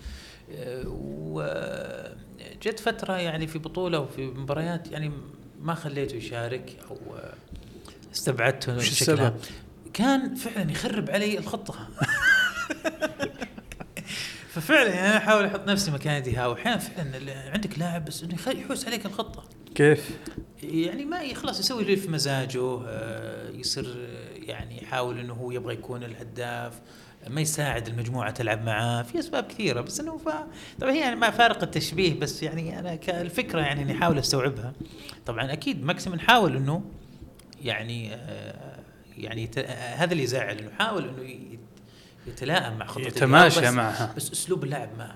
آه، 0.52 0.84
وجت 0.88 2.80
فترة 2.80 3.14
يعني 3.18 3.48
في 3.48 3.60
بطولة 3.60 4.00
وفي 4.00 4.26
مباريات 4.26 4.92
يعني 4.92 5.12
ما 5.62 5.74
خليته 5.76 6.16
يشارك 6.16 6.78
أو 6.90 6.98
آه، 7.16 7.34
استبعدته 8.14 8.76
وش 8.76 8.84
عام. 8.84 8.92
السبب؟ 8.92 9.36
كان 9.94 10.36
فعلا 10.36 10.72
يخرب 10.72 11.10
علي 11.10 11.38
الخطة 11.38 11.76
ففعلا 14.54 14.90
يعني 14.90 15.08
أنا 15.08 15.18
أحاول 15.18 15.46
أحط 15.46 15.68
نفسي 15.68 15.92
مكان 15.92 16.24
دي 16.24 16.36
هاو. 16.36 16.54
أحيانا 16.54 16.78
فعلا 16.78 17.52
عندك 17.52 17.80
لاعب 17.80 18.06
بس 18.06 18.24
إنه 18.24 18.38
يحوس 18.48 18.88
عليك 18.88 19.06
الخطة. 19.06 19.44
كيف؟ 19.76 20.18
يعني 20.64 21.06
ما 21.06 21.34
خلاص 21.34 21.60
يسوي 21.60 21.84
اللي 21.84 21.96
في 21.96 22.10
مزاجه 22.10 22.80
آه، 22.88 23.50
يصير 23.50 23.86
آه، 23.86 24.52
يعني 24.52 24.84
يحاول 24.84 25.20
إنه 25.20 25.34
هو 25.34 25.52
يبغى 25.52 25.74
يكون 25.74 26.04
الهداف 26.04 26.74
ما 27.30 27.42
يساعد 27.42 27.88
المجموعة 27.88 28.32
تلعب 28.32 28.66
معاه. 28.66 29.04
في 29.04 29.20
أسباب 29.20 29.44
كثيرة 29.44 29.82
بس 29.82 30.00
إنه 30.00 30.18
ف... 30.18 30.30
طبعا 30.80 30.92
هي 30.92 31.00
يعني 31.00 31.16
ما 31.16 31.30
فارق 31.30 31.64
التشبيه 31.64 32.20
بس 32.20 32.44
يعني 32.44 32.80
أنا 32.80 32.96
كالفكرة 32.96 33.62
يعني 33.62 33.82
إني 33.82 33.98
أحاول 33.98 34.20
أستوعبها. 34.20 34.74
طبعا 35.26 35.54
أكيد 35.54 35.84
ماكسيمان 35.84 36.16
حاول 36.16 36.56
إنه 36.56 36.84
يعني 37.62 38.14
آه، 38.14 38.80
يعني 39.18 39.50
هذا 39.96 40.12
اللي 40.12 40.24
يزعل 40.24 40.58
إنه 40.58 40.68
يحاول 40.68 41.04
إنه 41.10 41.58
يتلائم 42.28 42.78
مع 42.78 42.86
خطة 42.86 43.02
يتماشى 43.02 43.62
بس 43.62 43.68
معها. 43.68 44.14
بس 44.18 44.32
أسلوب 44.32 44.64
اللاعب 44.64 44.98
ما 44.98 45.16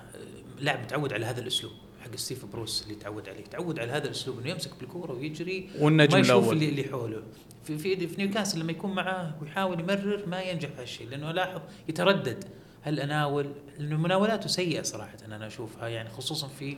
اللاعب 0.58 0.80
متعود 0.80 1.12
على 1.12 1.26
هذا 1.26 1.40
الأسلوب 1.40 1.72
حق 2.04 2.16
ستيف 2.16 2.44
بروس 2.44 2.82
اللي 2.82 2.94
تعود 2.94 3.28
عليه. 3.28 3.44
تعود 3.44 3.78
على 3.78 3.92
هذا 3.92 4.04
الأسلوب 4.06 4.38
إنه 4.38 4.50
يمسك 4.50 4.70
بالكورة 4.80 5.12
ويجري 5.12 5.70
والنجم 5.78 6.12
ما 6.12 6.18
يشوف 6.18 6.30
الأول. 6.30 6.54
اللي, 6.54 6.68
اللي 6.68 6.84
حوله. 6.84 7.22
في 7.64 7.78
في 7.78 8.08
في 8.08 8.16
نيوكاسل 8.24 8.60
لما 8.60 8.72
يكون 8.72 8.94
معاه 8.94 9.34
ويحاول 9.42 9.80
يمرر 9.80 10.26
ما 10.26 10.42
ينجح 10.42 10.68
هالشيء 10.78 11.08
لأنه 11.08 11.32
لاحظ 11.32 11.60
يتردد. 11.88 12.44
هل 12.82 13.00
أناول؟ 13.00 13.52
لأنه 13.78 13.96
مناولاته 13.96 14.48
سيئة 14.48 14.82
صراحة 14.82 15.16
أنا 15.24 15.46
أشوفها 15.46 15.88
يعني 15.88 16.08
خصوصا 16.08 16.48
في 16.48 16.76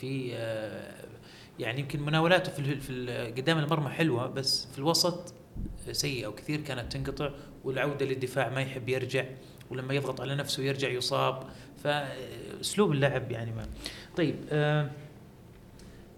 في 0.00 0.30
آه، 0.34 0.94
يعني 1.58 1.80
يمكن 1.80 2.02
مناولاته 2.02 2.52
في 2.52 2.80
في 2.80 3.32
قدام 3.36 3.58
المرمى 3.58 3.88
حلوة 3.88 4.26
بس 4.26 4.66
في 4.72 4.78
الوسط 4.78 5.34
سيئة 5.92 6.26
وكثير 6.26 6.60
كانت 6.60 6.92
تنقطع 6.92 7.30
والعودة 7.64 8.06
للدفاع 8.06 8.48
ما 8.48 8.60
يحب 8.60 8.88
يرجع. 8.88 9.24
ولما 9.70 9.94
يضغط 9.94 10.20
على 10.20 10.34
نفسه 10.34 10.62
يرجع 10.62 10.88
يصاب. 10.88 11.42
فأسلوب 11.84 12.92
اللعب 12.92 13.30
يعني 13.32 13.52
ما. 13.52 13.66
طيب 14.16 14.36
آه 14.50 14.90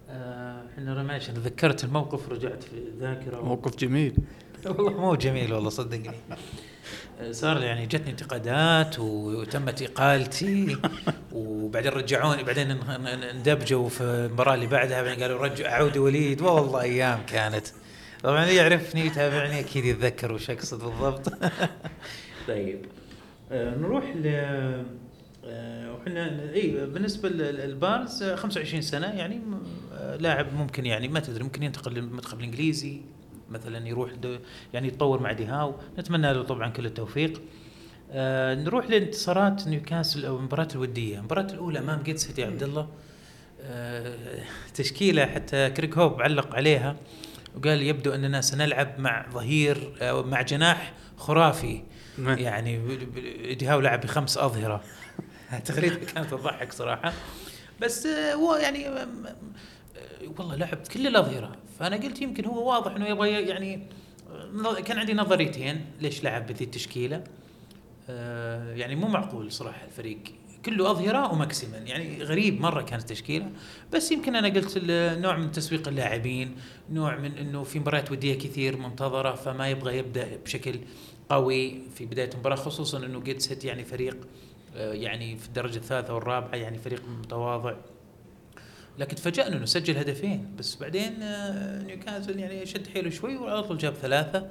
آه، 0.09 0.63
إحنا 0.73 1.03
معلش 1.03 1.29
أنا 1.29 1.39
تذكرت 1.39 1.83
الموقف 1.83 2.29
رجعت 2.29 2.63
في 2.63 2.73
الذاكرة 2.73 3.41
موقف 3.41 3.75
جميل. 3.75 4.15
والله 4.65 4.89
مو 5.01 5.15
جميل 5.15 5.53
والله 5.53 5.69
صدقني. 5.69 6.11
آه، 7.21 7.31
صار 7.31 7.61
يعني 7.63 7.85
جتني 7.85 8.11
انتقادات 8.11 8.99
وتمت 8.99 9.81
إقالتي 9.81 10.77
وبعدين 11.33 11.91
رجعوني 11.91 12.43
بعدين 12.43 12.79
إن- 12.79 12.83
إن- 12.83 13.23
اندبجوا 13.35 13.89
في 13.89 14.01
المباراة 14.03 14.53
اللي 14.55 14.67
بعدها 14.67 15.01
بعدين 15.03 15.23
قالوا 15.23 15.41
رجع 15.43 15.71
عودي 15.75 15.99
وليد. 15.99 16.41
والله 16.41 16.81
أيام 16.81 17.19
كانت. 17.27 17.67
طبعا 18.23 18.43
اللي 18.43 18.55
يعرفني 18.55 19.05
يتابعني 19.05 19.59
أكيد 19.59 19.85
يتذكر 19.85 20.31
وش 20.33 20.49
أقصد 20.49 20.79
بالضبط. 20.83 21.29
طيب. 22.47 22.85
آه، 22.85 22.98
نروح 23.51 24.03
ل 24.15 24.27
آه، 25.45 25.93
وحنا 25.93 26.53
إي 26.53 26.85
بالنسبة 26.85 27.29
لبارنز 27.29 28.23
آه، 28.23 28.35
25 28.35 28.81
سنة 28.81 29.07
يعني 29.07 29.41
آه، 29.93 30.15
لاعب 30.15 30.53
ممكن 30.53 30.85
يعني 30.85 31.07
ما 31.07 31.19
تدري 31.19 31.43
ممكن 31.43 31.63
ينتقل 31.63 31.93
للمنتخب 31.93 32.39
الإنجليزي 32.39 33.01
مثلا 33.49 33.87
يروح 33.87 34.11
يعني 34.73 34.87
يتطور 34.87 35.21
مع 35.21 35.31
إيدي 35.31 35.57
هاو 35.57 35.75
نتمنى 35.99 36.33
له 36.33 36.43
طبعا 36.43 36.69
كل 36.69 36.85
التوفيق. 36.85 37.41
آه 38.11 38.55
نروح 38.55 38.89
لانتصارات 38.89 39.67
نيوكاسل 39.67 40.25
أو 40.25 40.37
المباراة 40.37 40.67
الودية. 40.75 41.17
المباراة 41.17 41.47
الأولى 41.53 41.79
أمام 41.79 42.03
جيتسهيد 42.03 42.43
عبد 42.43 42.63
الله 42.63 42.87
آه 43.61 44.43
تشكيلة 44.73 45.25
حتى 45.25 45.69
كريغ 45.69 45.97
هوب 45.97 46.21
علق 46.21 46.55
عليها 46.55 46.95
وقال 47.55 47.81
يبدو 47.81 48.11
أننا 48.11 48.41
سنلعب 48.41 48.99
مع 48.99 49.25
ظهير 49.31 49.93
آه 50.01 50.21
مع 50.21 50.41
جناح 50.41 50.93
خرافي. 51.17 51.81
يعني 52.17 52.95
ديهاو 53.55 53.79
لعب 53.79 54.01
بخمس 54.01 54.37
أظهرة. 54.37 54.83
تغريده 55.65 55.95
كانت 56.13 56.31
تضحك 56.31 56.73
صراحة. 56.73 57.13
بس 57.81 58.05
آه، 58.05 58.33
هو 58.33 58.55
يعني 58.55 58.87
آه، 58.87 58.91
آه، 59.01 59.07
والله 60.37 60.55
لعب 60.55 60.77
كل 60.93 61.07
الأظهرة. 61.07 61.51
فأنا 61.79 61.95
قلت 61.95 62.21
يمكن 62.21 62.45
هو 62.45 62.69
واضح 62.69 62.95
إنه 62.95 63.07
يبغى 63.07 63.31
يعني 63.31 63.87
كان 64.85 64.97
عندي 64.97 65.13
نظريتين 65.13 65.85
ليش 66.01 66.23
لعب 66.23 66.47
بذي 66.47 66.65
التشكيلة. 66.65 67.23
يعني 68.75 68.95
مو 68.95 69.07
معقول 69.07 69.51
صراحة 69.51 69.85
الفريق. 69.85 70.19
كله 70.65 70.91
أظهرة 70.91 71.33
وماكسيما 71.33 71.77
يعني 71.77 72.23
غريب 72.23 72.61
مرة 72.61 72.81
كانت 72.81 73.01
التشكيلة. 73.01 73.51
بس 73.93 74.11
يمكن 74.11 74.35
أنا 74.35 74.47
قلت 74.47 74.81
نوع 75.21 75.37
من 75.37 75.51
تسويق 75.51 75.87
اللاعبين 75.87 76.55
نوع 76.89 77.15
من 77.15 77.37
إنه 77.37 77.63
في 77.63 77.79
مباريات 77.79 78.11
ودية 78.11 78.33
كثير 78.33 78.77
منتظرة 78.77 79.35
فما 79.35 79.69
يبغى 79.69 79.97
يبدأ 79.97 80.37
بشكل 80.45 80.79
قوي 81.29 81.81
في 81.95 82.05
بداية 82.05 82.29
المباراة 82.33 82.55
خصوصا 82.55 83.05
إنه 83.05 83.19
جيتسهيد 83.19 83.65
يعني 83.65 83.83
فريق 83.83 84.17
آه، 84.75 84.93
يعني 84.93 85.37
في 85.37 85.47
الدرجة 85.47 85.77
الثالثة 85.77 86.13
والرابعة 86.13 86.55
يعني 86.55 86.77
فريق 86.77 87.01
متواضع. 87.19 87.73
لكن 88.99 89.15
تفاجأنا 89.15 89.57
إنه 89.57 89.65
سجل 89.65 89.97
هدفين 89.97 90.55
بس 90.57 90.75
بعدين 90.75 91.23
آه، 91.23 91.83
نيوكاسل 91.83 92.39
يعني 92.39 92.65
شد 92.65 92.87
حيله 92.87 93.09
شوي 93.09 93.37
وعلى 93.37 93.63
طول 93.63 93.77
جاب 93.77 93.93
ثلاثة 93.93 94.47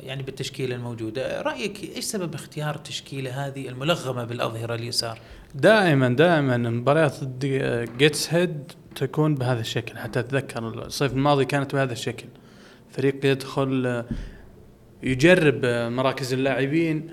يعني 0.00 0.22
بالتشكيلة 0.22 0.76
الموجودة، 0.76 1.42
رأيك 1.42 1.96
إيش 1.96 2.04
سبب 2.04 2.34
اختيار 2.34 2.74
التشكيلة 2.74 3.46
هذه 3.46 3.68
الملغمة 3.68 4.24
بالأظهرة 4.24 4.74
اليسار؟ 4.74 5.18
دائما 5.54 6.08
دائما 6.08 6.56
مباريات 6.56 7.24
ضد 7.24 7.44
جيتسهيد 7.98 8.72
تكون 8.94 9.34
بهذا 9.34 9.60
الشكل. 9.60 9.98
حتى 9.98 10.20
أتذكر 10.20 10.68
الصيف 10.68 11.12
الماضي 11.12 11.44
كانت 11.44 11.74
بهذا 11.74 11.92
الشكل. 11.92 12.26
فريق 12.90 13.26
يدخل 13.26 13.86
آه، 13.86 14.04
يجرب 15.02 15.60
آه، 15.64 15.88
مراكز 15.88 16.32
اللاعبين 16.32 17.10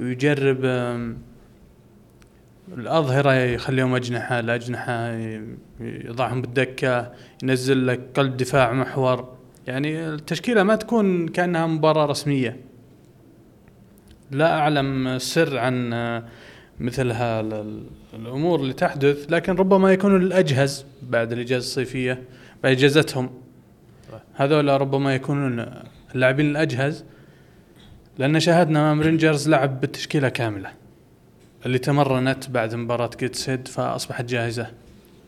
ويجرب 0.00 0.60
آم، 0.64 1.18
الأظهرة 2.78 3.32
يخليهم 3.34 3.94
أجنحة 3.94 4.38
الأجنحة 4.40 5.12
يضعهم 5.80 6.42
بالدكة 6.42 7.12
ينزل 7.42 7.86
لك 7.86 8.00
قلب 8.14 8.36
دفاع 8.36 8.72
محور. 8.72 9.34
يعني 9.66 10.08
التشكيلة 10.08 10.62
ما 10.62 10.76
تكون 10.76 11.28
كأنها 11.28 11.66
مباراة 11.66 12.06
رسمية. 12.06 12.56
لا 14.30 14.58
أعلم 14.58 15.18
سر 15.18 15.58
عن 15.58 15.92
آه، 15.92 16.24
مثل 16.80 17.10
الأمور 18.14 18.60
اللي 18.60 18.72
تحدث 18.72 19.26
لكن 19.30 19.54
ربما 19.54 19.92
يكونوا 19.92 20.18
الأجهز 20.18 20.86
بعد 21.02 21.32
الإجازة 21.32 21.66
الصيفية 21.66 22.22
بعد 22.62 22.72
إجازتهم. 22.72 23.30
هذول 24.34 24.80
ربما 24.80 25.14
يكونون 25.14 25.66
اللاعبين 26.14 26.50
الأجهز. 26.50 27.04
لأن 28.18 28.40
شاهدنا 28.40 28.78
أمام 28.78 29.00
رينجرز 29.00 29.48
لعب 29.48 29.80
بالتشكيلة 29.80 30.28
كاملة. 30.28 30.72
اللي 31.66 31.78
تمرنت 31.78 32.50
بعد 32.50 32.74
مباراة 32.74 33.10
جيتسهيد 33.20 33.68
فأصبحت 33.68 34.24
جاهزة. 34.24 34.70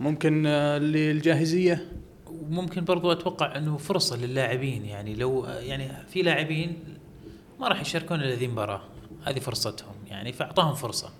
ممكن 0.01 0.47
آه، 0.47 0.77
اللي 0.77 1.11
الجاهزية؟ 1.11 1.89
وممكن 2.27 2.85
برضو 2.85 3.13
أتوقع 3.13 3.57
أنه 3.57 3.77
فرصة 3.77 4.17
للاعبين 4.17 4.85
يعني 4.85 5.15
لو 5.15 5.47
يعني 5.47 5.89
في 6.09 6.23
لاعبين 6.23 6.75
ما 7.61 7.69
راح 7.69 7.81
يشاركون 7.81 8.21
إلا 8.21 8.35
ذي 8.35 8.49
مباراة. 8.49 8.83
هذه 9.25 9.39
فرصتهم 9.39 9.95
يعني 10.11 10.33
فأعطاهم 10.33 10.75
فرصة. 10.75 11.11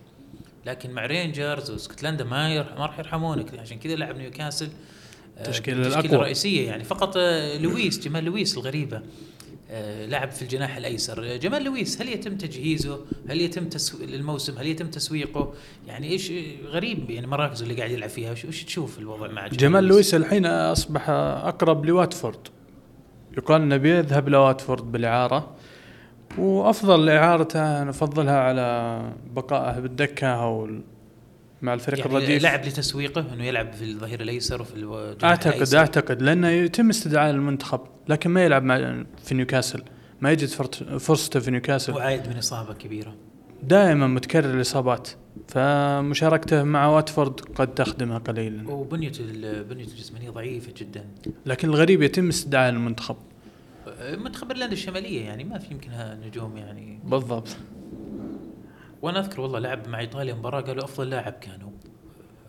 لكن 0.67 0.91
مع 0.91 1.07
رينجرز 1.07 1.71
وسكتلندا 1.71 2.25
ما 2.25 2.63
ما 2.79 2.87
راح 2.87 2.99
يرحمونك. 2.99 3.59
عشان 3.59 3.79
كذا 3.79 3.95
لاعب 3.95 4.17
نيوكاسل 4.17 4.69
التشكيله 5.41 5.87
التشكيله 5.87 6.15
الرئيسية 6.15 6.67
يعني 6.67 6.85
فقط 6.85 7.17
آه، 7.17 7.59
لويس 7.59 8.01
جمال 8.01 8.25
لويس 8.25 8.59
الغريبة. 8.59 8.97
آه، 8.97 9.03
لعب 10.09 10.31
في 10.31 10.43
الجناح 10.43 10.77
الأيسر. 10.77 11.37
جمال 11.37 11.65
لويس 11.65 12.03
هل 12.03 12.09
يتم 12.09 12.37
تجهيزه؟ 12.37 13.01
هل 13.29 13.41
يتم 13.41 13.69
تسو... 13.69 14.05
الموسم؟ 14.05 14.59
هل 14.59 14.67
يتم 14.67 14.87
تسويقه؟ 14.87 15.53
يعني 15.87 16.11
إيش 16.11 16.33
غريب 16.67 17.11
يعني 17.11 17.27
مراكزه 17.27 17.63
اللي 17.63 17.75
قاعد 17.75 17.91
يلعب 17.91 18.11
فيها. 18.11 18.33
وش 18.33 18.65
تشوف 18.65 18.99
الوضع 18.99 19.27
مع 19.27 19.47
جمال, 19.47 19.57
جمال 19.57 19.85
لويس؟ 19.85 20.15
الحين 20.15 20.47
أصبح 20.47 21.11
أقرب 21.11 21.87
لواتفورد. 21.87 22.49
يقال 23.37 23.63
إنه 23.63 23.77
بيذهب 23.77 24.29
لواتفورد 24.29 24.93
بالإعارة 24.93 25.55
وأفضل 26.39 27.09
إعارته 27.09 27.85
نفضلها 27.85 28.39
على 28.39 29.03
بقائه 29.35 29.81
بالدكة 29.81 30.27
أو 30.27 30.69
مع 31.63 31.75
الفريق 31.75 31.99
يعني 31.99 32.17
الرديف. 32.17 32.43
لعب 32.43 32.65
لتسويقه 32.65 33.35
إنه 33.35 33.45
يلعب 33.45 33.73
في 33.73 33.85
الظهير 33.85 34.21
الأيسر 34.21 34.63
وفي 34.63 35.17
أعتقد 35.25 35.53
الأيسر. 35.53 35.79
أعتقد 35.79 36.23
لأنه 36.23 36.49
يتم 36.49 36.89
استدعاء 36.89 37.31
المنتخب 37.31 37.81
لكن 38.09 38.31
ما 38.31 38.45
يلعب 38.45 38.63
مع 38.63 39.05
في 39.25 39.35
نيوكاسل. 39.35 39.83
ما 40.21 40.33
يجد 40.33 40.49
فرصته 40.99 41.41
في 41.41 41.51
نيوكاسل. 41.51 41.93
وعايد 41.93 42.29
من 42.29 42.37
إصابة 42.37 42.75
كبيرة. 42.75 43.15
دائما 43.63 44.07
متكرر 44.07 44.55
الإصابات 44.55 45.09
فمشاركته 45.49 46.63
مع 46.63 46.87
واتفورد 46.87 47.41
قد 47.41 47.75
تخدمه 47.75 48.19
قليلا. 48.19 48.71
وبنيته 48.71 49.25
بنيته 49.63 49.93
الجسمانيه 49.93 50.31
ضعيفة 50.31 50.73
جدا. 50.77 51.05
لكن 51.47 51.69
الغريب 51.69 52.03
يتم 52.03 52.29
استدعاء 52.29 52.71
المنتخب. 52.71 53.17
منتخب 54.19 54.51
ايرلندا 54.51 54.73
الشمالية 54.73 55.25
يعني 55.25 55.45
ما 55.45 55.59
في 55.59 55.75
يمكنها 55.75 56.19
نجوم 56.27 56.57
يعني. 56.57 57.01
بالضبط. 57.05 57.57
وأنا 59.03 59.21
أذكر 59.21 59.41
والله 59.41 59.59
لعب 59.59 59.89
مع 59.89 60.01
إيطاليا 60.01 60.35
مباراة 60.35 60.61
قالوا 60.61 60.85
أفضل 60.85 61.11
لاعب 61.11 61.33
كانوا 61.33 61.71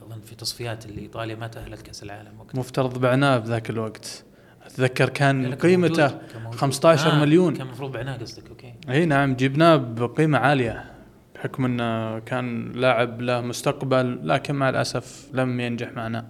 أظن 0.02 0.22
في 0.22 0.36
تصفيات 0.36 0.86
اللي 0.86 1.02
إيطاليا 1.02 1.36
ما 1.36 1.48
تأهلت 1.48 1.82
كأس 1.82 2.04
العالم 2.04 2.40
وقتها. 2.40 2.60
مفترض 2.60 2.98
بعناه 2.98 3.38
بذاك 3.38 3.70
الوقت. 3.70 4.24
أتذكر 4.66 5.10
كان 5.10 5.56
قيمته 5.56 6.20
15 6.52 7.12
آه 7.12 7.20
مليون. 7.20 7.56
كان 7.56 7.68
المفروض 7.68 7.92
بعناه 7.92 8.18
قصدك 8.18 8.50
أوكي. 8.50 8.74
إي 8.90 9.06
نعم 9.06 9.36
جبناه 9.36 9.76
بقيمة 9.76 10.38
عالية 10.38 10.92
بحكم 11.36 11.66
إنه 11.66 12.20
كان 12.20 12.72
لاعب 12.72 13.22
له 13.22 13.42
مستقبل 13.42 14.28
لكن 14.28 14.56
مع 14.56 14.70
الأسف 14.70 15.30
لم 15.34 15.60
ينجح 15.60 15.92
معنا. 15.92 16.28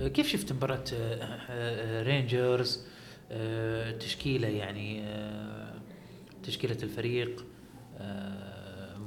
آه، 0.00 0.08
كيف 0.08 0.26
شفت 0.28 0.52
مباراة 0.52 0.84
رينجرز؟ 2.02 2.80
آه، 3.30 3.90
تشكيلة 3.90 4.48
يعني 4.48 5.02
تشكيلة 6.42 6.76
الفريق 6.82 7.44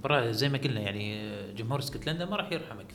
مباراه 0.05 0.31
زي 0.31 0.49
ما 0.49 0.57
قلنا 0.57 0.79
يعني 0.79 1.31
جمهور 1.57 1.79
اسكتلندا 1.79 2.25
ما 2.25 2.35
راح 2.35 2.51
يرحمك 2.51 2.85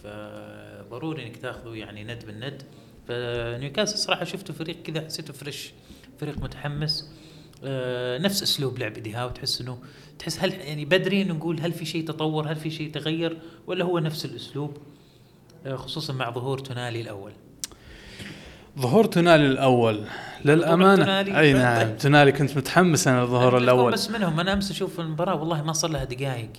فضروري 0.91 1.27
إنك 1.27 1.37
تاخذه 1.37 1.75
يعني 1.75 2.05
ند 2.05 2.25
بالند. 2.27 2.63
فنيوكاسل 3.09 3.99
صراحة 3.99 4.25
شفته 4.25 4.55
فريق 4.55 4.83
كذا 4.83 5.01
حسيته 5.05 5.33
فريش 5.33 5.73
فريق 6.21 6.39
متحمس. 6.39 7.11
آه 7.65 8.19
نفس 8.19 8.43
أسلوب 8.43 8.79
لعب 8.79 8.95
ايدي 8.95 9.15
هاو 9.15 9.29
تحس 9.29 9.61
إنه 9.61 9.79
تحس 10.19 10.41
هل 10.41 10.53
يعني 10.53 10.85
بدري 10.85 11.25
نقول 11.25 11.61
هل 11.61 11.73
في 11.73 11.85
شيء 11.85 12.07
تطور 12.07 12.53
هل 12.53 12.57
في 12.57 12.71
شيء 12.71 12.91
تغير 12.91 13.39
ولا 13.67 13.85
هو 13.85 13.99
نفس 13.99 14.25
الأسلوب؟ 14.25 14.77
آه 15.67 15.77
خصوصا 15.77 16.13
مع 16.13 16.31
ظهور 16.31 16.59
تونالي 16.59 17.01
الأول. 17.01 17.33
ظهور 18.79 19.05
تونالي 19.05 19.47
الأول 19.47 20.05
للأمانة. 20.45 21.21
أي 21.41 21.53
نعم. 21.53 21.97
تونالي 21.97 22.33
كنت 22.33 22.57
متحمس 22.57 23.09
أنا 23.09 23.23
الظهور 23.23 23.59
الأول. 23.59 23.93
بس 23.93 24.11
منهم 24.11 24.41
أنا 24.41 24.53
أمس 24.53 24.71
أشوف 24.71 25.01
المباراة 25.01 25.35
والله 25.35 25.63
ما 25.63 25.73
صار 25.73 25.91
لها 25.91 26.05
دقائق 26.05 26.51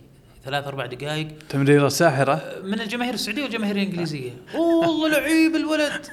ثلاث 0.46 0.68
أربع 0.68 0.86
دقائق 0.86 1.28
تمريرة 1.50 1.88
ساحرة. 1.88 2.42
من 2.64 2.82
الجماهير 2.82 3.14
السعودية 3.14 3.44
والجماهير 3.44 3.76
الإنجليزية. 3.76 4.32
والله 4.56 5.10
لعيب 5.10 5.56
الولد. 5.56 6.06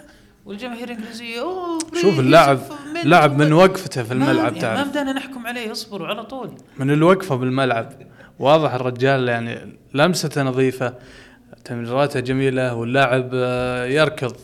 والجماهير 0.46 0.84
الإنجليزية 0.84 1.40
أوه 1.40 1.78
شوف 2.02 2.20
اللاعب 2.20 2.58
لاعب 3.04 3.38
من 3.38 3.52
وقفته 3.52 4.02
في 4.02 4.12
الملعب 4.12 4.36
يعني 4.36 4.60
تعرف. 4.60 4.78
ما 4.78 4.90
بدأنا 4.90 5.12
نحكم 5.12 5.46
عليه 5.46 5.72
اصبروا 5.72 6.06
على 6.06 6.24
طول. 6.24 6.50
من 6.78 6.90
الوقفة 6.90 7.36
بالملعب. 7.36 7.92
واضح 8.38 8.74
الرجال 8.74 9.28
يعني 9.28 9.78
لمسته 9.94 10.42
نظيفة. 10.42 10.94
تمريراته 11.64 12.20
جميلة 12.20 12.74
واللاعب 12.74 13.30
آه، 13.34 13.84
يركض. 13.84 14.36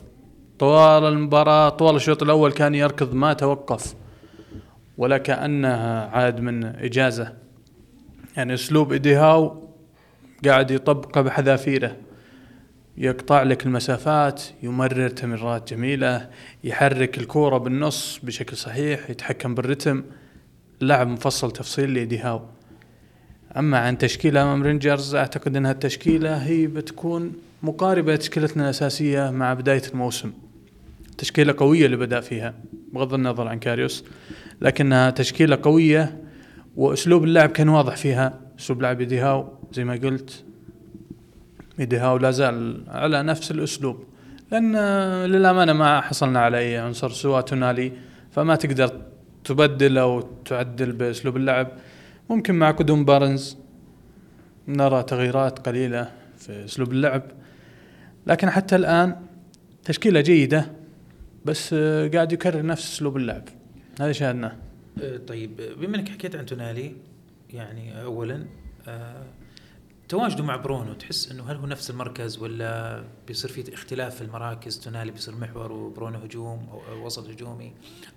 طوال 0.59 1.05
المباراة 1.05 1.68
طوال 1.68 1.97
الشوط 1.97 2.23
الأول 2.23 2.53
كان 2.53 2.75
يركض 2.75 3.14
ما 3.14 3.33
توقف. 3.33 3.94
ولا 4.99 5.18
كأنه 5.18 6.01
عاد 6.12 6.40
من 6.40 6.64
إجازة. 6.64 7.33
يعني 8.37 8.55
أسلوب 8.55 8.92
ايدي 8.92 9.14
هاو 9.14 9.63
قاعد 10.44 10.70
يطبقه 10.70 11.20
بحذافيره. 11.20 11.97
يقطع 12.97 13.42
لك 13.42 13.66
المسافات 13.66 14.42
يمرر 14.62 15.09
تمريرات 15.09 15.75
جميلة 15.75 16.31
يحرك 16.64 17.18
الكورة 17.18 17.59
بالنص 17.59 18.20
بشكل 18.23 18.57
صحيح 18.57 19.11
يتحكم 19.11 19.55
بالرتم. 19.55 20.03
لاعب 20.81 21.09
مفصل 21.09 21.51
تفصيل 21.51 21.94
لإيدي 21.94 22.18
هاو. 22.18 22.42
أما 23.57 23.79
عن 23.79 23.99
تشكيلة 23.99 24.42
أمام 24.42 24.62
رينجرز 24.62 25.14
أعتقد 25.14 25.57
أنها 25.57 25.73
التشكيلة 25.73 26.37
هي 26.37 26.66
بتكون 26.66 27.33
مقاربة 27.62 28.14
لتشكيلتنا 28.14 28.64
الأساسية 28.64 29.31
مع 29.31 29.55
بداية 29.55 29.83
الموسم. 29.92 30.33
تشكيلة 31.18 31.55
قوية 31.59 31.87
اللي 31.87 31.97
بدأ 31.97 32.20
فيها 32.20 32.55
بغض 32.92 33.14
النظر 33.14 33.49
عن 33.49 33.59
كاريوس 33.59 34.05
لكنها 34.61 35.11
تشكيلة 35.11 35.59
قوية 35.62 36.23
وأسلوب 36.77 37.25
اللعب 37.25 37.49
كان 37.49 37.68
واضح 37.68 37.97
فيها. 37.97 38.40
أسلوب 38.59 38.83
لعب 38.83 39.01
إيدي 39.01 39.18
هاو 39.18 39.49
زي 39.74 39.84
ما 39.84 39.94
قلت 39.94 40.44
إيدي 41.79 42.01
هاو 42.01 42.16
لا 42.16 42.30
زال 42.30 42.84
على 42.88 43.22
نفس 43.22 43.50
الأسلوب. 43.50 44.04
لأن 44.52 44.76
للأمانة 45.24 45.72
ما 45.72 46.00
حصلنا 46.00 46.40
على 46.40 46.58
أي 46.58 46.76
عنصر 46.76 47.10
سوى 47.10 47.42
تونالي 47.42 47.92
فما 48.30 48.56
تقدر 48.56 49.02
تبدل 49.44 49.98
أو 49.98 50.20
تعدل 50.20 50.92
بأسلوب 50.92 51.37
اللعب. 51.37 51.68
ممكن 52.30 52.54
مع 52.54 52.70
قدوم 52.70 53.04
بارنز 53.04 53.56
نرى 54.68 55.02
تغييرات 55.02 55.66
قليلة 55.66 56.10
في 56.38 56.64
أسلوب 56.64 56.92
اللعب. 56.92 57.22
لكن 58.26 58.50
حتى 58.50 58.76
الآن 58.76 59.16
تشكيلة 59.84 60.20
جيدة 60.20 60.72
بس 61.44 61.74
قاعد 62.14 62.32
يكرر 62.32 62.66
نفس 62.66 62.94
أسلوب 62.94 63.16
اللعب. 63.16 63.42
هذا 64.00 64.12
شاهدناه. 64.12 64.56
طيب 65.26 65.50
بما 65.80 65.96
إنك 65.96 66.08
حكيت 66.08 66.37
عن 66.37 66.46
تونالي 66.46 66.92
يعني 67.50 68.02
اولا 68.02 68.44
أه 68.88 69.22
تواجده 70.14 70.44
مع 70.44 70.57
برونو 70.57 70.92
تحس 70.92 71.31
إنه 71.31 71.50
هل 71.50 71.57
هو 71.57 71.66
نفس 71.66 71.90
المركز 71.90 72.38
ولا 72.38 73.05
بيصير 73.27 73.50
في 73.50 73.74
اختلاف 73.74 74.14
في 74.14 74.22
المراكز؟ 74.22 74.79
تونالي 74.79 75.11
بيصير 75.11 75.37
محور 75.37 75.72
وبرونو 75.72 76.19
هجوم 76.19 76.69
أو 76.69 77.06
وسط 77.06 77.29
هجومي 77.29 77.73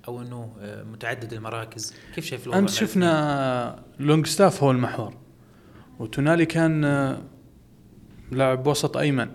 أو 0.08 0.22
إنه 0.22 0.54
متعدد 0.92 1.34
المراكز؟ 1.34 1.94
كيف 2.16 2.26
شايف 2.26 2.44
الوضع 2.44 2.60
أنت 2.60 2.70
شفنا 2.70 3.84
لونجستاف 4.00 4.64
هو 4.64 4.72
المحور 4.72 5.14
وتونالي 6.00 6.46
كان 6.46 6.82
لاعب 8.32 8.68
وسط 8.68 8.98
أيمن 8.98 9.30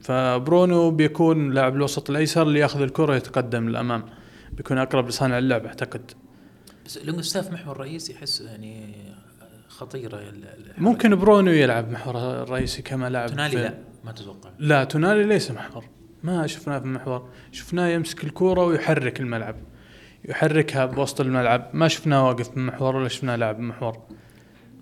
فبرونو 0.00 0.90
بيكون 0.90 1.50
لاعب 1.50 1.76
الوسط 1.76 2.10
الأيسر 2.10 2.42
اللي 2.42 2.58
ياخذ 2.58 2.82
الكرة 2.82 3.16
يتقدم 3.16 3.68
للأمام 3.68 4.04
بيكون 4.52 4.78
أقرب 4.78 5.08
لصانع 5.08 5.38
اللعب 5.38 5.66
أعتقد. 5.66 6.12
بس 6.86 6.98
لونجستاف 6.98 7.52
محور 7.52 7.76
رئيسي 7.80 8.12
يحس 8.12 8.40
يعني 8.40 8.94
خطيرة 9.82 10.32
ممكن 10.78 11.16
برونو 11.16 11.50
يلعب 11.50 11.90
محور 11.90 12.42
الرئيسي 12.42 12.82
كما 12.82 13.10
لعب 13.10 13.28
تونالي 13.28 13.56
لا 13.56 13.78
ما 14.04 14.12
تتوقع. 14.12 14.50
لا 14.58 14.84
تونالي 14.84 15.24
ليس 15.24 15.50
محور. 15.50 15.84
ما 16.22 16.46
شفناه 16.46 16.78
في 16.78 16.84
المحور 16.84 17.28
شفناه 17.52 17.88
يمسك 17.88 18.24
الكورة 18.24 18.64
ويحرك 18.64 19.20
الملعب. 19.20 19.56
يحركها 20.24 20.86
بوسط 20.86 21.20
الملعب. 21.20 21.70
ما 21.72 21.88
شفناه 21.88 22.26
واقف 22.26 22.50
بالمحور 22.50 22.96
ولا 22.96 23.08
شفناه 23.08 23.36
لاعب 23.36 23.56
بالمحور 23.56 23.98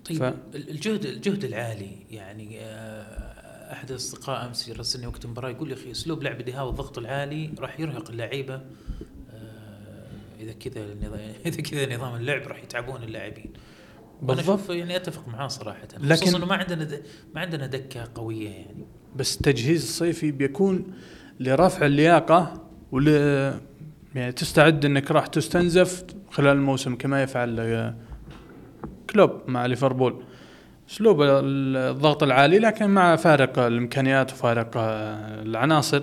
طيب 0.05 0.17
ف... 0.17 0.33
الجهد 0.55 1.05
الجهد 1.05 1.43
العالي 1.43 1.91
يعني 2.11 2.59
آه، 2.61 3.73
أحد 3.73 3.89
الأصدقاء 3.89 4.45
أمس 4.45 4.67
يرسلني 4.67 5.07
وقت 5.07 5.25
المباراه 5.25 5.49
يقول 5.49 5.67
لي 5.67 5.73
أخي 5.73 5.91
أسلوب 5.91 6.23
لعب 6.23 6.41
ديها 6.41 6.61
والضغط 6.61 6.97
العالي 6.97 7.49
راح 7.59 7.79
يرهق 7.79 8.09
اللعيبة. 8.09 8.55
آه، 8.55 8.61
إذا 10.39 10.51
كذا 10.51 10.81
إذا 11.45 11.61
كذا 11.61 11.95
نظام 11.95 12.15
اللعب 12.15 12.47
راح 12.47 12.63
يتعبون 12.63 13.03
اللاعبين. 13.03 13.53
بالضبط 14.21 14.59
أشوف 14.59 14.69
يعني 14.69 14.95
أتفق 14.95 15.27
معاه 15.27 15.47
صراحة 15.47 15.87
لكن- 15.99 16.35
إنه 16.35 16.45
ما 16.45 16.55
عندنا 16.55 16.83
د... 16.83 17.01
ما 17.35 17.41
عندنا 17.41 17.67
دكة 17.67 18.07
قوية 18.15 18.49
يعني. 18.49 18.85
بس 19.15 19.35
التجهيز 19.35 19.81
الصيفي 19.83 20.31
بيكون 20.31 20.83
لرفع 21.39 21.85
اللياقة 21.85 22.61
ول 22.91 23.07
يعني 24.15 24.31
تستعد 24.31 24.85
إنك 24.85 25.11
راح 25.11 25.27
تستنزف 25.27 26.03
خلال 26.31 26.57
الموسم 26.57 26.95
كما 26.95 27.23
يفعل 27.23 27.59
آه، 27.59 27.95
كلوب 29.09 29.31
مع 29.47 29.65
ليفربول. 29.65 30.23
أسلوب 30.89 31.21
الضغط 31.21 32.23
العالي 32.23 32.59
لكن 32.59 32.89
مع 32.89 33.15
فارق 33.15 33.59
الإمكانيات 33.59 34.31
وفارق 34.31 34.71
آه، 34.77 35.41
العناصر. 35.43 36.01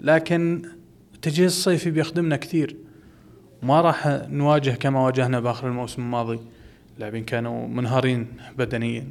لكن 0.00 0.62
التجهيز 1.14 1.50
الصيفي 1.52 1.90
بيخدمنا 1.90 2.36
كثير. 2.36 2.76
ما 3.62 3.80
راح 3.80 4.06
نواجه 4.28 4.70
كما 4.70 5.00
واجهنا 5.00 5.40
بآخر 5.40 5.68
الموسم 5.68 6.02
الماضي. 6.02 6.40
اللاعبين 6.98 7.24
كانوا 7.24 7.68
منهارين 7.68 8.26
بدنيا. 8.58 9.06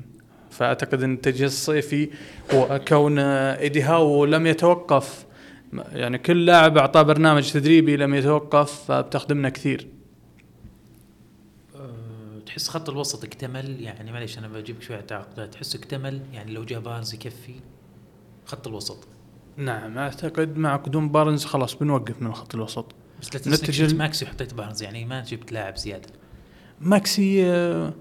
فأعتقد 0.50 1.04
أن 1.04 1.14
التجهيز 1.14 1.52
الصيفي 1.52 2.10
وكون 2.54 3.20
ايدي 3.20 3.82
هاو 3.82 4.26
لم 4.26 4.48
يتوقف. 4.48 5.26
يعني 5.74 6.18
كل 6.18 6.46
لاعب 6.46 6.78
أعطاه 6.78 7.02
برنامج 7.02 7.52
تدريبي 7.52 7.98
لم 7.98 8.16
يتوقف 8.16 8.72
فبتخدمنا 8.72 9.50
كثير. 9.50 9.88
أه، 11.76 12.40
تحس 12.46 12.68
خط 12.68 12.90
الوسط 12.90 13.24
اكتمل؟ 13.24 13.82
يعني 13.82 14.12
معليش 14.12 14.38
أنا 14.38 14.48
بجيبك 14.48 14.82
شوية 14.82 15.00
التعاقدات 15.00 15.54
تحس 15.54 15.76
اكتمل؟ 15.76 16.22
يعني 16.34 16.52
لو 16.52 16.64
جاء 16.64 16.80
بارنز 16.80 17.14
يكفي 17.14 17.56
خط 18.46 18.68
الوسط؟ 18.68 19.08
نعم 19.58 19.98
أعتقد 19.98 20.58
مع 20.58 20.76
قدوم 20.76 21.10
بارنز 21.10 21.46
خلاص 21.46 21.76
بنوقف 21.76 22.22
من 22.22 22.34
خط 22.34 22.56
الوسط. 22.56 22.86
بس 23.22 23.48
لا 23.48 23.58
تنسى 23.58 23.96
ماكسي 23.96 24.26
وحطيت 24.26 24.54
بارنز 24.54 24.84
يعني 24.84 25.06
ما 25.06 25.24
جبت 25.24 25.52
لاعب 25.52 25.78
زيادة. 25.78 26.10
ماكسي 26.82 27.46
آه، 27.46 27.94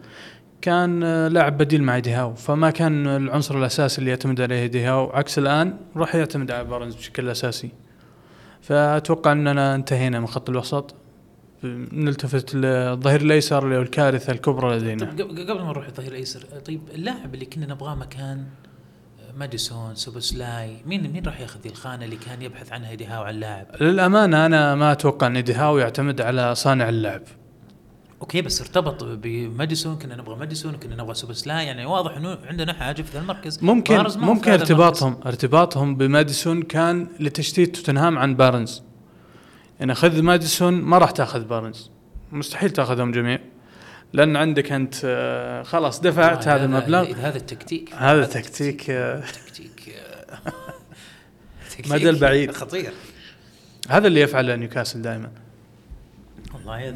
كان 0.61 1.03
آه، 1.03 1.29
لاعب 1.29 1.59
بديل 1.59 1.83
مع 1.83 1.97
إيدي 1.97 2.12
هاو. 2.12 2.35
فما 2.35 2.70
كان 2.70 3.07
العنصر 3.07 3.59
الأساسي 3.59 3.99
اللي 3.99 4.11
يعتمد 4.11 4.41
عليه 4.41 4.62
إيدي 4.62 4.85
هاو. 4.85 5.11
عكس 5.11 5.39
الآن 5.39 5.77
راح 5.97 6.14
يعتمد 6.14 6.51
على 6.51 6.64
بارنز 6.64 6.95
بشكل 6.95 7.29
أساسي. 7.29 7.70
فأتوقع 8.62 9.33
أننا 9.33 9.74
انتهينا 9.74 10.20
من 10.20 10.27
خط 10.27 10.51
الوسط. 10.51 10.95
نلتفت 11.93 12.55
للظهير 12.55 13.20
الأيسر 13.20 13.64
اللي 13.64 13.77
هو 13.77 13.83
الكارثة 13.83 14.33
الكبرى 14.33 14.77
لدينا. 14.77 15.05
طيب 15.05 15.20
قبل 15.20 15.61
ما 15.61 15.68
نروح 15.68 15.87
الظهير 15.87 16.12
الأيسر 16.12 16.41
طيب 16.41 16.81
اللاعب 16.95 17.35
اللي 17.35 17.45
كنا 17.45 17.66
نبغاه 17.66 17.95
مكان 17.95 18.45
ماديسون 19.37 19.95
سوبوسلاي 19.95 20.77
مين 20.87 21.12
مين 21.12 21.27
راح 21.27 21.41
ياخذ 21.41 21.61
الخانة 21.66 22.05
اللي 22.05 22.16
كان 22.16 22.43
يبحث 22.43 22.72
عنها 22.72 22.91
إيدي 22.91 23.07
هاو 23.07 23.22
عن 23.22 23.35
اللاعب 23.35 23.66
للأمانة 23.81 24.47
أنا 24.47 24.74
ما 24.74 24.93
أتوقع 24.93 25.27
أن 25.27 25.37
إيدي 25.37 25.55
هاو 25.55 25.79
يعتمد 25.79 26.20
على 26.20 26.55
صانع 26.55 26.89
اللعب. 26.89 27.22
أوكي 28.21 28.43
بس 28.43 28.61
ارتبط 28.61 29.05
بماديسون 29.05 29.99
كنا 29.99 30.17
نبغى 30.17 30.37
ماديسون 30.37 30.77
كنا 30.77 30.97
نبغى 30.97 31.14
سوبوسلاي 31.14 31.67
يعني 31.67 31.87
واضح 31.87 32.17
إنه 32.17 32.39
عندنا 32.47 32.73
حاجة 32.73 33.03
في 33.03 33.12
ذا 33.12 33.21
المركز. 33.21 33.64
ممكن 33.64 34.05
ممكن 34.17 34.53
ارتباطهم 34.53 35.21
ارتباطهم 35.27 35.97
بماديسون 35.97 36.62
كان 36.62 37.09
لتشتيت 37.21 37.77
توتنهام 37.77 38.19
عن 38.19 38.35
بارنز. 38.35 38.83
يعني 39.81 39.95
خذ 39.95 40.23
ماديسون 40.23 40.75
ما 40.75 40.99
راح 40.99 41.11
تاخذ 41.11 41.45
بارنز. 41.45 41.91
مستحيل 42.33 42.71
تاخذهم 42.71 43.12
جميع. 43.12 43.39
لأن 44.12 44.37
عندك 44.37 44.73
أنت 44.73 44.95
آه، 45.05 45.62
خلاص. 45.62 46.01
دفعت 46.01 46.39
والله 46.39 46.55
هذا 46.55 46.64
المبلغ. 46.64 47.12
هذا 47.12 47.37
التكتيك. 47.37 47.95
هذا 47.95 48.27
تكتيك 48.27 48.91
آه، 48.91 49.21
تكتيك. 49.21 49.95
آه، 50.27 50.53
مدى 51.93 52.11
البعيد. 52.11 52.51
خطير. 52.51 52.93
هذا 53.89 54.07
اللي 54.07 54.21
يفعله 54.21 54.57
نيوكاسل 54.57 55.03
دائما 55.03 55.31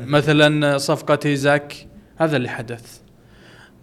مثلا 0.07 0.79
صفقة 0.79 1.19
إيزاك 1.27 1.87
هذا 2.17 2.37
اللي 2.37 2.49
حدث. 2.49 3.01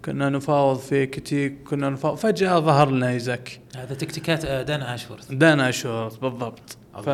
كنا 0.04 0.28
نفاوض 0.30 0.78
إيكيتيكي 0.78 1.62
كنا 1.62 1.90
نفاوض 1.90 2.16
فجأة 2.18 2.58
ظهر 2.58 2.90
لنا 2.90 3.10
إيزاك. 3.10 3.60
هذا 3.76 3.94
تكتيكات 3.94 4.44
آه، 4.44 4.62
دان 4.62 4.82
أشورث. 4.82 5.32
دان 5.32 5.68
أشورث 5.68 6.20
بالضبط. 6.20 6.76
ف... 7.04 7.08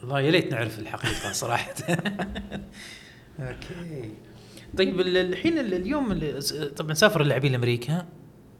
والله 0.00 0.20
يا 0.20 0.30
ليت 0.30 0.52
نعرف 0.52 0.78
الحقيقة 0.78 1.32
صراحة. 1.42 1.74
أوكي. 3.40 4.10
طيب 4.78 5.00
ال- 5.00 5.16
الحين 5.16 5.58
ال- 5.58 5.74
اليوم 5.74 6.20
طبعا 6.76 6.94
سافر 6.94 7.20
اللاعبين 7.20 7.52
لأمريكا. 7.52 8.06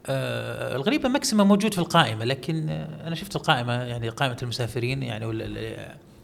آه 0.07 0.77
الغريبه 0.77 1.09
ماكسيمان 1.09 1.45
موجود 1.45 1.73
في 1.75 1.79
القائمة 1.79 2.25
لكن 2.25 2.69
آه 2.69 3.07
أنا 3.07 3.15
شفت 3.15 3.37
القائمة 3.37 3.73
يعني 3.73 4.09
قائمة 4.09 4.37
المسافرين 4.43 5.03
يعني 5.03 5.25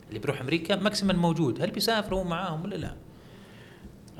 اللي 0.08 0.18
بيروح 0.18 0.40
أمريكا 0.40 0.76
ماكسيمان 0.76 1.12
موجود 1.12 1.62
هل 1.62 1.70
بيسافر 1.70 2.14
هو 2.14 2.24
معاهم 2.24 2.64
ولا 2.64 2.76
لا؟ 2.76 2.94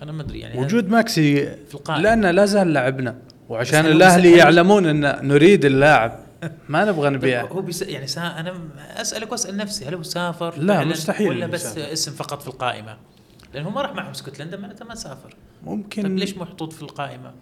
أنا 0.02 0.12
ما 0.12 0.22
أدري 0.22 0.38
يعني 0.40 0.60
وجود 0.60 0.88
ماكسي 0.88 1.36
في 1.68 1.74
القائمة. 1.74 2.02
لأنه 2.02 2.30
لا 2.30 2.44
زال 2.46 2.72
لاعبنا 2.72 3.18
وعشان 3.48 3.86
الأهلي 3.86 4.32
يعلمون 4.36 4.86
إن 4.86 5.28
نريد 5.28 5.64
اللاعب 5.64 6.18
ما 6.68 6.84
نبغى 6.84 7.08
طيب 7.08 7.12
نبيعه 7.12 7.46
هو 7.46 7.60
بيس 7.60 7.82
يعني 7.82 8.06
سا 8.06 8.20
أنا 8.20 8.54
أسألك 8.96 9.32
وأسأل 9.32 9.56
نفسي 9.56 9.84
هل 9.84 9.94
هو 9.94 10.02
سافر 10.02 10.54
لا، 10.58 10.84
مستحيل 10.84 11.28
ولا 11.28 11.46
بس 11.46 11.60
يسافر. 11.64 11.92
اسم 11.92 12.12
فقط 12.12 12.42
في 12.42 12.48
القائمة؟ 12.48 12.96
لأنه 13.54 13.70
ما 13.70 13.82
راح 13.82 13.94
معهم 13.94 14.10
اسكتلندا 14.10 14.56
معناته 14.56 14.84
ما 14.84 14.94
سافر 14.94 15.34
ممكن 15.64 16.02
طيب 16.02 16.16
ليش 16.18 16.36
محطوط 16.36 16.72
في 16.72 16.82
القائمة؟ 16.82 17.32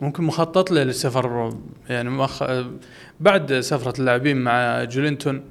ممكن 0.00 0.24
مخطط 0.24 0.70
له 0.70 0.82
للسفر 0.82 1.54
يعني 1.88 2.10
مخ... 2.10 2.42
بعد 3.20 3.60
سفرة 3.60 4.00
اللاعبين 4.00 4.36
مع 4.36 4.84
جولينتون 4.84 5.42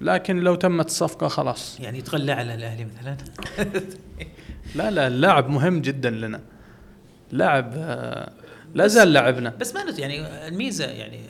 لكن 0.00 0.36
لو 0.40 0.54
تمت 0.54 0.86
الصفقة 0.86 1.28
خلاص. 1.28 1.80
يعني 1.80 1.98
يتغلى 1.98 2.32
على 2.32 2.54
الأهلي 2.54 2.84
مثلا؟ 2.84 3.16
لا 4.74 4.90
لا 4.90 5.06
اللاعب 5.06 5.48
مهم 5.48 5.80
جدا 5.80 6.10
لنا. 6.10 6.40
لاعب 7.32 7.72
آه، 7.76 8.32
لا 8.74 8.86
زال 8.86 9.12
لاعبنا. 9.12 9.50
بس 9.50 9.74
ما 9.74 9.84
نت 9.84 9.98
يعني 9.98 10.48
الميزة 10.48 10.84
يعني 10.84 11.20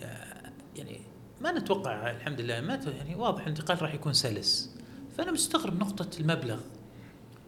يعني 0.77 1.01
ما 1.41 1.53
نتوقع 1.53 2.11
الحمد 2.11 2.41
لله 2.41 2.61
ما 2.61 2.81
يعني 2.99 3.15
واضح 3.15 3.43
الانتقال 3.43 3.83
راح 3.83 3.95
يكون 3.95 4.13
سلس. 4.13 4.75
فأنا 5.19 5.33
مستغرب 5.33 5.81
نقطة 5.81 6.21
المبلغ 6.21 6.59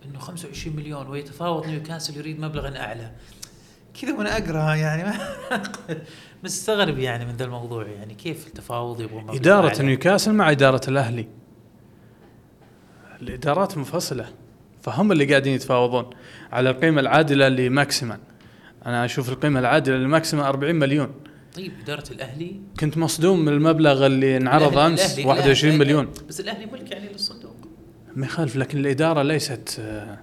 إنه 0.04 0.18
25 0.18 0.76
مليون 0.76 1.06
ويتفاوض 1.08 1.66
نيوكاسل 1.66 2.16
يريد 2.16 2.40
مبلغا 2.40 2.78
أعلى. 2.78 3.12
كذا 4.02 4.12
وأنا 4.14 4.36
أقرأ 4.36 4.74
يعني 4.74 5.04
ما 5.04 5.14
مستغرب 6.44 6.98
يعني 6.98 7.24
من 7.26 7.36
ذا 7.36 7.44
الموضوع 7.44 7.86
يعني 7.86 8.14
كيف 8.14 8.46
التفاوض 8.46 9.08
إدارة 9.34 9.68
أعلى؟ 9.68 9.86
نيوكاسل 9.86 10.32
مع 10.32 10.50
إدارة 10.50 10.80
الأهلي. 10.88 11.28
الإدارات 13.22 13.78
منفصلة 13.78 14.26
فهم 14.82 15.12
اللي 15.12 15.24
قاعدين 15.24 15.54
يتفاوضون 15.54 16.10
على 16.52 16.70
القيمة 16.70 17.00
العادلة 17.00 17.48
لماكسيمان. 17.48 18.18
أنا 18.86 19.04
أشوف 19.04 19.28
القيمة 19.28 19.60
العادلة 19.60 19.96
لماكسيمان 19.96 20.46
40 20.46 20.74
مليون. 20.74 21.10
طيب 21.56 21.72
إدارة 21.82 22.04
الأهلي؟ 22.10 22.60
كنت 22.80 22.98
مصدوم 22.98 23.40
من 23.40 23.52
المبلغ 23.52 24.06
اللي 24.06 24.36
انعرض 24.36 24.72
الأهلي- 24.72 25.26
21 25.26 25.72
الأهلي- 25.74 25.80
مليون. 25.80 26.08
بس 26.28 26.40
الأهلي 26.40 26.66
ملك 26.66 26.90
يعني 26.90 27.08
للصندوق. 27.08 27.56
ما 28.16 28.26
يخالف 28.26 28.56
لكن 28.56 28.78
الإدارة 28.78 29.22
ليست 29.22 29.76
آه، 29.80 30.18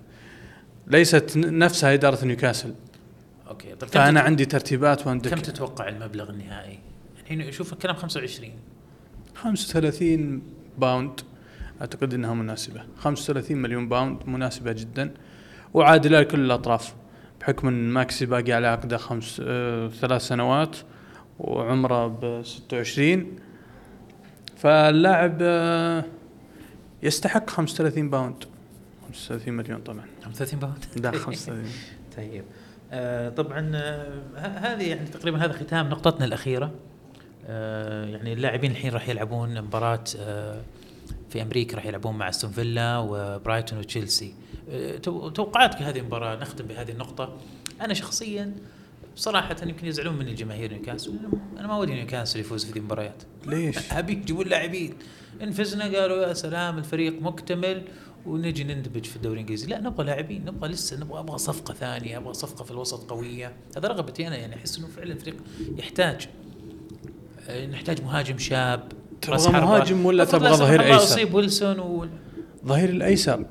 ليست 0.87 1.31
نفسها 1.37 1.93
إدارة 1.93 2.25
نيوكاسل. 2.25 2.73
okay. 3.53 3.67
طيب 3.75 3.79
كم 3.79 3.87
فأنا 3.87 4.19
تت- 4.19 4.25
عندي 4.25 4.45
ترتيبات 4.45 5.01
كم 5.01 5.07
وعندك 5.09 5.29
تتوقع 5.31 5.87
المبلغ 5.87 6.29
النهائي؟ 6.29 6.79
الحين 7.23 7.51
شوف 7.51 7.73
الكلام 7.73 7.95
25 7.95 8.51
35 9.35 10.41
pound. 10.77 11.19
أعتقد 11.81 12.13
إنها 12.13 12.33
مناسبة. 12.33 12.83
35 12.97 13.57
مليون 13.57 13.89
pound 13.89 14.19
مناسبة 14.27 14.71
جدا. 14.71 15.13
وعادلة 15.73 16.19
لكل 16.19 16.39
الأطراف 16.45 16.93
بحكم 17.41 17.67
إن 17.67 17.89
ماكسي 17.89 18.25
باقي 18.25 18.51
على 18.53 18.67
عقده 18.67 18.97
خمس 18.97 19.41
آه 19.45 19.87
ثلاث 19.87 20.21
سنوات 20.21 20.75
وعمره 21.39 22.07
ب 22.07 22.41
26 22.45 23.35
فاللاعب 24.57 25.37
آه 25.41 26.03
يستحق 27.03 27.49
35 27.49 28.09
pound. 28.09 28.43
35 29.07 29.53
مليون 29.53 29.79
طبعا. 29.81 30.05
35 30.23 30.59
pound؟ 30.59 30.85
لا 30.95 31.11
35 31.11 31.65
طيب. 32.17 32.43
طبعا 33.29 33.71
آه 33.75 34.21
هذه 34.37 34.89
يعني 34.89 35.07
تقريبا 35.07 35.45
هذا 35.45 35.53
ختام 35.53 35.89
نقطتنا 35.89 36.25
الأخيرة. 36.25 36.71
آه 37.47 38.05
يعني 38.05 38.33
اللاعبين 38.33 38.71
الحين 38.71 38.91
راح 38.93 39.09
يلعبون 39.09 39.61
مباراة 39.61 40.03
آه 40.19 40.61
في 41.29 41.41
أمريكا 41.41 41.75
راح 41.75 41.85
يلعبون 41.85 42.17
مع 42.17 42.29
أستون 42.29 42.51
فيلا 42.51 42.97
وبرايتون 42.97 43.79
وتشيلسي. 43.79 44.33
آه 44.69 44.97
تو- 44.97 45.29
توقعاتك 45.29 45.81
هذه 45.81 45.99
المباراة 45.99 46.35
نختم 46.35 46.65
بهذه 46.65 46.91
النقطة. 46.91 47.37
أنا 47.81 47.93
شخصيا 47.93 48.53
صراحة 49.15 49.55
يمكن 49.63 49.87
يزعلون 49.87 50.15
مني 50.15 50.33
جماهير 50.33 50.73
نيوكاسل. 50.73 51.13
أنا 51.59 51.67
ما 51.67 51.77
ودي 51.77 51.93
نيوكاسل 51.93 52.39
يفوز 52.39 52.65
في 52.65 52.71
ذي 52.71 52.79
المباريات. 52.79 53.23
ليش؟ 53.47 53.77
أبي 53.91 54.13
يجيبون 54.13 54.47
لاعبين. 54.47 54.93
ان 55.43 55.51
فزنا 55.51 55.83
قالوا 55.83 56.27
يا 56.27 56.33
سلام 56.33 56.77
الفريق 56.77 57.21
مكتمل 57.21 57.81
ونجي 58.25 58.63
نندبج 58.63 59.05
في 59.05 59.15
الدوري 59.15 59.33
الإنجليزي. 59.35 59.67
لا 59.67 59.79
نبغى 59.81 60.05
لاعبين 60.05 60.45
نبغى 60.45 60.69
لسه 60.69 60.99
نبغى 60.99 61.19
أبغى 61.19 61.37
صفقة 61.37 61.73
ثانية 61.73 62.17
أبغى 62.17 62.33
صفقة 62.33 62.63
في 62.63 62.71
الوسط 62.71 63.09
قوية. 63.09 63.51
هذا 63.77 63.87
رغبتي 63.87 64.27
أنا 64.27 64.35
يعني 64.37 64.55
أحس 64.55 64.77
إنه 64.77 64.87
فعلا 64.87 65.13
الفريق 65.13 65.35
يحتاج 65.77 66.27
آه، 67.49 67.65
نحتاج 67.65 68.01
مهاجم 68.01 68.37
شاب 68.37 68.83
تبغى. 69.21 69.51
مهاجم 69.51 70.05
ولا 70.05 70.25
تبغى 70.25 70.53
ظهير 70.53 70.81
الله 70.81 70.93
أيسر؟ 70.93 71.03
أصيب 71.03 71.33
ويلسون 71.33 71.79
و... 71.79 72.07
ظهير 72.65 72.89
الأيسر. 72.89 73.45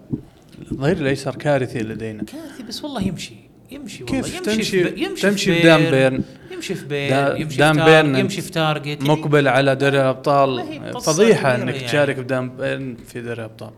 الظهير 0.73 0.97
الأيسر 0.97 1.35
كارثي 1.37 1.79
لدينا. 1.79 2.25
كارثي 2.25 2.63
بس 2.63 2.85
والله 2.85 3.03
يمشي 3.03 3.35
يمشي 3.71 4.05
كيف 4.05 4.25
والله 4.25 4.39
تمشي؟ 4.55 4.85
في 4.85 4.91
ب- 4.91 4.99
يمشي 4.99 5.23
تمشي 5.31 5.53
في 5.55 5.61
بدان 5.61 5.81
بيرن، 5.81 5.91
بيرن. 5.91 6.23
يمشي 6.53 6.75
في 6.75 6.87
بير 6.87 7.11
دا- 7.11 7.37
يمشي 7.37 7.57
دان 7.59 7.79
في 7.79 7.85
بيرن 7.85 8.17
يمشي 8.17 8.41
في 8.41 8.51
تارجت. 8.51 9.03
مقبل 9.03 9.49
على 9.49 9.75
دوري 9.75 10.01
الأبطال. 10.01 10.81
فضيحة 11.01 11.55
إنك 11.55 11.75
يعني. 11.75 11.89
تشارك 11.89 12.17
بدان 12.19 12.57
بيرن 12.57 12.97
في 13.09 13.21
دوري 13.21 13.33
الأبطال. 13.35 13.71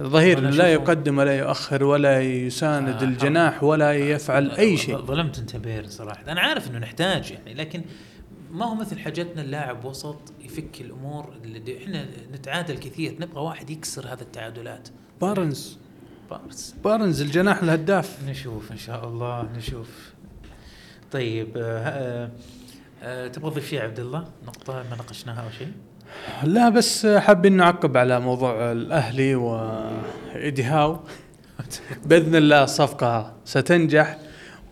أنا 0.00 0.50
لا 0.50 0.72
يقدم 0.72 1.18
ولا 1.18 1.38
يؤخر 1.38 1.84
ولا 1.84 2.22
يساند 2.22 3.02
آه، 3.02 3.04
الجناح 3.04 3.62
ولا 3.62 3.92
يفعل 3.92 4.50
أي 4.50 4.76
شيء. 4.76 4.96
ظلمت 4.98 5.38
أنت 5.38 5.56
بيرن 5.56 5.86
صراحة. 5.86 6.32
أنا 6.32 6.40
عارف 6.40 6.70
إنه 6.70 6.78
نحتاج 6.78 7.30
يعني 7.30 7.54
لكن 7.54 7.82
ما 8.50 8.64
هو 8.66 8.74
مثل 8.74 8.98
حاجتنا 8.98 9.42
اللاعب 9.42 9.84
وسط 9.84 10.32
يفك 10.40 10.80
الأمور 10.80 11.34
اللي 11.44 11.78
إحنا 11.78 12.06
نتعادل 12.32 12.78
كثير 12.78 13.16
نبغى 13.20 13.40
واحد 13.40 13.70
يكسر 13.70 14.06
هذه 14.06 14.20
التعادلات. 14.20 14.88
بارنز. 15.20 15.78
بارس 16.30 16.74
بارنز 16.84 17.22
الجناح 17.22 17.62
الهداف. 17.62 18.18
نشوف 18.28 18.72
إن 18.72 18.78
شاء 18.78 19.08
الله 19.08 19.48
نشوف. 19.56 20.12
طيب 21.12 21.56
آه 21.56 21.60
آه 21.62 22.30
آه 23.02 23.28
تبغى 23.28 23.50
تضيف 23.50 23.68
شيء 23.68 23.78
يا 23.78 23.84
عبد 23.84 24.00
الله؟ 24.00 24.24
نقطة 24.46 24.72
ما 24.90 24.96
ناقشناها 24.96 25.44
أو 25.44 25.50
شيء؟ 25.58 25.72
لا 26.42 26.68
بس 26.68 27.06
حابين 27.06 27.52
نعقب 27.52 27.96
على 27.96 28.20
موضوع 28.20 28.72
الأهلي 28.72 29.34
وايدي 29.34 30.62
هاو 30.62 31.00
بإذن 32.04 32.36
الله 32.36 32.64
الصفقه 32.64 33.32
ستنجح 33.44 34.18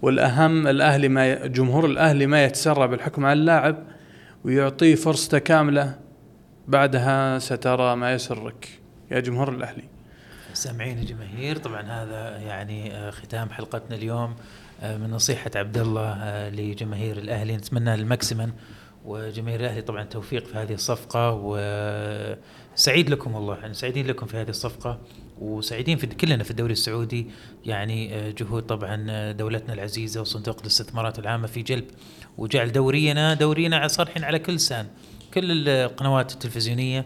والأهم 0.02 0.66
الأهلي 0.66 1.08
ما. 1.08 1.46
جمهور 1.46 1.86
الأهلي 1.86 2.26
ما 2.26 2.44
يتسرع 2.44 2.86
بالحكم 2.86 3.26
على 3.26 3.40
اللاعب 3.40 3.84
ويعطيه 4.44 4.94
فرصته 4.94 5.38
كاملة 5.38 5.94
بعدها 6.68 7.38
سترى 7.38 7.96
ما 7.96 8.12
يسرك 8.12 8.68
يا 9.10 9.20
جمهور 9.20 9.48
الأهلي 9.48 9.84
سامعين 10.52 10.98
الجماهير 10.98 11.56
طبعا 11.56 11.82
هذا 11.82 12.36
يعني 12.38 12.94
آه، 12.94 13.10
ختام 13.10 13.50
حلقتنا 13.50 13.96
اليوم 13.96 14.36
آه، 14.82 14.96
من 14.96 15.10
نصيحة 15.10 15.50
عبد 15.56 15.78
الله 15.78 16.12
آه، 16.22 16.50
لجماهير 16.50 17.18
الأهلي 17.18 17.56
نتمنى 17.56 17.94
الماكسيمن 17.94 18.52
وجماهير 19.08 19.60
الأهلي 19.60 19.82
طبعا 19.82 20.04
توفيق 20.04 20.46
في 20.46 20.58
هذه 20.58 20.74
الصفقة 20.74 21.32
وسعيد 21.42 23.10
لكم 23.10 23.34
والله 23.34 23.56
يعني 23.56 23.74
سعيدين 23.74 24.06
لكم 24.06 24.26
في 24.26 24.36
هذه 24.36 24.48
الصفقة 24.48 25.00
وسعيدين 25.38 25.96
في 25.96 26.06
كلنا 26.06 26.44
في 26.44 26.50
الدوري 26.50 26.72
السعودي. 26.72 27.26
يعني 27.64 28.14
آه، 28.14 28.30
جهود 28.30 28.62
طبعا 28.62 29.06
آه، 29.10 29.32
دولتنا 29.32 29.74
العزيزة 29.74 30.20
وصندوق 30.20 30.60
الاستثمارات 30.60 31.18
العامة 31.18 31.46
في 31.46 31.62
جلب 31.62 31.84
وجعل 32.38 32.72
دورينا 32.72 33.34
دورينا 33.34 33.88
صار 33.88 34.06
الحين 34.06 34.24
على 34.24 34.38
كل 34.38 34.60
سان. 34.60 34.86
كل 35.34 35.68
القنوات 35.68 36.32
التلفزيونية 36.32 36.98
آه، 37.00 37.04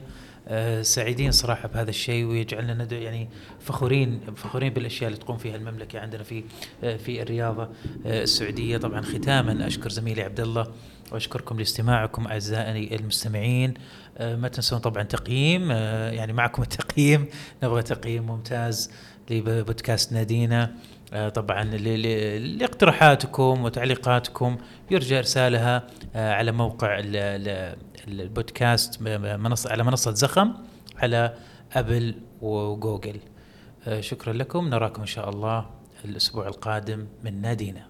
سعيدين 0.82 1.32
صراحة 1.32 1.68
بهذا 1.68 1.90
الشيء 1.90 2.24
ويجعلنا 2.24 2.74
ندعو 2.74 3.00
يعني 3.00 3.28
فخورين 3.60 4.20
فخورين 4.36 4.72
بالأشياء 4.72 5.10
اللي 5.10 5.20
تقوم 5.20 5.36
فيها 5.36 5.56
المملكة 5.56 6.00
عندنا 6.00 6.22
في 6.22 6.44
آه، 6.84 6.96
في 6.96 7.22
الرياضة 7.22 7.62
آه، 8.06 8.22
السعودية. 8.22 8.76
طبعا 8.78 9.00
ختاما 9.00 9.66
أشكر 9.66 9.90
زميلي 9.90 10.22
عبد 10.22 10.40
الله 10.40 10.66
وأشكركم 11.12 11.58
لاستماعكم 11.58 12.26
أعزائي 12.26 12.96
المستمعين. 12.96 13.74
آه، 14.18 14.36
ما 14.36 14.48
تنسون 14.48 14.78
طبعا 14.78 15.02
تقييم 15.02 15.68
آه، 15.70 16.10
يعني 16.10 16.32
معكم 16.32 16.62
التقييم. 16.62 17.26
نبغى 17.62 17.82
تقييم 17.82 18.26
ممتاز 18.26 18.90
لبودكاست 19.30 20.12
نادينا. 20.12 20.62
آه، 20.62 20.70
طبعا 21.34 21.64
ل- 21.64 22.02
ل- 22.02 22.58
لاقتراحاتكم 22.58 23.64
وتعليقاتكم 23.64 24.58
يرجى 24.90 25.18
إرسالها 25.18 25.82
آه، 26.14 26.32
على 26.32 26.52
موقع 26.52 26.98
ال- 26.98 27.16
ال- 27.16 28.20
البودكاست 28.20 29.02
م- 29.02 29.04
م- 29.04 29.40
منصه 29.42 29.70
على 29.70 29.84
منصة 29.84 30.10
زخم 30.14 30.52
على 30.98 31.34
أبل 31.72 32.14
وجوجل. 32.42 33.16
آه، 33.86 34.00
شكرا 34.00 34.32
لكم. 34.32 34.68
نراكم 34.68 35.00
إن 35.00 35.06
شاء 35.06 35.28
الله 35.28 35.66
الأسبوع 36.04 36.48
القادم 36.48 37.06
من 37.24 37.40
نادينا. 37.40 37.86